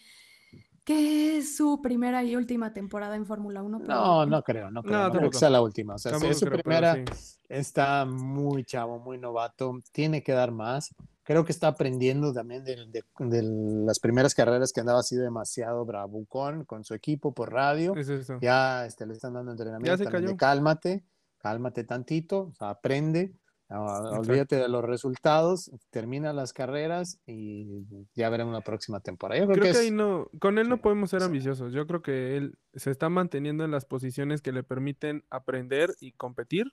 que 0.94 1.38
es 1.38 1.56
su 1.56 1.82
primera 1.84 2.24
y 2.24 2.36
última 2.36 2.74
temporada 2.74 3.16
en 3.16 3.26
Fórmula 3.26 3.62
1. 3.62 3.80
No, 3.80 4.26
no 4.26 4.42
creo, 4.42 4.72
no 4.72 4.82
creo. 4.82 4.98
No, 4.98 5.08
No, 5.08 5.12
creo 5.14 5.30
que 5.30 5.38
sea 5.38 5.50
la 5.52 5.62
última. 5.62 5.94
O 5.96 5.98
sea, 6.00 6.18
si 6.20 6.26
es 6.26 6.40
su 6.40 6.48
creo, 6.48 6.60
primera, 6.64 6.96
sí. 6.96 7.04
está 7.48 8.06
muy 8.06 8.64
chavo, 8.64 8.98
muy 9.00 9.20
novato, 9.20 9.80
tiene 9.92 10.24
que 10.24 10.32
dar 10.32 10.52
más. 10.52 10.96
Creo 11.22 11.46
que 11.46 11.52
está 11.52 11.68
aprendiendo 11.68 12.34
también 12.34 12.64
de, 12.64 12.76
de- 12.88 13.04
de 13.20 13.44
las 13.86 14.00
primeras 14.00 14.34
carreras 14.34 14.72
que 14.74 14.80
andaba 14.80 15.02
así 15.02 15.16
demasiado 15.16 15.86
bravucón 15.86 16.66
con 16.66 16.84
su 16.84 16.96
equipo 16.96 17.34
por 17.36 17.54
radio. 17.54 17.96
Es 17.96 18.10
eso. 18.10 18.40
Ya 18.42 18.88
este, 18.88 19.06
le 19.06 19.14
están 19.14 19.34
dando 19.36 19.52
entrenamiento 19.52 19.96
se 19.96 20.06
también 20.06 20.24
de 20.24 20.28
cayó. 20.30 20.38
cálmate, 20.38 21.04
cálmate 21.38 21.84
tantito, 21.84 22.48
o 22.52 22.54
sea, 22.56 22.72
aprende, 22.72 23.32
olvídate 23.70 24.56
de 24.56 24.68
los 24.68 24.84
resultados, 24.84 25.72
termina 25.92 26.34
las 26.34 26.54
carreras 26.54 27.20
y 27.28 27.84
ya 28.16 28.30
veremos 28.30 28.54
la 28.54 28.62
próxima 28.62 29.00
temporada. 29.00 29.40
Yo 29.42 29.46
creo, 29.48 29.54
Creo 29.56 29.64
que 29.64 29.72
que 29.72 29.78
es- 29.78 29.86
ahí 29.86 29.92
no, 29.92 30.30
con 30.40 30.58
él 30.58 30.70
no 30.70 30.82
podemos 30.82 31.10
ser 31.12 31.22
sí. 31.22 31.26
ambiciosos. 31.28 31.72
Yo 31.74 31.86
creo 31.86 32.02
que 32.02 32.36
él 32.38 32.58
se 32.74 32.90
está 32.92 33.10
manteniendo 33.10 33.64
en 33.64 33.72
las 33.72 33.86
posiciones 33.86 34.42
que 34.42 34.52
le 34.52 34.64
permiten 34.64 35.24
aprender 35.30 35.92
y 36.00 36.14
competir, 36.14 36.66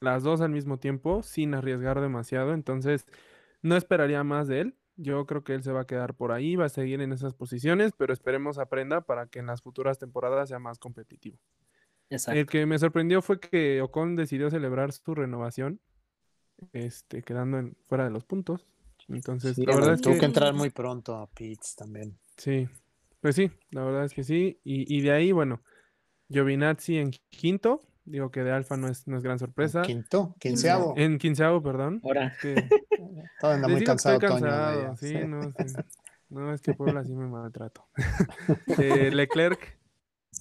las 0.00 0.22
dos 0.22 0.40
al 0.40 0.50
mismo 0.50 0.78
tiempo, 0.78 1.22
sin 1.24 1.54
arriesgar 1.54 2.00
demasiado. 2.00 2.52
Entonces, 2.54 3.04
no 3.62 3.76
esperaría 3.76 4.22
más 4.22 4.46
de 4.46 4.60
él. 4.60 4.78
Yo 4.96 5.26
creo 5.26 5.42
que 5.44 5.54
él 5.54 5.62
se 5.62 5.72
va 5.72 5.80
a 5.82 5.86
quedar 5.86 6.14
por 6.14 6.30
ahí, 6.32 6.54
va 6.56 6.66
a 6.66 6.68
seguir 6.68 7.00
en 7.00 7.12
esas 7.12 7.34
posiciones, 7.34 7.92
pero 7.96 8.12
esperemos 8.12 8.58
aprenda 8.58 9.00
para 9.00 9.26
que 9.26 9.38
en 9.40 9.46
las 9.46 9.62
futuras 9.62 9.98
temporadas 9.98 10.48
sea 10.48 10.58
más 10.60 10.78
competitivo. 10.78 11.38
Exacto. 12.10 12.38
El 12.38 12.46
que 12.46 12.64
me 12.66 12.78
sorprendió 12.78 13.22
fue 13.22 13.38
que 13.40 13.82
Ocon 13.82 14.16
decidió 14.16 14.50
celebrar 14.50 14.92
su 14.92 15.14
renovación, 15.14 15.80
este, 16.72 17.22
quedando 17.22 17.58
en- 17.58 17.76
fuera 17.86 18.04
de 18.04 18.10
los 18.10 18.24
puntos. 18.24 18.66
Entonces, 19.08 19.56
sí, 19.56 19.64
la 19.64 19.74
verdad 19.74 19.94
es 19.94 20.02
tuvo 20.02 20.14
que 20.14 20.20
que 20.20 20.26
entrar 20.26 20.54
muy 20.54 20.70
pronto 20.70 21.16
a 21.16 21.26
Pitts 21.26 21.76
también. 21.76 22.18
Sí, 22.36 22.68
pues 23.20 23.36
sí, 23.36 23.50
la 23.70 23.84
verdad 23.84 24.04
es 24.04 24.12
que 24.12 24.22
sí. 24.24 24.60
Y, 24.64 24.94
y 24.94 25.00
de 25.00 25.12
ahí, 25.12 25.32
bueno, 25.32 25.62
Giovinazzi 26.28 26.98
en 26.98 27.10
quinto, 27.30 27.80
digo 28.04 28.30
que 28.30 28.42
de 28.44 28.52
Alfa 28.52 28.76
no 28.76 28.88
es, 28.88 29.06
no 29.06 29.16
es 29.16 29.22
gran 29.22 29.38
sorpresa. 29.38 29.82
Quinto, 29.82 30.34
quinceavo. 30.38 30.94
En 30.96 31.18
quinceavo, 31.18 31.62
perdón. 31.62 32.00
Ahora, 32.04 32.26
Es 32.26 32.38
que 32.38 32.54
Todo 33.40 33.52
anda 33.52 33.68
muy 33.68 33.82
cansado, 33.84 34.18
Toño, 34.18 34.36
cansado, 34.36 34.96
sí, 34.96 35.08
sí. 35.08 35.18
no, 35.26 35.42
sí. 35.58 35.66
No, 36.30 36.52
es 36.52 36.60
que 36.60 36.74
Puebla 36.74 37.02
sí 37.04 37.12
me 37.12 37.26
maltrato. 37.26 37.86
Eh, 38.80 39.10
Leclerc, 39.12 39.77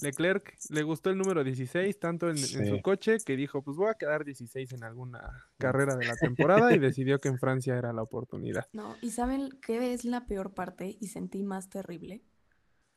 Leclerc 0.01 0.55
le 0.69 0.83
gustó 0.83 1.09
el 1.09 1.17
número 1.17 1.43
16 1.43 1.99
tanto 1.99 2.29
en, 2.29 2.37
en 2.37 2.67
su 2.67 2.81
coche 2.81 3.17
que 3.25 3.35
dijo, 3.35 3.61
pues 3.63 3.77
voy 3.77 3.89
a 3.89 3.95
quedar 3.95 4.23
16 4.25 4.73
en 4.73 4.83
alguna 4.83 5.45
carrera 5.57 5.95
de 5.95 6.05
la 6.05 6.15
temporada 6.69 6.73
y 6.75 6.79
decidió 6.79 7.19
que 7.19 7.29
en 7.29 7.37
Francia 7.39 7.77
era 7.77 7.93
la 7.93 8.03
oportunidad. 8.03 8.67
No, 8.73 8.95
¿y 9.01 9.11
saben 9.11 9.49
qué 9.61 9.93
es 9.93 10.05
la 10.05 10.25
peor 10.27 10.53
parte 10.53 10.97
y 10.99 11.07
sentí 11.07 11.43
más 11.43 11.69
terrible? 11.69 12.23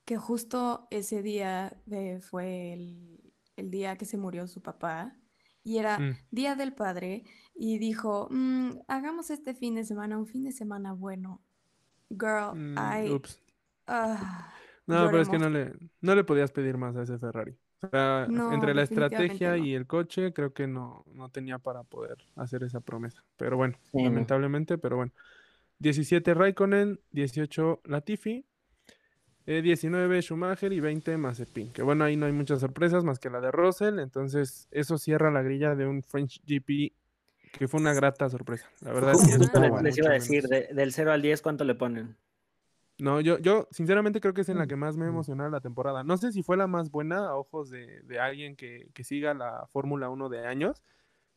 Que 0.04 0.16
justo 0.16 0.88
ese 0.90 1.22
día 1.22 1.80
de- 1.86 2.20
fue 2.20 2.72
el, 2.72 3.32
el 3.56 3.70
día 3.70 3.96
que 3.96 4.04
se 4.06 4.16
murió 4.16 4.46
su 4.48 4.60
papá 4.62 5.16
y 5.62 5.78
era 5.78 5.98
Mm. 5.98 6.16
Día 6.30 6.54
del 6.56 6.72
Padre 6.74 7.24
y 7.54 7.78
dijo, 7.78 8.28
"Mm, 8.30 8.78
hagamos 8.88 9.30
este 9.30 9.54
fin 9.54 9.74
de 9.74 9.84
semana 9.84 10.16
un 10.18 10.26
fin 10.26 10.42
de 10.42 10.52
semana 10.52 10.92
bueno. 10.92 11.42
Girl, 12.08 12.54
Mm, 12.56 12.76
I... 12.78 13.10
ups. 13.12 13.40
ah, 13.86 14.52
No, 14.86 15.06
pero 15.10 15.20
es 15.22 15.28
que 15.28 15.38
no 15.38 15.48
le, 15.50 15.72
no 16.00 16.14
le 16.14 16.24
podías 16.24 16.50
pedir 16.50 16.76
más 16.76 16.96
a 16.96 17.02
ese 17.02 17.18
Ferrari. 17.18 17.56
O 17.82 17.88
sea, 17.88 18.26
No, 18.28 18.52
entre 18.52 18.74
la 18.74 18.82
estrategia 18.82 19.56
no. 19.56 19.64
y 19.64 19.74
el 19.74 19.86
coche, 19.86 20.32
creo 20.32 20.52
que 20.52 20.66
no, 20.66 21.04
no 21.14 21.28
tenía 21.30 21.58
para 21.58 21.82
poder 21.84 22.18
hacer 22.36 22.62
esa 22.64 22.80
promesa. 22.80 23.24
Pero 23.36 23.56
bueno, 23.56 23.78
Sí, 23.92 24.02
lamentablemente, 24.02 24.76
pero 24.78 24.96
bueno. 24.96 25.12
17 25.78 26.34
Raikkonen, 26.34 27.00
18 27.12 27.80
Latifi, 27.84 28.44
eh, 29.46 29.62
19 29.62 30.20
Schumacher 30.20 30.72
y 30.72 30.80
20 30.80 31.16
Mazepin. 31.16 31.72
Que 31.72 31.82
bueno, 31.82 32.04
ahí 32.04 32.16
no 32.16 32.26
hay 32.26 32.32
muchas 32.32 32.60
sorpresas 32.60 33.02
más 33.04 33.18
que 33.18 33.30
la 33.30 33.40
de 33.40 33.50
Russell. 33.50 33.98
Entonces, 33.98 34.68
eso 34.70 34.98
cierra 34.98 35.30
la 35.30 35.42
grilla 35.42 35.74
de 35.74 35.86
un 35.86 36.02
French 36.02 36.40
GP 36.44 36.92
que 37.52 37.66
fue 37.66 37.80
una 37.80 37.94
grata 37.94 38.28
sorpresa. 38.28 38.68
La 38.80 38.92
verdad 38.92 39.12
es 39.14 39.22
que 39.26 39.38
les, 39.38 39.82
les 39.82 39.98
iba 39.98 40.10
a 40.10 40.12
decir, 40.12 40.44
de- 40.48 40.68
del 40.72 40.92
0 40.92 41.12
al 41.12 41.22
10, 41.22 41.40
¿cuánto 41.42 41.64
le 41.64 41.74
ponen? 41.74 42.14
No, 43.00 43.20
yo, 43.20 43.38
yo 43.38 43.66
sinceramente 43.70 44.20
creo 44.20 44.34
que 44.34 44.42
es 44.42 44.48
en 44.50 44.58
la 44.58 44.66
Mm, 44.66 44.68
que 44.68 44.76
más 44.76 44.96
me 44.96 45.06
mm. 45.06 45.08
emocionado 45.08 45.50
la 45.50 45.60
temporada. 45.60 46.04
No 46.04 46.16
sé 46.18 46.32
si 46.32 46.42
fue 46.42 46.56
la 46.56 46.66
más 46.66 46.90
buena 46.90 47.28
a 47.28 47.34
ojos 47.36 47.70
de, 47.70 48.02
de 48.02 48.20
alguien 48.20 48.56
que, 48.56 48.90
que 48.94 49.04
siga 49.04 49.34
la 49.34 49.66
Fórmula 49.72 50.10
1 50.10 50.28
de 50.28 50.46
años, 50.46 50.82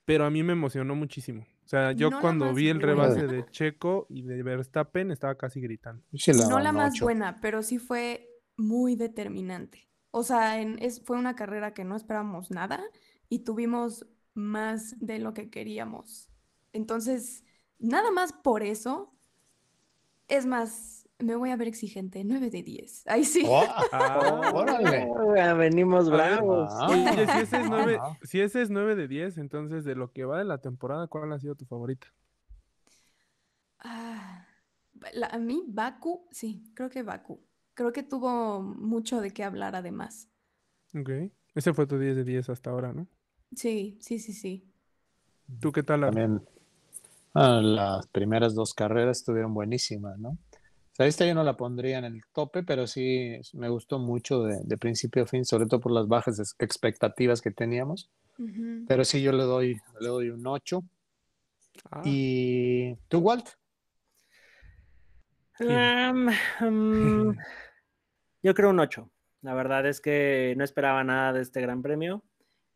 pero 0.06 0.26
a 0.26 0.32
mí 0.32 0.44
me 0.44 0.54
emocionó 0.54 0.96
muchísimo. 0.96 1.44
O 1.66 1.68
sea, 1.70 1.94
yo 1.94 2.10
No 2.10 2.22
la 2.22 2.22
cuando 2.22 2.54
vi 2.54 2.70
el 2.70 2.80
buena. 2.80 2.88
rebase 2.88 3.28
de 3.28 3.46
Checo 3.52 4.08
y 4.10 4.24
de 4.24 4.44
Verstappen 4.44 5.12
estaba 5.12 5.36
casi 5.36 5.62
gritando. 5.62 6.04
Le 6.12 6.46
No 6.48 6.60
la 6.60 6.72
más 6.72 6.94
ocho. 6.94 7.06
buena, 7.06 7.40
pero 7.42 7.64
sí 7.64 7.80
fue 7.80 8.30
muy 8.58 8.96
determinante. 8.96 9.90
O 10.12 10.24
sea, 10.24 10.62
en- 10.62 10.80
es, 10.82 11.02
fue 11.04 11.18
una 11.18 11.36
carrera 11.36 11.74
que 11.74 11.84
no 11.84 11.96
esperábamos 11.96 12.52
nada 12.52 12.84
y 13.30 13.40
tuvimos 13.40 14.06
más 14.34 14.96
de 15.00 15.20
lo 15.20 15.34
que 15.34 15.50
queríamos. 15.50 16.30
Entonces, 16.74 17.44
nada 17.80 18.12
más 18.12 18.34
por 18.34 18.64
eso, 18.64 19.14
es 20.28 20.46
más, 20.46 21.03
me 21.20 21.36
voy 21.36 21.52
a 21.52 21.56
ver 21.56 21.68
exigente, 21.68 22.24
9 22.24 22.50
de 22.50 22.64
10. 22.64 23.04
Ahí 23.08 23.24
sí. 23.24 23.44
Oh, 23.48 23.64
Ah, 23.92 24.52
órale. 24.54 25.08
Venimos 25.58 26.10
bravos. 26.10 26.70
Ah. 26.74 26.88
Oye, 26.90 27.26
si 27.26 27.40
ese, 27.42 27.58
es 27.62 27.70
9, 27.70 27.98
Ah. 28.02 28.18
si 28.24 28.42
ese 28.42 28.62
es 28.62 28.70
9 28.70 28.96
de 28.96 29.08
10, 29.08 29.38
entonces 29.38 29.84
de 29.86 29.96
lo 29.96 30.12
que 30.12 30.26
va 30.26 30.40
de 30.40 30.46
la 30.46 30.60
temporada, 30.60 31.08
¿cuál 31.08 31.32
ha 31.34 31.40
sido 31.40 31.56
tu 31.56 31.66
favorita? 31.66 32.08
Ah, 33.80 34.48
la- 35.14 35.28
a 35.28 35.38
mí, 35.38 35.64
Baku, 35.68 36.28
sí, 36.32 36.64
creo 36.74 36.90
que 36.90 37.04
Baku. 37.04 37.42
Creo 37.74 37.92
que 37.92 38.04
tuvo 38.04 38.62
mucho 38.62 39.20
de 39.22 39.32
qué 39.32 39.44
hablar 39.44 39.76
además. 39.76 40.30
Ok. 40.96 41.10
Ese 41.56 41.74
fue 41.74 41.88
tu 41.88 41.98
10 42.00 42.16
de 42.16 42.24
10 42.24 42.50
hasta 42.50 42.70
ahora, 42.70 42.94
¿no? 42.94 43.08
Sí, 43.56 43.98
sí, 44.02 44.20
sí, 44.20 44.34
sí. 44.34 44.70
¿Tú 45.60 45.72
qué 45.72 45.84
tal? 45.84 46.02
También 46.02 46.42
ah, 47.34 47.60
las 47.62 48.08
primeras 48.08 48.56
dos 48.56 48.74
carreras 48.74 49.20
estuvieron 49.20 49.54
buenísimas, 49.54 50.18
¿no? 50.20 50.38
O 50.94 50.96
sea, 50.96 51.08
esta 51.08 51.26
yo 51.26 51.34
no 51.34 51.44
la 51.44 51.58
pondría 51.58 51.98
en 51.98 52.06
el 52.06 52.22
tope, 52.34 52.62
pero 52.62 52.86
sí 52.86 53.40
me 53.54 53.68
gustó 53.68 53.98
mucho 53.98 54.44
de, 54.44 54.60
de 54.64 54.78
principio 54.78 55.24
a 55.24 55.26
fin, 55.28 55.44
sobre 55.44 55.66
todo 55.66 55.80
por 55.80 55.92
las 55.92 56.08
bajas 56.08 56.40
ex- 56.40 56.56
expectativas 56.60 57.42
que 57.42 57.50
teníamos. 57.50 58.12
Ujú. 58.38 58.86
Pero 58.88 59.04
sí, 59.04 59.22
yo 59.24 59.32
le 59.32 59.44
doy, 59.44 59.80
le 60.00 60.08
doy 60.08 60.30
un 60.30 60.46
8. 60.46 60.84
Ah, 61.92 62.04
¿Y 62.06 62.94
tú, 63.08 63.20
Walt? 63.20 63.50
Am, 65.60 66.30
am, 66.60 67.36
yo 68.42 68.54
creo 68.54 68.70
un 68.70 68.80
8. 68.80 69.10
La 69.42 69.54
verdad 69.54 69.86
es 69.88 70.00
que 70.00 70.54
no 70.58 70.64
esperaba 70.64 71.04
nada 71.04 71.34
de 71.34 71.42
este 71.42 71.62
gran 71.62 71.82
premio 71.82 72.24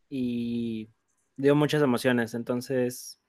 y 0.09 0.89
dio 1.36 1.55
muchas 1.55 1.82
emociones. 1.82 2.34
Entonces, 2.34 3.20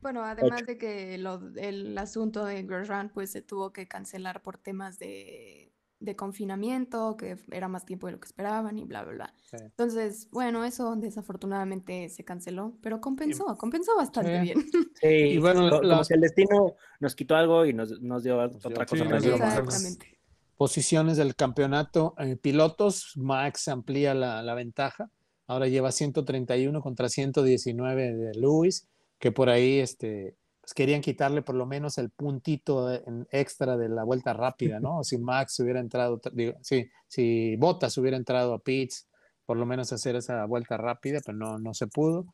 Bueno, 0.00 0.24
además 0.24 0.64
de 0.66 0.78
que 0.78 1.18
lo, 1.18 1.40
el 1.56 1.96
asunto 1.98 2.44
de 2.44 2.62
Grosjean 2.62 3.10
pues 3.12 3.30
se 3.30 3.42
tuvo 3.42 3.72
que 3.72 3.88
cancelar 3.88 4.42
por 4.42 4.58
temas 4.58 4.98
de, 4.98 5.72
de 5.98 6.16
confinamiento, 6.16 7.16
que 7.16 7.36
era 7.50 7.68
más 7.68 7.84
tiempo 7.86 8.06
de 8.06 8.12
lo 8.12 8.20
que 8.20 8.26
esperaban 8.26 8.78
y 8.78 8.84
bla, 8.84 9.02
bla, 9.04 9.12
bla. 9.12 9.34
Sí. 9.50 9.56
Entonces, 9.60 10.28
bueno, 10.30 10.64
eso 10.64 10.94
desafortunadamente 10.96 12.08
se 12.08 12.24
canceló, 12.24 12.76
pero 12.82 13.00
compensó, 13.00 13.56
compensó 13.56 13.96
bastante 13.96 14.36
Sí. 14.38 14.42
bien. 14.42 14.58
sí, 15.00 15.06
Y 15.08 15.38
bueno, 15.38 15.68
co- 15.70 15.80
como 15.80 16.04
si 16.04 16.14
el 16.14 16.20
destino 16.20 16.74
nos 17.00 17.14
quitó 17.14 17.34
algo 17.36 17.64
y 17.66 17.72
nos, 17.72 18.00
nos 18.00 18.22
dio 18.22 18.36
dio 18.48 18.58
otra 18.64 18.86
cosa. 18.86 19.04
Nos 19.04 19.22
dio 19.22 19.32
encima. 19.32 19.46
más. 19.46 19.58
Exactamente. 19.58 20.18
Posiciones 20.56 21.16
del 21.18 21.34
campeonato, 21.36 22.14
eh, 22.18 22.36
pilotos, 22.36 23.12
Max 23.16 23.68
amplía 23.68 24.14
la, 24.14 24.42
la 24.42 24.54
ventaja. 24.54 25.10
Ahora 25.46 25.68
lleva 25.68 25.92
131 25.92 26.80
contra 26.80 27.08
119 27.08 28.14
de 28.14 28.34
Lewis, 28.34 28.88
que 29.18 29.32
por 29.32 29.48
ahí 29.48 29.78
este, 29.78 30.36
pues 30.60 30.74
querían 30.74 31.00
quitarle 31.00 31.42
por 31.42 31.54
lo 31.54 31.64
menos 31.64 31.96
el 31.98 32.10
puntito 32.10 32.92
en 32.92 33.26
extra 33.30 33.76
de 33.76 33.88
la 33.88 34.04
vuelta 34.04 34.32
rápida, 34.32 34.80
¿no? 34.80 35.04
Si 35.04 35.16
Max 35.16 35.60
hubiera 35.60 35.80
entrado, 35.80 36.20
digo, 36.32 36.54
sí, 36.60 36.90
si 37.06 37.56
Bottas 37.56 37.96
hubiera 37.98 38.16
entrado 38.16 38.52
a 38.52 38.58
pits, 38.58 39.06
por 39.44 39.56
lo 39.56 39.64
menos 39.64 39.92
hacer 39.92 40.16
esa 40.16 40.44
vuelta 40.44 40.76
rápida, 40.76 41.20
pero 41.24 41.38
no, 41.38 41.58
no 41.58 41.72
se 41.72 41.86
pudo. 41.86 42.26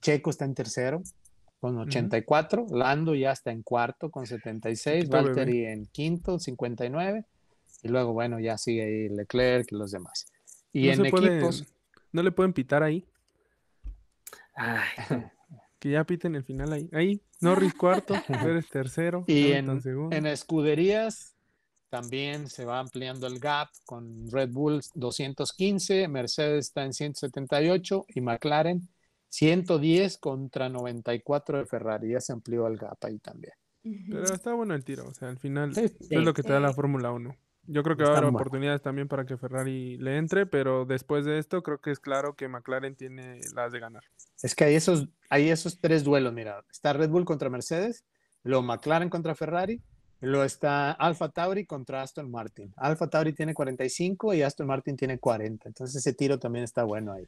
Checo 0.00 0.30
está 0.30 0.44
en 0.44 0.54
tercero 0.54 1.02
con 1.60 1.78
84, 1.78 2.66
Lando 2.70 3.14
ya 3.14 3.32
está 3.32 3.50
en 3.50 3.62
cuarto 3.62 4.10
con 4.10 4.26
76, 4.26 5.04
Chiquito 5.04 5.16
bebé. 5.16 5.28
Valtteri 5.28 5.66
en 5.66 5.86
quinto, 5.86 6.38
59, 6.38 7.24
y 7.82 7.88
luego, 7.88 8.12
bueno, 8.12 8.40
ya 8.40 8.58
sigue 8.58 8.82
ahí 8.82 9.08
Leclerc 9.08 9.70
y 9.70 9.76
los 9.76 9.92
demás. 9.92 10.26
Y 10.72 10.88
no 10.88 11.04
en 11.04 11.06
equipos, 11.06 11.64
no 12.12 12.22
le 12.22 12.32
pueden 12.32 12.52
pitar 12.52 12.82
ahí. 12.82 13.06
Ay, 14.54 14.88
Que 15.86 15.92
ya 15.92 16.02
piten 16.02 16.34
el 16.34 16.42
final 16.42 16.72
ahí. 16.72 16.90
Ahí, 16.92 17.22
Norris 17.40 17.72
cuarto, 17.74 18.14
Pérez 18.26 18.68
tercero, 18.68 19.22
y 19.28 19.52
en, 19.52 19.80
segundo. 19.80 20.16
en 20.16 20.26
escuderías 20.26 21.36
también 21.90 22.48
se 22.48 22.64
va 22.64 22.80
ampliando 22.80 23.28
el 23.28 23.38
gap 23.38 23.68
con 23.84 24.28
Red 24.28 24.50
Bull 24.50 24.80
215, 24.94 26.08
Mercedes 26.08 26.66
está 26.66 26.84
en 26.84 26.92
178 26.92 28.04
y 28.08 28.20
McLaren 28.20 28.88
110 29.28 30.18
contra 30.18 30.68
94 30.68 31.58
de 31.58 31.66
Ferrari. 31.66 32.10
Ya 32.10 32.20
se 32.20 32.32
amplió 32.32 32.66
el 32.66 32.78
gap 32.78 32.98
ahí 33.02 33.20
también. 33.20 33.54
Pero 33.84 34.24
está 34.24 34.54
bueno 34.54 34.74
el 34.74 34.82
tiro, 34.82 35.06
o 35.08 35.14
sea, 35.14 35.28
al 35.28 35.38
final 35.38 35.72
Sí, 35.72 35.84
es 35.84 36.20
lo 36.20 36.34
que 36.34 36.42
te 36.42 36.52
da 36.52 36.58
la. 36.58 36.72
Fórmula 36.72 37.12
1. 37.12 37.32
Yo 37.68 37.82
creo 37.82 37.96
que 37.96 38.04
va 38.04 38.14
a 38.14 38.18
haber 38.18 38.30
oportunidades 38.30 38.82
también 38.82 39.08
para 39.08 39.24
que 39.26 39.36
Ferrari 39.36 39.96
le 39.98 40.18
entre, 40.18 40.46
pero 40.46 40.84
después 40.84 41.24
de 41.24 41.38
esto 41.38 41.62
creo 41.62 41.78
que 41.78 41.90
es 41.90 41.98
claro 41.98 42.34
que 42.34 42.48
McLaren 42.48 42.94
tiene 42.94 43.40
las 43.54 43.72
de 43.72 43.80
ganar. 43.80 44.04
Es 44.42 44.54
que 44.54 44.64
hay 44.64 44.74
esos, 44.74 45.08
hay 45.30 45.50
esos 45.50 45.80
tres 45.80 46.04
duelos, 46.04 46.32
mira, 46.32 46.64
está 46.70 46.92
Red 46.92 47.10
Bull 47.10 47.24
contra 47.24 47.50
Mercedes, 47.50 48.04
luego 48.42 48.62
McLaren 48.62 49.10
contra 49.10 49.34
Ferrari, 49.34 49.82
luego 50.20 50.44
está 50.44 50.92
Alfa 50.92 51.28
Tauri 51.30 51.66
contra 51.66 52.02
Aston 52.02 52.30
Martin. 52.30 52.72
Alfa 52.76 53.08
Tauri 53.08 53.32
tiene 53.32 53.54
45 53.54 54.34
y 54.34 54.42
Aston 54.42 54.66
Martin 54.66 54.96
tiene 54.96 55.18
40, 55.18 55.68
entonces 55.68 55.96
ese 55.96 56.14
tiro 56.14 56.38
también 56.38 56.64
está 56.64 56.84
bueno 56.84 57.12
ahí. 57.12 57.26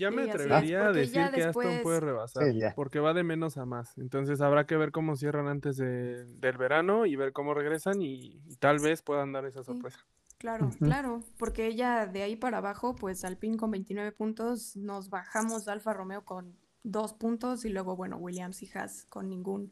Ya 0.00 0.10
me 0.10 0.24
Sí, 0.24 0.30
atrevería 0.30 0.86
a 0.86 0.92
decir 0.92 1.30
que 1.30 1.44
Aston 1.44 1.82
puede 1.82 2.00
rebasar, 2.00 2.50
Sí, 2.50 2.60
porque 2.74 3.00
va 3.00 3.12
de 3.12 3.22
menos 3.22 3.58
a 3.58 3.66
más. 3.66 3.98
Entonces 3.98 4.40
habrá 4.40 4.66
que 4.66 4.76
ver 4.78 4.92
cómo 4.92 5.14
cierran 5.14 5.46
antes 5.46 5.76
de- 5.76 6.24
del 6.24 6.56
verano 6.56 7.04
y 7.04 7.16
ver 7.16 7.32
cómo 7.34 7.52
regresan 7.52 8.00
y, 8.00 8.40
y 8.46 8.56
tal 8.56 8.78
vez 8.78 9.02
puedan 9.02 9.32
dar 9.32 9.44
esa 9.44 9.62
sorpresa. 9.62 10.00
Claro, 10.38 10.70
claro, 10.78 11.20
porque 11.36 11.66
ella 11.66 12.06
de 12.06 12.22
ahí 12.22 12.34
para 12.34 12.58
abajo, 12.58 12.96
pues 12.96 13.26
Alpine 13.26 13.58
con 13.58 13.70
29 13.72 14.10
puntos, 14.12 14.74
nos 14.74 15.10
bajamos 15.10 15.66
de 15.66 15.72
Alfa 15.72 15.92
Romeo 15.92 16.24
con 16.24 16.56
dos 16.82 17.12
puntos 17.12 17.66
y 17.66 17.68
luego, 17.68 17.94
bueno, 17.94 18.16
Williams 18.16 18.62
y 18.62 18.70
Haas 18.72 19.04
con 19.10 19.28
ningún 19.28 19.70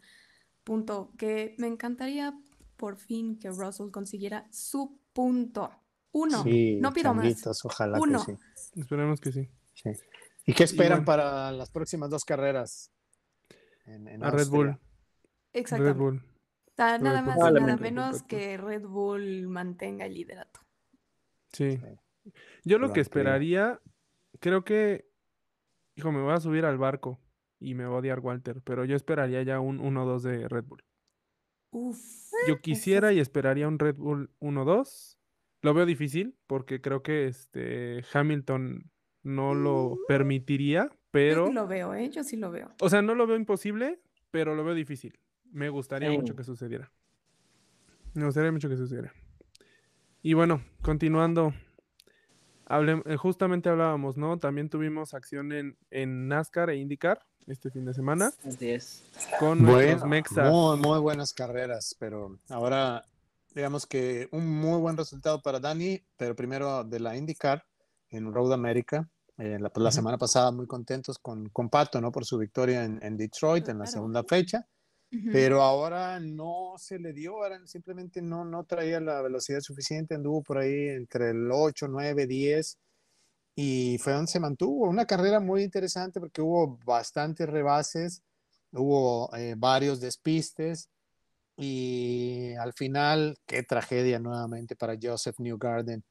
punto, 0.65 1.11
que 1.17 1.55
me 1.57 1.69
encantaría 1.69 2.39
por 2.77 2.99
fin 2.99 3.39
que 3.39 3.49
Russell 3.49 3.91
consiguiera 3.91 4.47
su 4.51 4.99
punto. 5.15 5.71
Uno, 6.13 6.43
sí, 6.43 6.79
no 6.83 6.93
pido 6.93 7.15
más. 7.15 7.65
ojalá 7.65 7.99
Uno. 7.99 8.25
que 8.27 8.37
sí. 8.37 8.81
Esperemos 8.81 9.21
que 9.21 9.33
sí. 9.33 9.49
sí. 9.75 9.91
¿Y 10.49 10.55
qué 10.55 10.65
esperan 10.65 10.99
bueno. 10.99 11.05
para 11.05 11.53
las 11.53 11.71
próximas 11.71 12.11
dos 12.11 12.25
carreras? 12.25 12.91
en- 13.85 14.09
en 14.09 14.23
A 14.25 14.31
Red? 14.31 14.49
Bull. 14.49 14.67
Red 14.69 14.77
Exactamente. 15.53 15.99
Bull. 15.99 16.17
Red 16.77 17.01
Nada 17.01 17.23
Bull. 17.23 17.27
más 17.27 17.37
y 17.37 17.55
nada 17.55 17.77
menos 17.77 18.23
que 18.23 18.57
Red 18.57 18.83
Bull 18.87 19.49
mantenga 19.49 20.05
el 20.07 20.15
liderato. 20.15 20.61
Sí. 21.53 21.79
Yo 22.65 22.79
lo 22.79 22.93
que 22.93 23.01
esperaría, 23.01 23.81
creo 24.41 24.63
que, 24.65 25.09
hijo, 25.97 26.13
me 26.13 26.21
voy 26.21 26.33
a 26.35 26.41
subir 26.41 26.65
al 26.67 26.77
barco 26.79 27.19
y 27.59 27.75
me 27.75 27.85
va 27.85 27.97
a 27.97 27.99
odiar 27.99 28.21
Walter, 28.21 28.61
pero 28.63 28.85
yo 28.85 28.95
esperaría 28.97 29.43
ya 29.43 29.59
un 29.61 29.81
1-2 29.81 30.23
de 30.23 30.47
Red 30.49 30.65
Bull. 30.65 30.85
Uf. 31.71 31.99
Yo 32.47 32.61
quisiera 32.61 33.13
y 33.13 33.21
esperaría 33.21 33.67
un 33.69 33.79
Red 33.79 33.97
Bull 33.97 34.31
1-2. 34.41 35.17
Lo 35.63 35.75
veo 35.75 35.87
difícil 35.87 36.37
porque 36.47 36.81
creo 36.81 37.03
que 37.03 37.27
este 37.27 38.05
Hamilton 38.13 38.91
no 39.29 39.55
lo 39.55 39.99
permitiría, 40.09 40.85
Yo 40.91 40.97
pero, 41.11 41.47
sí 41.49 41.53
lo 41.53 41.67
veo, 41.67 41.95
¿eh? 41.95 42.11
Yo 42.11 42.25
sí 42.25 42.37
lo 42.37 42.51
veo. 42.51 42.71
o 42.81 42.89
sea, 42.89 43.03
no 43.03 43.15
lo 43.15 43.27
veo 43.27 43.37
imposible, 43.37 44.01
pero 44.31 44.55
lo 44.55 44.65
veo 44.65 44.75
difícil. 44.75 45.19
Me 45.51 45.69
gustaría 45.69 46.11
mucho 46.11 46.35
que 46.37 46.45
sucediera. 46.45 46.91
Me 48.15 48.25
gustaría 48.25 48.51
mucho 48.53 48.69
que 48.69 48.77
sucediera. 48.77 49.13
Y 50.23 50.35
bueno, 50.35 50.63
continuando, 50.83 51.53
hablem- 52.67 53.03
eh, 53.07 53.17
justamente 53.17 53.69
hablábamos, 53.69 54.17
¿no? 54.17 54.39
También 54.39 54.69
tuvimos 54.69 55.15
acción 55.15 55.53
en, 55.53 55.77
en 55.91 56.29
NASCAR 56.29 56.71
e 56.71 56.77
IndyCar 56.77 57.25
este 57.47 57.71
fin 57.71 57.85
de 57.87 57.95
semana 57.95 58.31
Así 58.47 58.71
es. 58.71 59.03
con 59.39 59.65
Bueno, 59.65 60.05
Mexas. 60.07 60.51
muy, 60.53 60.77
muy 60.79 60.99
buenas 61.01 61.33
carreras, 61.33 61.97
pero 61.99 62.39
ahora 62.51 63.07
digamos 63.55 63.87
que 63.87 64.29
un 64.33 64.47
muy 64.47 64.79
buen 64.81 64.97
resultado 64.97 65.41
para 65.41 65.59
Dani, 65.61 66.03
pero 66.17 66.37
primero 66.37 66.85
de 66.85 67.01
la 67.01 67.17
IndyCar 67.17 67.65
en 68.11 68.33
Road 68.33 68.53
America. 68.53 69.09
Eh, 69.39 69.59
la, 69.59 69.71
pues, 69.71 69.83
la 69.85 69.93
semana 69.93 70.19
pasada 70.19 70.51
muy 70.53 70.67
contentos 70.67 71.19
con, 71.19 71.49
con 71.51 71.71
Pato, 71.71 72.01
¿no? 72.01 72.13
Por 72.13 72.25
su 72.25 72.39
victoria 72.39 72.85
en, 72.85 72.99
en 73.03 73.17
Detroit 73.17 73.69
en 73.69 73.79
la 73.79 73.85
Claro. 73.85 73.93
segunda 73.93 74.25
fecha, 74.25 74.67
pero 75.33 75.63
ahora 75.63 76.21
no 76.21 76.75
se 76.77 76.99
le 76.99 77.13
dio, 77.15 77.43
ahora 77.43 77.61
simplemente 77.67 78.21
no, 78.21 78.45
no 78.45 78.65
traía 78.65 79.01
la 79.01 79.23
velocidad 79.23 79.61
suficiente, 79.61 80.15
anduvo 80.15 80.43
por 80.43 80.59
ahí 80.59 80.89
entre 80.89 81.31
el 81.31 81.49
8, 81.51 81.89
9, 81.89 82.27
10 82.27 82.79
y 83.57 83.99
fue 83.99 84.13
donde 84.13 84.31
se 84.31 84.39
mantuvo. 84.41 84.87
Una 84.89 85.07
carrera 85.07 85.41
muy 85.41 85.63
interesante 85.63 86.21
porque 86.21 86.43
hubo 86.43 86.79
bastantes 86.85 87.49
rebases, 87.49 88.23
hubo 88.73 89.35
eh, 89.37 89.55
varios 89.57 90.01
despistes 90.01 90.91
y 91.57 92.55
al 92.61 92.73
final, 92.73 93.37
qué 93.47 93.63
tragedia 93.63 94.19
nuevamente 94.21 94.77
para 94.77 94.97
Joseph 95.01 95.37
Newgarden, 95.41 96.05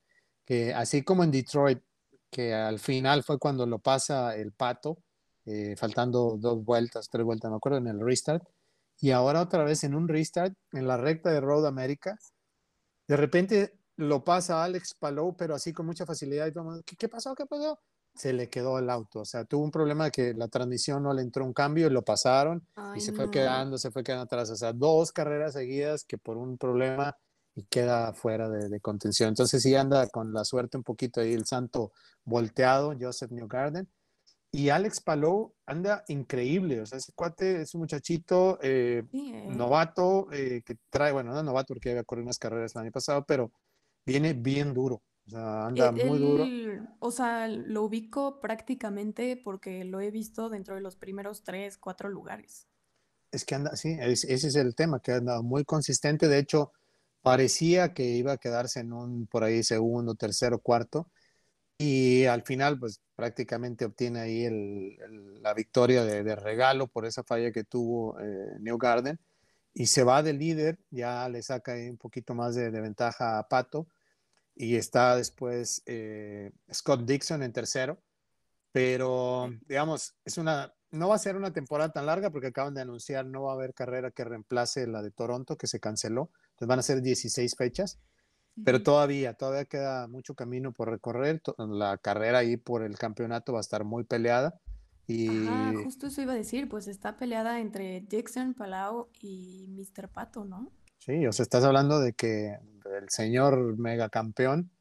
que 0.45 0.73
así 0.73 1.03
como 1.03 1.23
en 1.23 1.31
Detroit, 1.31 1.81
que 2.29 2.53
al 2.53 2.79
final 2.79 3.23
fue 3.23 3.37
cuando 3.39 3.65
lo 3.65 3.79
pasa 3.79 4.35
el 4.35 4.51
pato, 4.51 4.97
eh, 5.45 5.75
faltando 5.77 6.37
dos 6.37 6.63
vueltas, 6.63 7.09
tres 7.09 7.25
vueltas, 7.25 7.49
me 7.49 7.57
acuerdo, 7.57 7.77
en 7.77 7.87
el 7.87 7.99
restart, 7.99 8.43
y 8.99 9.11
ahora 9.11 9.41
otra 9.41 9.63
vez 9.63 9.83
en 9.83 9.95
un 9.95 10.07
restart, 10.07 10.53
en 10.73 10.87
la 10.87 10.97
recta 10.97 11.31
de 11.31 11.39
Road 11.39 11.65
America, 11.65 12.17
de 13.07 13.17
repente 13.17 13.73
lo 13.95 14.23
pasa 14.23 14.63
Alex 14.63 14.95
Palou, 14.99 15.35
pero 15.35 15.55
así 15.55 15.71
con 15.73 15.85
mucha 15.85 16.05
facilidad, 16.05 16.47
y 16.47 16.51
todo 16.51 16.81
¿qué, 16.85 16.95
qué 16.95 17.07
pasó? 17.07 17.33
¿Qué 17.33 17.45
pasó? 17.45 17.79
Se 18.13 18.33
le 18.33 18.49
quedó 18.49 18.79
el 18.79 18.89
auto, 18.89 19.21
o 19.21 19.25
sea, 19.25 19.45
tuvo 19.45 19.63
un 19.63 19.71
problema 19.71 20.05
de 20.05 20.11
que 20.11 20.33
la 20.33 20.47
transmisión 20.47 21.03
no 21.03 21.13
le 21.13 21.21
entró 21.21 21.45
un 21.45 21.53
cambio 21.53 21.87
y 21.87 21.91
lo 21.91 22.03
pasaron 22.03 22.67
Ay, 22.75 22.97
y 22.97 23.01
se 23.01 23.13
fue 23.13 23.25
no. 23.25 23.31
quedando, 23.31 23.77
se 23.77 23.91
fue 23.91 24.03
quedando 24.03 24.23
atrás. 24.23 24.49
O 24.49 24.55
sea, 24.55 24.73
dos 24.73 25.11
carreras 25.11 25.53
seguidas 25.53 26.03
que 26.03 26.17
por 26.17 26.35
un 26.35 26.57
problema 26.57 27.15
y 27.57 27.65
queda 27.65 28.13
fuera 28.13 28.49
de, 28.49 28.69
de 28.69 28.81
contención. 28.81 29.29
Entonces 29.29 29.63
sí 29.63 29.75
anda 29.75 30.07
con 30.09 30.33
la 30.33 30.45
suerte 30.45 30.77
un 30.77 30.83
poquito 30.83 31.21
ahí 31.21 31.33
el 31.33 31.45
santo 31.47 31.91
volteado, 32.25 32.95
Joseph 32.99 33.31
Newgarden. 33.31 33.89
Y 34.51 34.69
Alex 34.69 35.01
Palou 35.01 35.53
anda 35.65 36.03
increíble, 36.07 36.81
o 36.81 36.85
sea, 36.85 36.97
ese 36.99 37.13
cuate 37.13 37.61
es 37.61 37.73
un 37.75 37.81
muchachito 37.81 38.59
eh, 38.61 39.03
¿eh? 39.13 39.47
novato 39.49 40.27
eh, 40.31 40.61
que 40.65 40.77
trae, 40.89 41.11
bueno, 41.11 41.33
no 41.33 41.43
novato 41.43 41.73
porque 41.73 41.91
había 41.91 42.03
corrido 42.05 42.25
unas 42.25 42.39
carreras 42.39 42.75
el 42.75 42.83
año 42.83 42.91
pasado, 42.91 43.25
pero 43.27 43.51
viene 44.05 44.33
bien 44.33 44.73
duro, 44.73 45.03
o 45.27 45.29
sea, 45.29 45.67
anda 45.67 45.91
Eh, 45.91 46.07
muy 46.07 46.19
duro. 46.19 46.43
él, 46.45 46.87
O 46.99 47.11
sea, 47.11 47.47
lo 47.47 47.83
ubico 47.83 48.39
prácticamente 48.39 49.39
porque 49.43 49.83
lo 49.85 49.99
he 50.01 50.11
visto 50.11 50.49
dentro 50.49 50.75
de 50.75 50.81
los 50.81 50.95
primeros 50.95 51.43
tres, 51.43 51.77
cuatro 51.77 52.09
lugares. 52.09 52.67
Es 53.31 53.45
que 53.45 53.55
anda, 53.55 53.75
sí, 53.75 53.95
es- 53.99 54.23
ese 54.25 54.47
es 54.47 54.55
el 54.55 54.75
tema, 54.75 54.99
que 55.01 55.11
anda 55.13 55.41
muy 55.41 55.63
consistente. 55.65 56.27
De 56.27 56.39
hecho, 56.39 56.71
parecía 57.21 57.93
que 57.93 58.03
iba 58.05 58.33
a 58.33 58.37
quedarse 58.37 58.79
en 58.81 58.93
un 58.93 59.27
por 59.27 59.43
ahí 59.43 59.63
segundo, 59.63 60.15
tercero, 60.15 60.59
cuarto. 60.59 61.11
Y 61.77 62.25
al 62.25 62.43
final, 62.43 62.79
pues 62.79 63.01
prácticamente 63.15 63.85
obtiene 63.85 64.19
ahí 64.19 64.45
el- 64.45 64.97
el- 65.01 65.41
la 65.43 65.53
victoria 65.53 66.03
de, 66.05 66.23
de 66.23 66.35
regalo 66.35 66.87
por 66.87 67.05
esa 67.05 67.23
falla 67.23 67.51
que 67.51 67.63
tuvo 67.63 68.19
eh, 68.19 68.57
Newgarden. 68.59 69.19
Y 69.73 69.87
se 69.87 70.03
va 70.03 70.23
de 70.23 70.33
líder, 70.33 70.79
ya 70.91 71.29
le 71.29 71.41
saca 71.43 71.73
ahí 71.73 71.89
un 71.89 71.97
poquito 71.97 72.33
más 72.35 72.55
de, 72.55 72.71
de 72.71 72.81
ventaja 72.81 73.39
a 73.39 73.47
Pato. 73.47 73.87
Y 74.55 74.75
está 74.77 75.15
después 75.15 75.83
eh, 75.85 76.51
Scott 76.73 77.01
Dixon 77.05 77.43
en 77.43 77.53
tercero. 77.53 78.01
Pero, 78.71 79.49
digamos, 79.67 80.15
es 80.25 80.37
una, 80.37 80.73
no 80.91 81.09
va 81.09 81.15
a 81.15 81.19
ser 81.19 81.35
una 81.35 81.51
temporada 81.53 81.91
tan 81.91 82.05
larga 82.05 82.29
porque 82.31 82.47
acaban 82.47 82.73
de 82.75 82.81
anunciar 82.81 83.25
no 83.25 83.43
va 83.43 83.51
a 83.53 83.55
haber 83.55 83.73
carrera 83.73 84.11
que 84.11 84.23
reemplace 84.23 84.85
la 84.87 85.01
de 85.01 85.11
Toronto 85.11 85.57
que 85.57 85.67
se 85.67 85.79
canceló. 85.79 86.31
Entonces 86.57 86.67
van 86.67 86.79
a 86.79 86.83
ser 86.83 87.01
16 87.03 87.55
fechas, 87.55 87.99
pero 88.63 88.81
todavía, 88.83 89.33
todavía 89.35 89.65
queda 89.65 90.07
mucho 90.07 90.33
camino 90.35 90.73
por 90.73 90.89
recorrer. 90.89 91.41
La 91.57 91.97
carrera 91.99 92.39
ahí 92.39 92.57
por 92.57 92.83
el 92.83 92.97
campeonato 92.97 93.53
va 93.53 93.59
a 93.59 93.61
estar 93.61 93.83
muy 93.85 94.03
peleada. 94.03 94.59
Y 95.07 95.27
Ajá, 95.29 95.73
justo 95.83 96.07
eso 96.07 96.21
iba 96.21 96.33
a 96.33 96.35
decir, 96.35 96.67
pues 96.69 96.87
está 96.87 97.17
peleada 97.17 97.59
entre 97.59 98.01
Dixon, 98.01 98.53
Palau 98.55 99.09
y 99.21 99.67
Mr. 99.69 100.09
Pato, 100.09 100.43
¿no? 100.45 100.71
sí, 100.97 101.25
o 101.27 101.31
sea, 101.31 101.43
estás 101.43 101.63
hablando 101.63 101.99
de 101.99 102.13
que 102.13 102.57
el 102.99 103.09
señor 103.09 103.77
megacampeón 103.77 104.71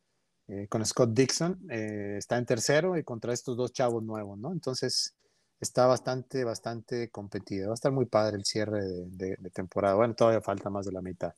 eh, 0.48 0.68
con 0.68 0.84
Scott 0.86 1.10
Dixon 1.12 1.58
eh, 1.70 2.16
está 2.18 2.38
en 2.38 2.46
tercero 2.46 2.96
y 2.96 3.04
contra 3.04 3.32
estos 3.32 3.56
dos 3.56 3.72
chavos 3.72 4.02
nuevos, 4.04 4.38
¿no? 4.38 4.52
Entonces 4.52 5.14
está 5.60 5.86
bastante, 5.86 6.44
bastante 6.44 7.10
competido. 7.10 7.68
Va 7.68 7.72
a 7.72 7.74
estar 7.74 7.92
muy 7.92 8.06
padre 8.06 8.36
el 8.36 8.44
cierre 8.44 8.82
de, 8.84 9.06
de- 9.10 9.36
de 9.38 9.50
temporada. 9.50 9.96
Bueno, 9.96 10.14
todavía 10.14 10.40
falta 10.42 10.70
más 10.70 10.86
de 10.86 10.92
la 10.92 11.02
mitad. 11.02 11.34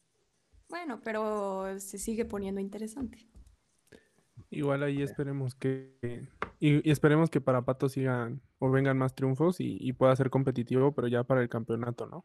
Bueno, 0.69 1.01
pero 1.03 1.79
se 1.81 1.99
sigue 1.99 2.25
poniendo 2.25 2.61
interesante. 2.61 3.27
Igual 4.51 4.83
ahí 4.83 5.03
esperemos 5.03 5.55
que 5.55 6.29
y, 6.61 6.87
y 6.89 6.91
esperemos 6.91 7.31
que 7.31 7.41
para 7.41 7.63
Pato 7.63 7.89
sigan 7.89 8.41
o 8.59 8.71
vengan 8.71 8.97
más 8.97 9.15
triunfos 9.15 9.61
y, 9.61 9.77
y 9.81 9.93
pueda 9.93 10.15
ser 10.17 10.31
competitivo, 10.31 10.93
pero 10.93 11.07
ya 11.09 11.25
para 11.25 11.43
el 11.43 11.49
campeonato, 11.49 12.07
¿no? 12.07 12.25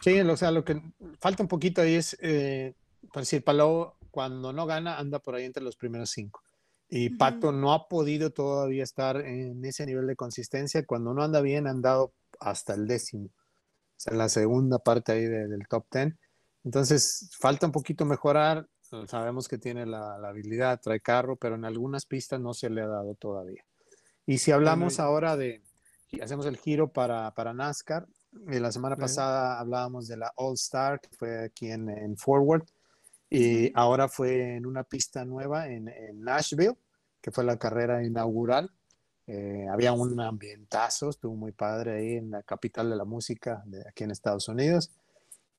Sí, 0.00 0.18
o 0.20 0.36
sea, 0.36 0.50
lo 0.50 0.64
que 0.64 0.80
falta 1.18 1.42
un 1.42 1.48
poquito 1.48 1.82
ahí 1.82 1.94
es, 1.94 2.16
eh, 2.22 2.74
por 3.12 3.22
decir, 3.22 3.44
Palau 3.44 3.94
cuando 4.10 4.52
no 4.52 4.66
gana 4.66 4.98
anda 4.98 5.18
por 5.18 5.34
ahí 5.34 5.44
entre 5.44 5.62
los 5.62 5.76
primeros 5.76 6.10
cinco. 6.10 6.42
Y. 6.88 7.10
Pato 7.10 7.52
no 7.52 7.72
ha 7.72 7.86
podido 7.86 8.30
todavía 8.30 8.82
estar 8.82 9.16
en 9.18 9.64
ese 9.64 9.86
nivel 9.86 10.06
de 10.08 10.16
consistencia. 10.16 10.84
Cuando 10.84 11.14
no 11.14 11.22
anda 11.22 11.40
bien, 11.40 11.66
ha 11.66 11.70
andado 11.70 12.14
hasta 12.40 12.74
el 12.74 12.86
décimo. 12.88 13.26
O 13.26 13.32
sea, 13.96 14.14
la 14.14 14.28
segunda 14.28 14.78
parte 14.78 15.12
ahí 15.12 15.24
de- 15.24 15.46
del 15.48 15.68
top 15.68 15.86
ten. 15.90 16.18
Entonces, 16.64 17.30
falta 17.38 17.66
un 17.66 17.72
poquito 17.72 18.04
mejorar. 18.04 18.66
Sabemos 19.06 19.46
que 19.48 19.56
tiene 19.58 19.86
la, 19.86 20.18
la 20.18 20.28
habilidad, 20.28 20.80
trae 20.80 21.00
carro, 21.00 21.36
pero 21.36 21.54
en 21.54 21.64
algunas 21.64 22.06
pistas 22.06 22.40
no 22.40 22.52
se 22.54 22.68
le 22.70 22.82
ha 22.82 22.86
dado 22.88 23.14
todavía. 23.14 23.64
Y 24.26 24.38
si 24.38 24.50
hablamos 24.52 24.98
y- 24.98 25.00
ahora 25.00 25.36
de, 25.36 25.62
hacemos 26.22 26.46
el 26.46 26.56
giro 26.56 26.88
para, 26.92 27.32
para 27.34 27.54
NASCAR, 27.54 28.06
eh, 28.50 28.58
la 28.60 28.72
semana 28.72 28.96
Sí. 28.96 29.00
pasada 29.02 29.60
hablábamos 29.60 30.08
de 30.08 30.16
la 30.16 30.32
All 30.36 30.54
Star, 30.54 31.00
que 31.00 31.08
fue 31.16 31.44
aquí 31.44 31.70
en, 31.70 31.88
en 31.88 32.16
Forward, 32.16 32.64
Y 33.32 33.70
ahora 33.78 34.08
fue 34.08 34.56
en 34.56 34.66
una 34.66 34.82
pista 34.82 35.24
nueva 35.24 35.68
en, 35.68 35.86
en 35.88 36.20
Nashville, 36.20 36.76
que 37.20 37.30
fue 37.30 37.44
la 37.44 37.56
carrera 37.58 38.02
inaugural. 38.02 38.72
Eh, 39.28 39.66
había 39.70 39.92
un 39.92 40.20
ambientazo, 40.20 41.10
estuvo 41.10 41.36
muy 41.36 41.52
padre 41.52 41.92
ahí 41.92 42.14
en 42.16 42.32
la 42.32 42.42
capital 42.42 42.90
de 42.90 42.96
la 42.96 43.04
música 43.04 43.62
de 43.66 43.86
aquí 43.88 44.02
en 44.02 44.10
Estados 44.10 44.48
Unidos. 44.48 44.90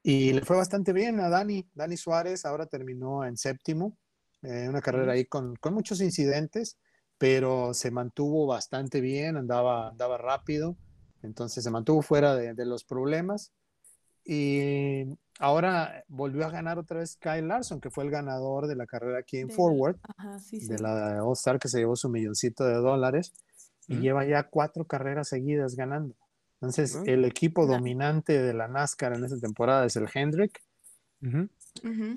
Y 0.04 0.34
le 0.34 0.41
fue 0.41 0.58
bastante 0.58 0.93
bien 0.93 1.20
a 1.20 1.30
Dani. 1.30 1.70
Dani 1.74 1.97
Suárez 1.97 2.45
ahora 2.45 2.66
terminó 2.66 3.24
en 3.24 3.38
séptimo, 3.38 3.97
eh, 4.41 4.68
una 4.68 4.82
carrera 4.82 5.14
ahí 5.14 5.26
con, 5.26 5.56
con, 5.58 5.74
muchos 5.74 6.02
incidentes, 6.02 6.78
pero 7.18 7.74
se 7.74 7.91
mantuvo 7.91 8.47
bastante 8.47 8.99
bien, 8.99 9.38
andaba, 9.38 9.89
andaba 9.89 10.18
rápido, 10.18 10.76
entonces 11.22 11.64
se 11.64 11.70
mantuvo 11.70 12.02
fuera 12.02 12.36
de, 12.36 12.54
de 12.56 12.66
los 12.66 12.84
problemas. 12.84 13.52
Y 14.24 15.06
ahora 15.39 16.04
volvió 16.08 16.45
a 16.45 16.52
ganar 16.52 16.78
otra 16.80 16.99
vez 16.99 17.18
Kyle 17.18 17.47
Larson, 17.47 17.80
que 17.80 17.89
fue 17.89 18.04
el 18.04 18.12
ganador 18.12 18.68
de 18.68 18.76
la 18.76 18.86
carrera 18.86 19.20
aquí 19.20 19.38
en 19.38 19.47
De- 19.47 19.54
Forward, 19.54 19.97
Ajá, 20.04 20.39
sí, 20.39 20.62
sí. 20.62 20.68
de 20.68 20.80
la 20.80 21.24
All 21.24 21.34
Star, 21.34 21.60
que 21.60 21.68
se 21.68 21.80
llevó 21.80 21.95
su 21.95 22.10
milloncito 22.10 22.64
de 22.64 22.76
dólares 22.76 23.34
y 23.88 23.97
lleva 23.97 24.26
ya 24.26 24.43
cuatro 24.43 24.86
carreras 24.86 25.28
seguidas 25.28 25.76
ganando. 25.76 26.16
Entonces, 26.62 26.99
el 27.07 27.26
equipo 27.26 27.66
dominante 27.66 28.39
de 28.39 28.53
la 28.53 28.68
NASCAR 28.68 29.16
en 29.16 29.26
esta 29.26 29.39
temporada 29.39 29.84
es 29.84 29.95
el 29.95 30.07
Hendrick. 30.14 30.62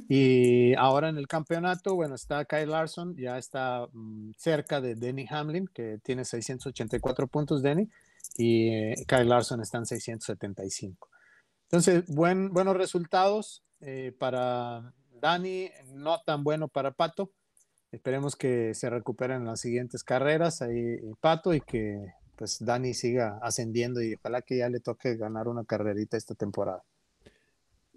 Y 0.09 0.75
ahora 0.75 1.09
en 1.09 1.17
el 1.17 1.27
campeonato, 1.27 1.95
bueno, 1.95 2.15
está 2.15 2.45
Kyle 2.45 2.69
Larson, 2.69 3.17
ya 3.17 3.39
está 3.39 3.89
mm, 3.91 4.33
cerca 4.37 4.83
de 4.83 4.97
Denny 4.97 5.27
Hamlin, 5.31 5.67
que 5.73 5.99
tiene 6.03 6.27
684 6.27 7.27
puntos, 7.29 7.63
Denny, 7.63 7.89
y 8.37 8.69
eh, 8.69 8.95
Kyle 9.09 9.29
Larson 9.29 9.63
está 9.63 9.79
en 9.79 9.87
675. 9.87 11.09
Entonces, 11.63 12.05
buen, 12.09 12.53
buenos 12.53 12.77
resultados 12.77 13.65
eh, 13.81 14.15
para 14.19 14.93
Dani, 15.21 15.71
no 15.95 16.21
tan 16.21 16.45
bueno 16.45 16.69
para 16.69 16.91
Pato. 16.91 17.33
Esperemos 17.93 18.37
que 18.37 18.75
se 18.75 18.91
recuperen 18.91 19.39
en 19.39 19.47
las 19.47 19.61
siguientes 19.61 20.05
carreras 20.05 20.61
ahí 20.61 20.79
eh, 20.79 21.15
Pato 21.21 21.55
y 21.55 21.63
que 21.63 22.13
pues 22.37 22.65
Dani 22.65 22.95
siga 22.95 23.39
ascendiendo 23.43 24.03
y 24.03 24.15
ojalá 24.15 24.43
que 24.43 24.59
ya 24.59 24.69
le 24.69 24.81
toque 24.81 25.17
ganar 25.17 25.49
una 25.49 25.65
carrerita 25.65 26.17
esta 26.17 26.35
temporada. 26.35 26.83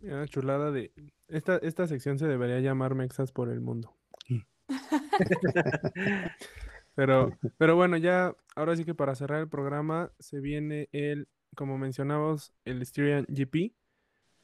Mira, 0.02 0.28
chulada 0.28 0.72
de... 0.72 0.92
Esta, 1.28 1.58
esta 1.58 1.88
sección 1.88 2.20
se 2.20 2.28
debería 2.28 2.60
llamar 2.60 2.96
Mexas 2.96 3.32
por 3.32 3.50
el 3.50 3.62
mundo. 3.62 3.94
Pero, 6.98 7.38
pero 7.60 7.76
bueno, 7.76 7.96
ya, 7.98 8.36
ahora 8.56 8.76
sí 8.76 8.84
que 8.84 8.96
para 8.96 9.14
cerrar 9.14 9.40
el 9.40 9.48
programa, 9.48 10.12
se 10.18 10.40
viene 10.40 10.90
el, 10.92 11.28
como 11.56 11.78
mencionamos, 11.78 12.54
el 12.66 12.84
Styrian 12.84 13.28
GP. 13.30 13.76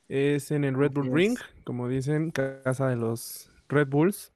Es 0.08 0.52
en 0.52 0.64
el 0.64 0.76
Red 0.76 0.92
Bull 0.92 1.12
Ring, 1.12 1.36
como 1.64 1.90
dicen, 1.90 2.30
casa 2.30 2.90
de 2.90 2.96
los 2.96 3.50
Red 3.70 3.88
Bulls. 3.88 4.34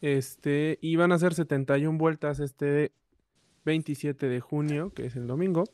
Este, 0.00 0.80
y 0.80 0.96
van 0.96 1.12
a 1.12 1.20
ser 1.20 1.34
71 1.34 1.98
vueltas 1.98 2.40
este 2.40 2.90
27 3.68 4.28
de 4.28 4.40
junio, 4.40 4.92
que 4.94 5.06
es 5.06 5.14
el 5.14 5.26
domingo. 5.26 5.64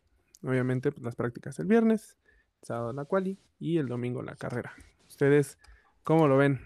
Obviamente, 0.42 0.90
pues, 0.92 1.02
las 1.02 1.14
prácticas 1.14 1.58
el 1.60 1.66
viernes, 1.66 2.18
el 2.60 2.66
sábado 2.66 2.92
la 2.92 3.04
quali 3.04 3.38
y 3.58 3.78
el 3.78 3.88
domingo 3.88 4.22
la 4.22 4.34
carrera. 4.34 4.74
¿Ustedes 5.08 5.58
cómo 6.02 6.28
lo 6.28 6.36
ven? 6.36 6.60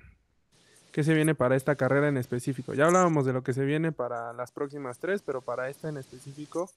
¿Qué 0.91 1.05
se 1.05 1.15
viene 1.15 1.35
para 1.35 1.55
esta 1.55 1.77
carrera 1.77 2.09
en 2.09 2.17
específico? 2.17 2.73
Ya 2.73 2.87
hablábamos 2.87 3.27
de 3.27 3.35
lo 3.35 3.43
que 3.43 3.53
se 3.53 3.65
viene 3.65 3.93
para 3.93 4.33
las 4.33 4.53
próximas 4.53 4.99
tres, 4.99 5.23
pero 5.23 5.43
para 5.43 5.69
esta 5.69 5.89
en 5.89 5.99
específico, 5.99 6.71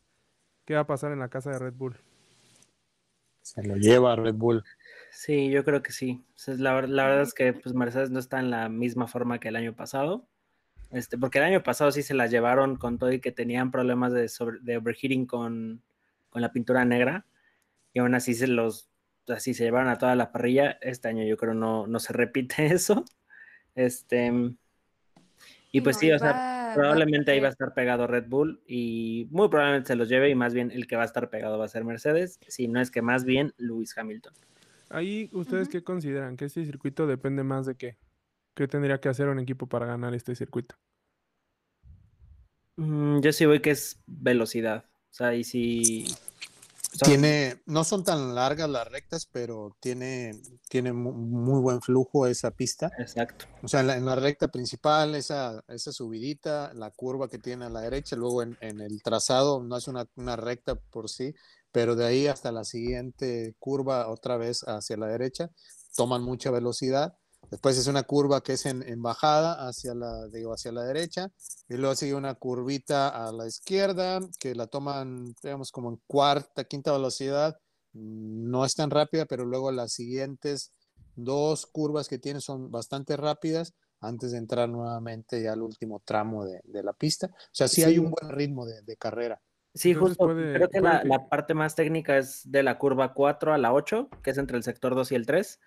¿qué 0.66 0.76
va 0.76 0.82
a 0.82 0.88
pasar 0.88 1.14
en 1.14 1.20
la 1.20 1.30
casa 1.30 1.50
de 1.52 1.58
Red 1.58 1.74
Bull? 1.74 1.96
Se 3.42 3.64
lo 3.64 3.78
lleva 3.78 4.16
Red 4.18 4.36
Bull. 4.36 4.64
Sí, 5.12 5.50
yo 5.50 5.64
creo 5.64 5.82
que 5.82 5.94
sí. 5.94 6.24
La, 6.46 6.82
la 6.82 7.06
verdad 7.06 7.22
es 7.22 7.34
que 7.34 7.54
pues, 7.54 7.74
Mercedes 7.74 8.12
no 8.12 8.20
está 8.20 8.40
en 8.40 8.52
la 8.52 8.70
misma 8.70 9.08
forma 9.08 9.40
que 9.40 9.48
el 9.48 9.56
año 9.56 9.74
pasado. 9.76 10.28
Este, 10.92 11.18
porque 11.18 11.38
el 11.40 11.46
año 11.46 11.64
pasado 11.64 11.92
sí 11.92 12.04
se 12.04 12.14
las 12.14 12.32
llevaron 12.32 12.76
con 12.76 12.98
todo 12.98 13.12
y 13.12 13.20
que 13.22 13.32
tenían 13.32 13.72
problemas 13.72 14.12
de, 14.14 14.28
sobre- 14.28 14.60
de 14.62 14.78
overheating 14.78 15.26
con, 15.26 15.82
con 16.30 16.42
la 16.42 16.52
pintura 16.52 16.84
negra. 16.86 17.26
Y 17.94 18.00
aún 18.00 18.14
así 18.16 18.34
se 18.34 18.48
los 18.48 18.90
así 19.28 19.54
se 19.54 19.64
llevaron 19.64 19.88
a 19.90 19.98
toda 19.98 20.16
la 20.16 20.32
parrilla. 20.32 20.78
Este 20.82 21.08
año 21.08 21.24
yo 21.24 21.38
creo 21.38 21.54
no, 21.54 21.88
no 21.88 22.00
se 22.00 22.12
repite 22.14 22.66
eso. 22.74 23.06
Este, 23.76 24.32
y 25.72 25.82
pues 25.82 25.96
no, 25.96 26.00
sí, 26.02 26.08
y 26.08 26.12
o 26.12 26.20
sea, 26.20 26.32
va- 26.34 26.38
va 26.38 26.72
a 26.72 26.74
probablemente 26.74 27.32
ahí 27.32 27.40
va 27.40 27.48
a 27.48 27.52
estar 27.52 27.74
pegado 27.74 28.08
Red 28.08 28.26
Bull 28.28 28.62
y 28.68 29.28
muy 29.32 29.50
probablemente 29.50 29.88
se 29.88 29.96
los 29.96 30.10
lleve 30.10 30.30
y 30.30 30.36
más 30.36 30.54
bien 30.54 30.72
el 30.72 30.88
que 30.88 30.96
va 30.96 31.04
a 31.04 31.06
estar 31.06 31.30
pegado 31.30 31.58
va 31.58 31.66
a 31.66 31.70
ser 31.70 31.84
Mercedes, 31.86 32.40
si 32.48 32.68
no 32.68 32.80
es 32.82 32.92
que 32.92 33.02
más 33.02 33.24
bien 33.26 33.54
Lewis 33.58 33.98
Hamilton. 33.98 34.34
Ahí, 34.90 35.30
¿ustedes 35.34 35.70
qué 35.70 35.84
consideran? 35.84 36.36
¿Que 36.36 36.46
este 36.46 36.66
circuito 36.66 37.08
depende 37.08 37.44
más 37.44 37.66
de 37.66 37.76
qué? 37.76 37.98
¿Qué 38.56 38.68
tendría 38.68 39.00
que 39.00 39.10
hacer 39.10 39.28
un 39.30 39.40
equipo 39.40 39.68
para 39.68 39.86
ganar 39.86 40.14
este 40.14 40.36
circuito? 40.36 40.76
Mm, 42.78 43.20
yo 43.22 43.32
sí 43.34 43.46
voy 43.46 43.62
que 43.62 43.72
es 43.72 44.00
velocidad. 44.06 44.86
O 45.12 45.14
sea, 45.14 45.36
y 45.36 45.44
si. 45.44 46.06
son- 46.94 47.10
Tiene, 47.10 47.62
no 47.66 47.84
son 47.84 48.04
tan 48.04 48.34
largas 48.36 48.70
las 48.70 48.88
rectas, 48.88 49.26
pero 49.26 49.76
tiene, 49.80 50.32
tiene 50.70 50.94
mu- 50.94 51.14
muy 51.14 51.62
buen 51.62 51.82
flujo 51.82 52.28
esa 52.28 52.52
pista. 52.52 52.92
Exacto. 52.98 53.46
O 53.64 53.68
sea, 53.68 53.82
en 53.82 53.88
la, 53.88 53.98
en 53.98 54.06
la 54.06 54.16
recta 54.16 54.48
principal, 54.48 55.16
esa, 55.16 55.64
esa 55.68 55.92
subidita, 55.92 56.74
la 56.74 56.92
curva 56.92 57.30
que 57.30 57.38
tiene 57.38 57.66
a 57.66 57.70
la 57.70 57.82
derecha, 57.82 58.16
luego 58.16 58.42
en, 58.42 58.58
en 58.62 58.82
el 58.82 59.02
trazado 59.04 59.62
no 59.64 59.78
es 59.78 59.88
una, 59.88 60.08
una 60.16 60.36
recta 60.36 60.76
por 60.76 61.10
sí, 61.10 61.34
pero 61.72 61.96
de 61.96 62.06
ahí 62.06 62.28
hasta 62.28 62.52
la 62.52 62.64
siguiente 62.64 63.56
curva 63.60 64.08
otra 64.10 64.38
vez 64.38 64.64
hacia 64.68 64.98
la 64.98 65.08
derecha, 65.08 65.52
toman 65.96 66.24
mucha 66.24 66.52
velocidad. 66.52 67.18
Después 67.50 67.78
es 67.78 67.88
una 67.88 68.04
curva 68.04 68.42
que 68.42 68.54
es 68.54 68.66
en, 68.66 68.82
en 68.88 69.02
bajada 69.02 69.68
hacia 69.68 69.94
la, 69.94 70.28
digo, 70.28 70.54
hacia 70.54 70.72
la 70.72 70.84
derecha, 70.84 71.32
y 71.68 71.76
luego 71.76 71.96
sigue 71.96 72.14
una 72.16 72.36
curvita 72.36 73.10
a 73.28 73.32
la 73.34 73.48
izquierda 73.48 74.20
que 74.40 74.56
la 74.56 74.68
toman, 74.68 75.34
digamos, 75.44 75.72
como 75.72 75.90
en 75.90 76.02
cuarta, 76.08 76.64
quinta 76.64 76.92
velocidad. 76.94 77.58
No 77.94 78.64
es 78.64 78.74
tan 78.74 78.90
rápida, 78.90 79.26
pero 79.26 79.44
luego 79.46 79.70
las 79.72 79.92
siguientes 79.94 80.72
dos 81.16 81.66
curvas 81.66 82.08
que 82.08 82.20
tiene 82.20 82.40
son 82.40 82.72
bastante 82.72 83.18
rápidas 83.18 83.74
antes 84.00 84.32
de 84.32 84.38
entrar 84.38 84.70
nuevamente 84.70 85.44
ya 85.44 85.52
al 85.54 85.62
último 85.62 86.02
tramo 86.06 86.46
de, 86.46 86.62
de 86.64 86.84
la 86.84 86.94
pista. 86.94 87.28
O 87.28 87.50
sea, 87.52 87.68
sí, 87.68 87.84
hay 87.84 88.00
un 88.00 88.12
buen 88.12 88.30
ritmo 88.30 88.66
de, 88.66 88.82
de 88.82 88.96
carrera. 88.96 89.42
Sí, 89.74 89.92
Entonces 89.92 90.18
justo. 90.18 90.34
puede- 90.34 90.54
creo 90.54 90.70
que 90.70 90.80
puede 90.80 90.94
la, 90.94 91.02
que- 91.02 91.08
la 91.10 91.28
parte 91.28 91.54
más 91.54 91.76
técnica 91.76 92.18
es 92.18 92.42
de 92.50 92.64
la 92.64 92.78
curva 92.78 93.14
4 93.14 93.54
a 93.54 93.58
la 93.58 93.74
8, 93.74 94.10
que 94.24 94.32
es 94.32 94.38
entre 94.38 94.56
el 94.58 94.64
sector 94.64 94.96
2 94.96 95.12
y 95.12 95.16
el 95.16 95.26
3. 95.26 95.60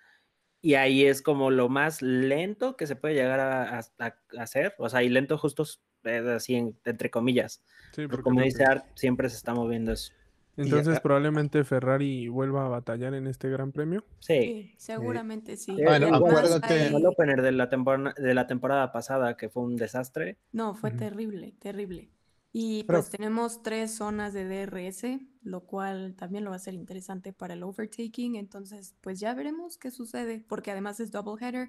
Y 0.65 0.73
ahí 0.73 1.05
es 1.05 1.21
como 1.21 1.51
lo 1.51 1.69
más 1.69 2.01
lento 2.01 2.75
que 2.75 2.87
se 2.87 2.95
puede 2.95 3.13
llegar 3.13 3.39
a, 3.39 3.77
a- 3.79 3.85
a 3.99 4.15
hacer. 4.41 4.73
O 4.79 4.89
sea, 4.89 5.03
y 5.03 5.09
lento 5.09 5.37
justo 5.37 5.63
eh, 6.05 6.33
así 6.35 6.55
en- 6.55 6.75
entre 6.85 7.11
comillas. 7.11 7.61
Sí, 7.91 7.97
Pero 7.97 8.09
porque 8.09 8.23
como 8.23 8.41
dice 8.41 8.63
Art, 8.63 8.83
siempre 8.95 9.29
se 9.29 9.37
está 9.37 9.53
moviendo 9.53 9.91
eso. 9.91 10.11
Entonces 10.57 10.99
probablemente 11.01 11.63
Ferrari 11.65 12.29
vuelva 12.29 12.65
a 12.65 12.69
batallar 12.69 13.13
en 13.13 13.27
este 13.27 13.47
gran 13.49 13.71
premio. 13.73 14.05
Sí. 14.19 14.33
Sí, 14.41 14.73
seguramente 14.77 15.55
sí. 15.57 15.75
Sí, 15.75 15.83
Bueno, 15.83 16.07
además 16.11 16.21
acuérdate- 16.33 16.73
hay- 16.73 16.95
El 16.95 17.05
opener 17.05 17.41
de 17.43 17.51
la, 17.51 17.69
temporada, 17.69 18.13
de 18.17 18.33
la 18.33 18.47
temporada 18.47 18.91
pasada, 18.91 19.37
que 19.37 19.49
fue 19.49 19.61
un 19.63 19.75
desastre. 19.75 20.39
No, 20.51 20.73
fue 20.73 20.89
terrible, 20.91 21.53
terrible. 21.59 22.09
Y 22.57 22.85
Pero- 22.85 22.99
pues 22.99 23.09
tenemos 23.09 23.61
tres 23.63 23.95
zonas 23.95 24.31
de 24.31 24.45
DRS, 24.45 25.19
lo 25.41 25.65
cual 25.65 26.15
también 26.15 26.45
lo 26.45 26.51
va 26.51 26.55
a 26.55 26.59
ser 26.59 26.73
interesante 26.73 27.33
para 27.33 27.53
el 27.53 27.63
overtaking. 27.63 28.37
Entonces, 28.37 28.95
pues 29.01 29.19
ya 29.19 29.33
veremos 29.33 29.77
qué 29.77 29.91
sucede, 29.91 30.41
porque 30.47 30.71
además 30.71 31.01
es 31.01 31.11
double 31.11 31.35
header, 31.45 31.67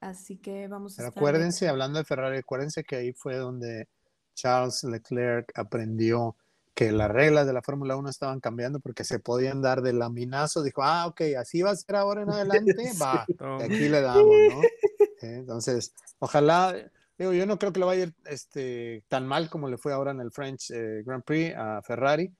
así 0.00 0.38
que 0.38 0.66
vamos 0.66 0.98
a 0.98 1.08
acuérdense, 1.08 1.68
hablando 1.68 1.98
de 1.98 2.06
Ferrari, 2.06 2.38
acuérdense 2.38 2.84
que 2.84 2.96
ahí 2.96 3.12
fue 3.12 3.36
donde 3.36 3.86
Charles 4.34 4.82
Leclerc 4.84 5.52
aprendió 5.58 6.36
que 6.72 6.90
las 6.90 7.10
reglas 7.10 7.46
de 7.46 7.52
la 7.52 7.60
Fórmula 7.60 7.94
1 7.94 8.08
estaban 8.08 8.40
cambiando 8.40 8.80
porque 8.80 9.04
se 9.04 9.18
podían 9.18 9.60
dar 9.60 9.82
de 9.82 9.92
laminazo. 9.92 10.62
Dijo, 10.62 10.82
ah, 10.82 11.06
ok, 11.06 11.20
así 11.38 11.60
va 11.60 11.72
a 11.72 11.76
ser 11.76 11.96
ahora 11.96 12.22
en 12.22 12.30
adelante, 12.74 12.92
va, 13.00 13.26
de 13.58 13.64
aquí 13.64 13.88
le 13.90 14.00
damos, 14.00 14.24
¿no? 14.24 14.60
Eh, 15.22 15.36
Entonces, 15.36 15.94
ojalá, 16.18 16.74
digo, 17.18 17.32
yo 17.32 17.46
no 17.46 17.58
creo 17.58 17.72
que 17.72 17.80
le 17.80 17.86
vaya 17.86 18.02
a 18.04 18.06
ir 18.06 18.14
este, 18.26 19.04
tan 19.08 19.26
mal 19.26 19.48
como 19.50 19.68
le 19.68 19.78
fue 19.78 19.92
ahora 19.92 20.10
en 20.10 20.20
el 20.20 20.30
French 20.32 20.70
eh, 20.70 21.02
Grand 21.04 21.22
Prix 21.24 21.54
a 21.56 21.80
Ferrari. 21.82 22.32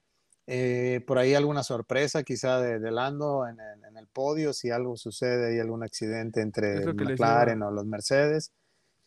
Eh, 0.46 1.02
por 1.06 1.16
ahí 1.18 1.32
alguna 1.34 1.62
sorpresa 1.62 2.22
quizá 2.22 2.60
de, 2.60 2.78
de 2.78 2.90
Lando 2.90 3.46
en, 3.48 3.58
el- 3.58 3.84
en 3.88 3.96
el 3.96 4.06
podio, 4.08 4.52
si 4.52 4.70
algo 4.70 4.94
sucede, 4.96 5.54
hay 5.54 5.58
algún 5.60 5.82
accidente 5.82 6.42
entre 6.42 6.84
McLaren 6.92 7.58
iba- 7.58 7.68
o 7.68 7.70
los 7.70 7.86
Mercedes. 7.86 8.52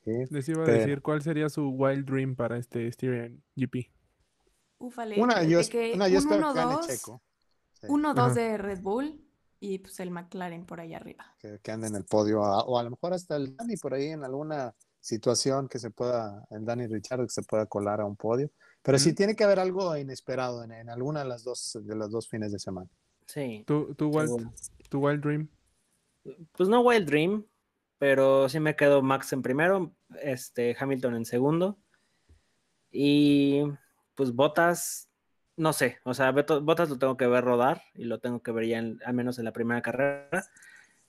¿sí? 0.03 0.11
Les 0.31 0.49
iba 0.49 0.63
a 0.63 0.65
Pero- 0.65 0.77
decir 0.79 1.01
cuál 1.03 1.21
sería 1.21 1.47
su 1.49 1.69
wild 1.69 2.05
dream 2.09 2.35
para 2.35 2.57
este 2.57 2.91
Styrian 2.91 3.43
GP. 3.55 3.91
Úfale, 4.79 5.19
Una, 5.21 5.39
de 5.41 5.49
yo, 5.49 5.59
que 5.69 5.93
una, 5.95 6.07
yo 6.07 6.17
un 6.19 6.23
espero 6.23 6.53
que 6.53 6.59
gane 6.59 6.75
1-2, 6.75 6.87
Checo, 6.87 7.21
sí, 7.81 7.87
1-2 7.87 8.17
Ajá. 8.19 8.33
de 8.33 8.57
Red 8.57 8.81
Bull 8.81 9.23
y 9.59 9.79
pues 9.79 9.99
el 9.99 10.11
McLaren 10.11 10.65
por 10.65 10.79
ahí 10.79 10.93
arriba. 10.93 11.35
que, 11.39 11.59
que 11.61 11.71
ande 11.71 11.87
en 11.87 11.95
el 11.95 12.05
podio, 12.05 12.43
a- 12.43 12.63
o 12.63 12.77
a 12.79 12.83
lo 12.83 12.91
mejor 12.91 13.13
hasta 13.13 13.35
el 13.35 13.55
Dani 13.55 13.75
por 13.77 13.93
ahí 13.93 14.07
en 14.07 14.23
alguna 14.23 14.73
situación 15.07 15.69
que 15.69 15.79
se 15.79 15.89
pueda, 15.89 16.45
el 16.49 16.65
Dani 16.65 16.87
Richard 16.87 17.21
que 17.21 17.29
se 17.29 17.43
pueda 17.43 17.65
colar 17.65 18.01
a 18.01 18.05
un 18.05 18.17
podio. 18.17 18.51
Pero 18.81 18.99
sí 18.99 19.09
Ujú. 19.09 19.15
tiene 19.15 19.35
que 19.35 19.43
haber 19.43 19.59
algo 19.59 19.95
inesperado 19.95 20.63
en, 20.63 20.71
en 20.71 20.89
alguna 20.89 21.21
de 21.21 21.29
las 21.29 21.43
dos 21.43 21.77
de 21.81 21.95
los 21.95 22.11
dos 22.11 22.27
fines 22.27 22.51
de 22.51 22.59
semana. 22.59 22.89
Sí. 23.25 23.63
¿Tu, 23.65 23.93
tu, 23.95 24.09
wild, 24.09 24.49
tu 24.89 24.99
wild 25.05 25.21
dream? 25.21 25.49
Pues 26.51 26.67
no 26.67 26.81
Wild 26.81 27.07
Dream, 27.07 27.45
pero 27.97 28.49
sí 28.49 28.59
me 28.59 28.75
quedo 28.75 29.01
Max 29.01 29.31
en 29.33 29.41
primero, 29.41 29.93
este, 30.21 30.75
Hamilton 30.77 31.15
en 31.15 31.25
segundo. 31.25 31.77
Y 32.91 33.63
pues 34.15 34.33
Botas, 34.33 35.09
no 35.55 35.71
sé, 35.73 35.99
o 36.03 36.13
sea, 36.13 36.31
Botas 36.31 36.89
lo 36.89 36.97
tengo 36.97 37.17
que 37.17 37.27
ver 37.27 37.43
rodar 37.43 37.81
y 37.93 38.05
lo 38.05 38.19
tengo 38.19 38.41
que 38.41 38.51
ver 38.51 38.65
ya 38.65 38.79
al 38.79 39.13
menos 39.13 39.39
en 39.39 39.45
la 39.45 39.53
primera 39.53 39.81
carrera. 39.81 40.29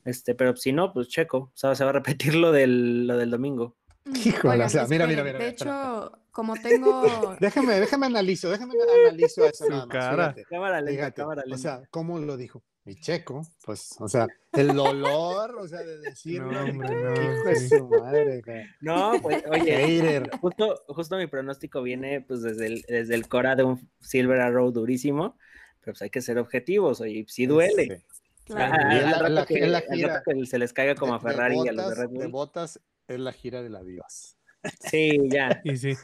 Este, 0.04 0.34
pero 0.34 0.56
si 0.56 0.72
no, 0.72 0.92
pues 0.92 1.08
Checo, 1.08 1.38
o 1.38 1.52
sea, 1.54 1.74
se 1.74 1.84
va 1.84 1.90
a 1.90 1.94
repetir 1.94 2.34
lo 2.34 2.52
del, 2.52 3.06
lo 3.06 3.16
del 3.16 3.30
domingo. 3.30 3.76
Mm, 4.04 4.16
Híjole, 4.16 4.64
o 4.64 4.68
sea, 4.68 4.86
mira, 4.86 5.06
mira, 5.06 5.24
mira. 5.24 5.38
De 5.38 5.48
hecho, 5.48 6.12
como 6.30 6.54
tengo. 6.54 7.02
déjame, 7.40 7.80
déjame 7.80 8.06
analizo, 8.06 8.50
déjame 8.50 8.74
analizo 9.06 9.44
eso 9.44 9.68
nada 9.68 9.86
más. 9.86 9.92
Cara. 9.92 10.34
Cámara 10.48 10.80
lenta, 10.80 11.10
cámara 11.12 11.42
lenta. 11.42 11.56
O 11.56 11.58
sea, 11.58 11.82
¿cómo 11.90 12.18
lo 12.18 12.36
dijo? 12.36 12.62
Mi 12.84 12.94
checo, 12.94 13.42
pues, 13.66 13.96
o 13.98 14.08
sea, 14.08 14.26
el 14.52 14.68
dolor, 14.68 15.56
o 15.56 15.68
sea, 15.68 15.80
de 15.80 15.98
decir, 15.98 16.40
no, 16.40 16.58
hombre, 16.64 16.88
no, 16.88 17.12
hijo 17.12 17.44
de 17.44 17.68
su 17.68 17.86
madre, 17.86 18.42
No, 18.80 19.12
pues, 19.20 19.44
oye, 19.50 20.22
justo, 20.40 20.84
justo 20.88 21.18
mi 21.18 21.26
pronóstico 21.26 21.82
viene, 21.82 22.22
pues, 22.22 22.40
desde 22.40 22.66
el, 22.66 22.82
desde 22.88 23.14
el 23.14 23.28
Cora 23.28 23.56
de 23.56 23.64
un 23.64 23.90
Silver 24.00 24.40
Arrow 24.40 24.72
durísimo, 24.72 25.36
pero 25.80 25.92
pues 25.92 26.00
hay 26.00 26.08
que 26.08 26.22
ser 26.22 26.38
objetivos, 26.38 27.02
oye, 27.02 27.26
sí 27.28 27.44
duele. 27.44 28.06
Claro. 28.44 29.28
la, 29.28 29.44
gira, 29.44 30.22
que 30.24 30.46
se 30.46 30.58
les 30.58 30.72
caiga 30.72 30.94
como 30.94 31.14
a 31.14 31.20
Ferrari 31.20 31.56
botas, 31.56 31.66
y 31.66 31.68
a 31.68 31.72
los 31.72 31.88
de 31.90 31.94
Red 31.94 32.08
Bull. 32.08 32.18
De 32.20 32.26
botas 32.28 32.80
es 33.08 33.20
la 33.20 33.32
gira 33.32 33.62
de 33.62 33.70
la 33.70 33.82
Dios. 33.82 34.36
Sí, 34.80 35.18
ya. 35.30 35.60
y 35.64 35.76
sí. 35.76 35.94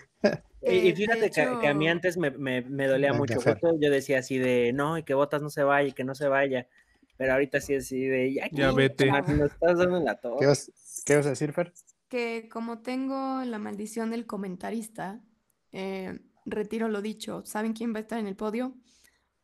Y, 0.62 0.92
fíjate 0.92 1.30
que, 1.30 1.68
a 1.68 1.74
mí 1.74 1.88
antes 1.88 2.16
me, 2.16 2.30
me, 2.30 2.62
me 2.62 2.86
dolía 2.86 3.12
mucho. 3.12 3.38
yo 3.78 3.90
decía 3.90 4.20
así 4.20 4.38
de, 4.38 4.72
no, 4.72 4.96
y 4.96 5.02
que 5.02 5.12
Botas 5.12 5.42
no 5.42 5.50
se 5.50 5.62
vaya, 5.62 5.88
y 5.88 5.92
que 5.92 6.04
no 6.04 6.14
se 6.14 6.28
vaya. 6.28 6.66
Pero 7.16 7.34
ahorita 7.34 7.60
sí 7.60 7.74
es 7.74 7.84
así 7.84 8.00
de, 8.04 8.32
ya, 8.32 8.48
ya 8.50 8.72
vete. 8.72 9.08
estás 9.08 9.78
dando 9.78 10.00
la 10.00 10.18
¿Qué 10.38 10.46
vas, 10.46 11.02
¿Qué 11.04 11.16
vas 11.16 11.26
a 11.26 11.30
decir, 11.30 11.52
Fer? 11.52 11.72
Que 12.08 12.48
como 12.50 12.80
tengo 12.80 13.42
la 13.44 13.58
maldición 13.58 14.10
del 14.10 14.26
comentarista, 14.26 15.20
eh, 15.72 16.18
retiro 16.46 16.88
lo 16.88 17.02
dicho. 17.02 17.42
¿Saben 17.44 17.72
quién 17.72 17.92
va 17.92 17.98
a 17.98 18.02
estar 18.02 18.18
en 18.18 18.26
el 18.26 18.36
podio? 18.36 18.74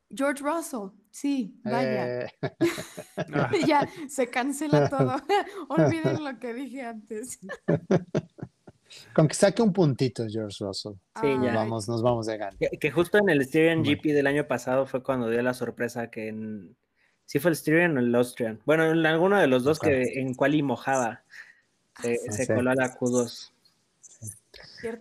George 0.09 0.43
Russell, 0.43 0.89
sí, 1.11 1.59
vaya. 1.63 2.23
Eh. 2.23 2.31
ya, 3.67 3.87
se 4.09 4.27
cancela 4.27 4.89
todo. 4.89 5.15
Olviden 5.69 6.23
lo 6.23 6.39
que 6.39 6.53
dije 6.53 6.83
antes. 6.83 7.39
Con 9.13 9.27
que 9.27 9.35
saque 9.35 9.61
un 9.61 9.71
puntito 9.71 10.25
George 10.27 10.63
Russell. 10.63 10.93
Sí, 11.21 11.27
ya. 11.43 11.53
Vamos, 11.53 11.87
nos 11.87 12.01
vamos 12.01 12.25
de 12.25 12.37
gana. 12.37 12.57
Que, 12.57 12.91
justo 12.91 13.17
en 13.17 13.29
el 13.29 13.45
Styrian 13.45 13.83
GP 13.83 14.13
del 14.13 14.27
año 14.27 14.47
pasado 14.47 14.85
fue 14.85 15.03
cuando 15.03 15.29
dio 15.29 15.41
la 15.41 15.53
sorpresa 15.53 16.09
que 16.09 16.27
en... 16.27 16.75
Sí 17.25 17.39
fue 17.39 17.51
el 17.51 17.55
Styrian 17.55 17.95
o 17.95 18.01
el 18.01 18.13
Austrian. 18.13 18.59
Bueno, 18.65 18.85
en 18.85 19.05
alguno 19.05 19.39
de 19.39 19.47
los 19.47 19.63
dos 19.63 19.79
que 19.79 20.19
en 20.19 20.33
cual 20.33 20.55
y 20.55 20.63
mojaba 20.63 21.23
se, 22.01 22.19
ah, 22.29 22.55
coló 22.55 22.71
a 22.71 22.75
la 22.75 22.93
Q2. 22.97 23.51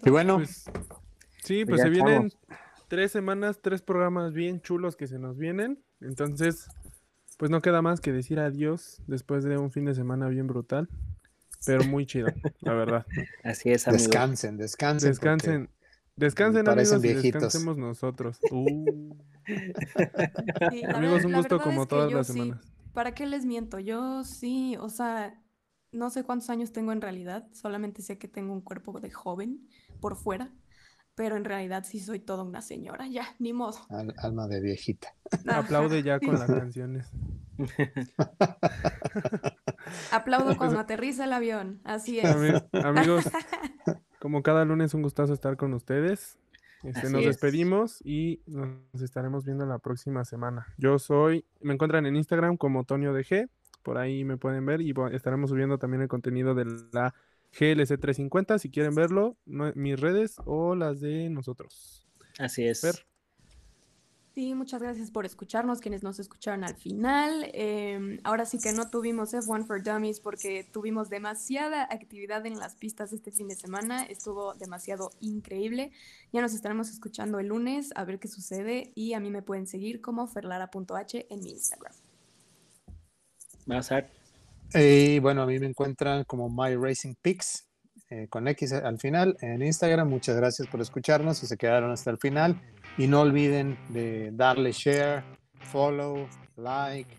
Y 0.04 0.11
bueno. 0.11 0.36
Pues, 0.36 0.64
sí, 1.42 1.64
pues, 1.64 1.80
pues 1.80 1.82
se 1.82 1.90
vienen 1.90 2.32
tres 2.88 3.12
semanas, 3.12 3.61
tres 3.62 3.82
programas 3.82 4.32
bien 4.32 4.61
chulos 4.61 4.96
que 4.96 5.06
se 5.06 5.18
nos 5.18 5.38
vienen. 5.38 5.82
Entonces, 6.01 6.68
pues 7.38 7.51
no 7.51 7.61
queda 7.61 7.82
más 7.82 8.01
que 8.01 8.12
decir 8.12 8.38
adiós 8.38 9.03
después 9.07 9.44
de 9.44 9.59
un 9.59 9.70
fin 9.70 9.84
de 9.84 9.94
semana 9.94 10.28
bien 10.28 10.46
brutal 10.46 10.88
pero 11.66 11.84
muy 11.84 12.07
chido, 12.07 12.28
la 12.61 12.74
verdad. 12.74 13.07
Así 13.44 13.70
es, 13.70 13.86
amigos. 13.86 14.07
Descansen, 14.07 14.57
descansen. 14.57 15.11
Descansen. 15.11 15.70
Descansen, 16.16 16.68
amigos, 16.68 17.05
y 17.05 17.30
descansemos 17.30 17.76
nosotros. 17.76 18.38
Uh. 18.53 19.16
amigos, 20.94 21.24
un 21.24 21.32
gusto 21.32 21.59
como 21.61 21.86
todas 21.86 22.12
las 22.12 22.28
semanas. 22.28 22.61
¿Para 22.92 23.14
qué 23.14 23.26
les 23.26 23.44
miento? 23.44 23.80
Yo 23.80 24.22
sí, 24.22 24.76
o 24.78 24.88
sea, 24.88 25.42
no 25.90 26.11
sé 26.11 26.22
cuántos 26.22 26.51
años 26.51 26.72
tengo 26.72 26.92
en 26.92 27.01
realidad, 27.01 27.48
solamente 27.53 28.03
sé 28.03 28.16
que 28.18 28.28
tengo 28.28 28.53
un 28.53 28.61
cuerpo 28.61 29.01
de 29.01 29.11
joven 29.11 29.66
por 29.98 30.14
fuera, 30.14 30.53
pero 31.20 31.36
en 31.36 31.44
realidad 31.44 31.84
sí 31.86 32.00
soy 32.00 32.18
toda 32.18 32.44
una 32.44 32.62
señora, 32.62 33.06
ya, 33.06 33.26
ni 33.38 33.52
modo. 33.52 33.76
alma 34.16 34.48
de 34.48 34.62
viejita. 34.62 35.08
Aplaude 35.48 36.02
ya 36.02 36.18
con 36.18 36.32
las 36.32 36.46
canciones. 36.50 37.12
Aplaudo 40.12 40.56
cuando 40.56 40.78
aterriza 40.78 41.24
el 41.24 41.34
avión, 41.34 41.82
así 41.84 42.20
es. 42.20 42.34
amigos, 42.72 43.30
como 44.18 44.42
cada 44.42 44.64
lunes 44.64 44.94
un 44.94 45.02
gustazo 45.02 45.34
estar 45.34 45.58
con 45.58 45.74
ustedes. 45.74 46.38
Este, 46.84 47.10
nos 47.10 47.22
despedimos 47.22 48.00
y 48.02 48.40
nos 48.46 49.02
estaremos 49.02 49.44
viendo 49.44 49.66
la 49.66 49.78
próxima 49.78 50.24
semana. 50.24 50.68
Yo 50.78 50.98
soy, 50.98 51.44
me 51.60 51.74
encuentran 51.74 52.06
en 52.06 52.16
Instagram 52.16 52.56
como 52.56 52.84
Tonio 52.84 53.12
DG, 53.12 53.50
por 53.82 53.98
ahí 53.98 54.24
me 54.24 54.38
pueden 54.38 54.64
ver 54.64 54.80
y 54.80 54.94
estaremos 55.12 55.50
subiendo 55.50 55.76
también 55.76 56.00
el 56.00 56.08
contenido 56.08 56.54
de 56.54 56.64
la 56.92 57.14
GLC 57.53 57.98
350 57.98 58.59
si 58.59 58.70
quieren 58.70 58.94
verlo, 58.94 59.36
mis 59.46 59.98
redes 59.98 60.36
o 60.44 60.74
las 60.74 61.01
de 61.01 61.30
nosotros. 61.30 62.07
Así 62.38 62.66
es. 62.66 63.05
Sí, 64.34 64.55
muchas 64.55 64.80
gracias 64.80 65.11
por 65.11 65.26
escucharnos, 65.26 65.80
quienes 65.80 66.05
nos 66.05 66.20
escucharon 66.20 66.62
al 66.62 66.76
final. 66.76 67.51
Em, 67.53 68.20
ahora 68.22 68.46
sí 68.46 68.59
que 68.59 68.72
no 68.72 68.88
tuvimos 68.88 69.34
F1 69.34 69.66
for 69.66 69.82
Dummies 69.82 70.20
porque 70.20 70.62
tuvimos 70.72 71.11
demasiada 71.11 71.82
actividad 71.90 72.46
en 72.46 72.59
las 72.59 72.76
pistas 72.76 73.12
este 73.12 73.32
fin 73.32 73.48
de 73.48 73.57
semana. 73.57 74.05
Estuvo 74.05 74.55
demasiado 74.55 75.11
increíble. 75.20 75.90
Ya 76.32 76.40
nos 76.40 76.55
estaremos 76.55 76.90
escuchando 76.90 77.40
el 77.40 77.48
lunes 77.48 77.90
a 77.96 78.05
ver 78.05 78.20
qué 78.20 78.28
sucede 78.28 78.92
y 78.94 79.14
a 79.14 79.20
mí 79.20 79.30
me 79.30 79.42
pueden 79.42 79.66
seguir 79.66 80.01
como 80.01 80.28
ferlara.h 80.28 81.26
en 81.28 81.40
mi 81.40 81.51
Instagram. 81.51 81.92
Va 83.68 83.78
a 83.78 83.82
ser. 83.82 84.19
Y 84.74 85.18
bueno, 85.18 85.42
a 85.42 85.46
mí 85.46 85.58
me 85.58 85.66
encuentran 85.66 86.24
como 86.24 86.48
My 86.48 86.76
Racing 86.76 87.14
Picks 87.20 87.66
eh, 88.08 88.26
con 88.28 88.48
X 88.48 88.72
al 88.72 88.98
final 88.98 89.36
en 89.40 89.62
Instagram. 89.62 90.08
Muchas 90.08 90.36
gracias 90.36 90.68
por 90.68 90.80
escucharnos 90.80 91.42
y 91.42 91.46
se 91.46 91.56
quedaron 91.56 91.90
hasta 91.90 92.10
el 92.10 92.18
final. 92.18 92.60
Y 92.98 93.06
no 93.06 93.20
olviden 93.20 93.78
de 93.88 94.30
darle 94.32 94.72
share, 94.72 95.22
follow, 95.60 96.28
like, 96.56 97.10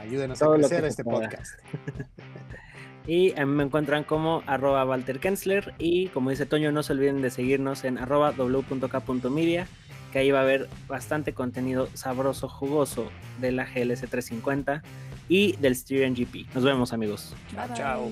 ayúdenos 0.00 0.40
a 0.42 0.52
crecer 0.54 0.84
este 0.84 1.04
podcast. 1.04 1.58
y 3.06 3.38
a 3.38 3.46
mí 3.46 3.52
me 3.54 3.64
encuentran 3.64 4.04
como 4.04 4.42
arroba 4.46 4.84
Walter 4.84 5.18
Kensler 5.18 5.74
y 5.78 6.08
como 6.08 6.30
dice 6.30 6.46
Toño, 6.46 6.72
no 6.72 6.82
se 6.82 6.92
olviden 6.92 7.22
de 7.22 7.30
seguirnos 7.30 7.84
en 7.84 7.98
arroba 7.98 8.32
w.k.media 8.32 9.66
que 10.12 10.18
ahí 10.20 10.30
va 10.30 10.40
a 10.40 10.42
haber 10.42 10.68
bastante 10.86 11.34
contenido 11.34 11.88
sabroso, 11.94 12.48
jugoso 12.48 13.10
de 13.40 13.52
la 13.52 13.64
GLS 13.64 14.00
350 14.00 14.82
y 15.28 15.52
del 15.56 15.76
Styrian 15.76 16.14
GP. 16.14 16.46
Nos 16.54 16.64
vemos 16.64 16.92
amigos. 16.92 17.34
chao. 17.74 18.10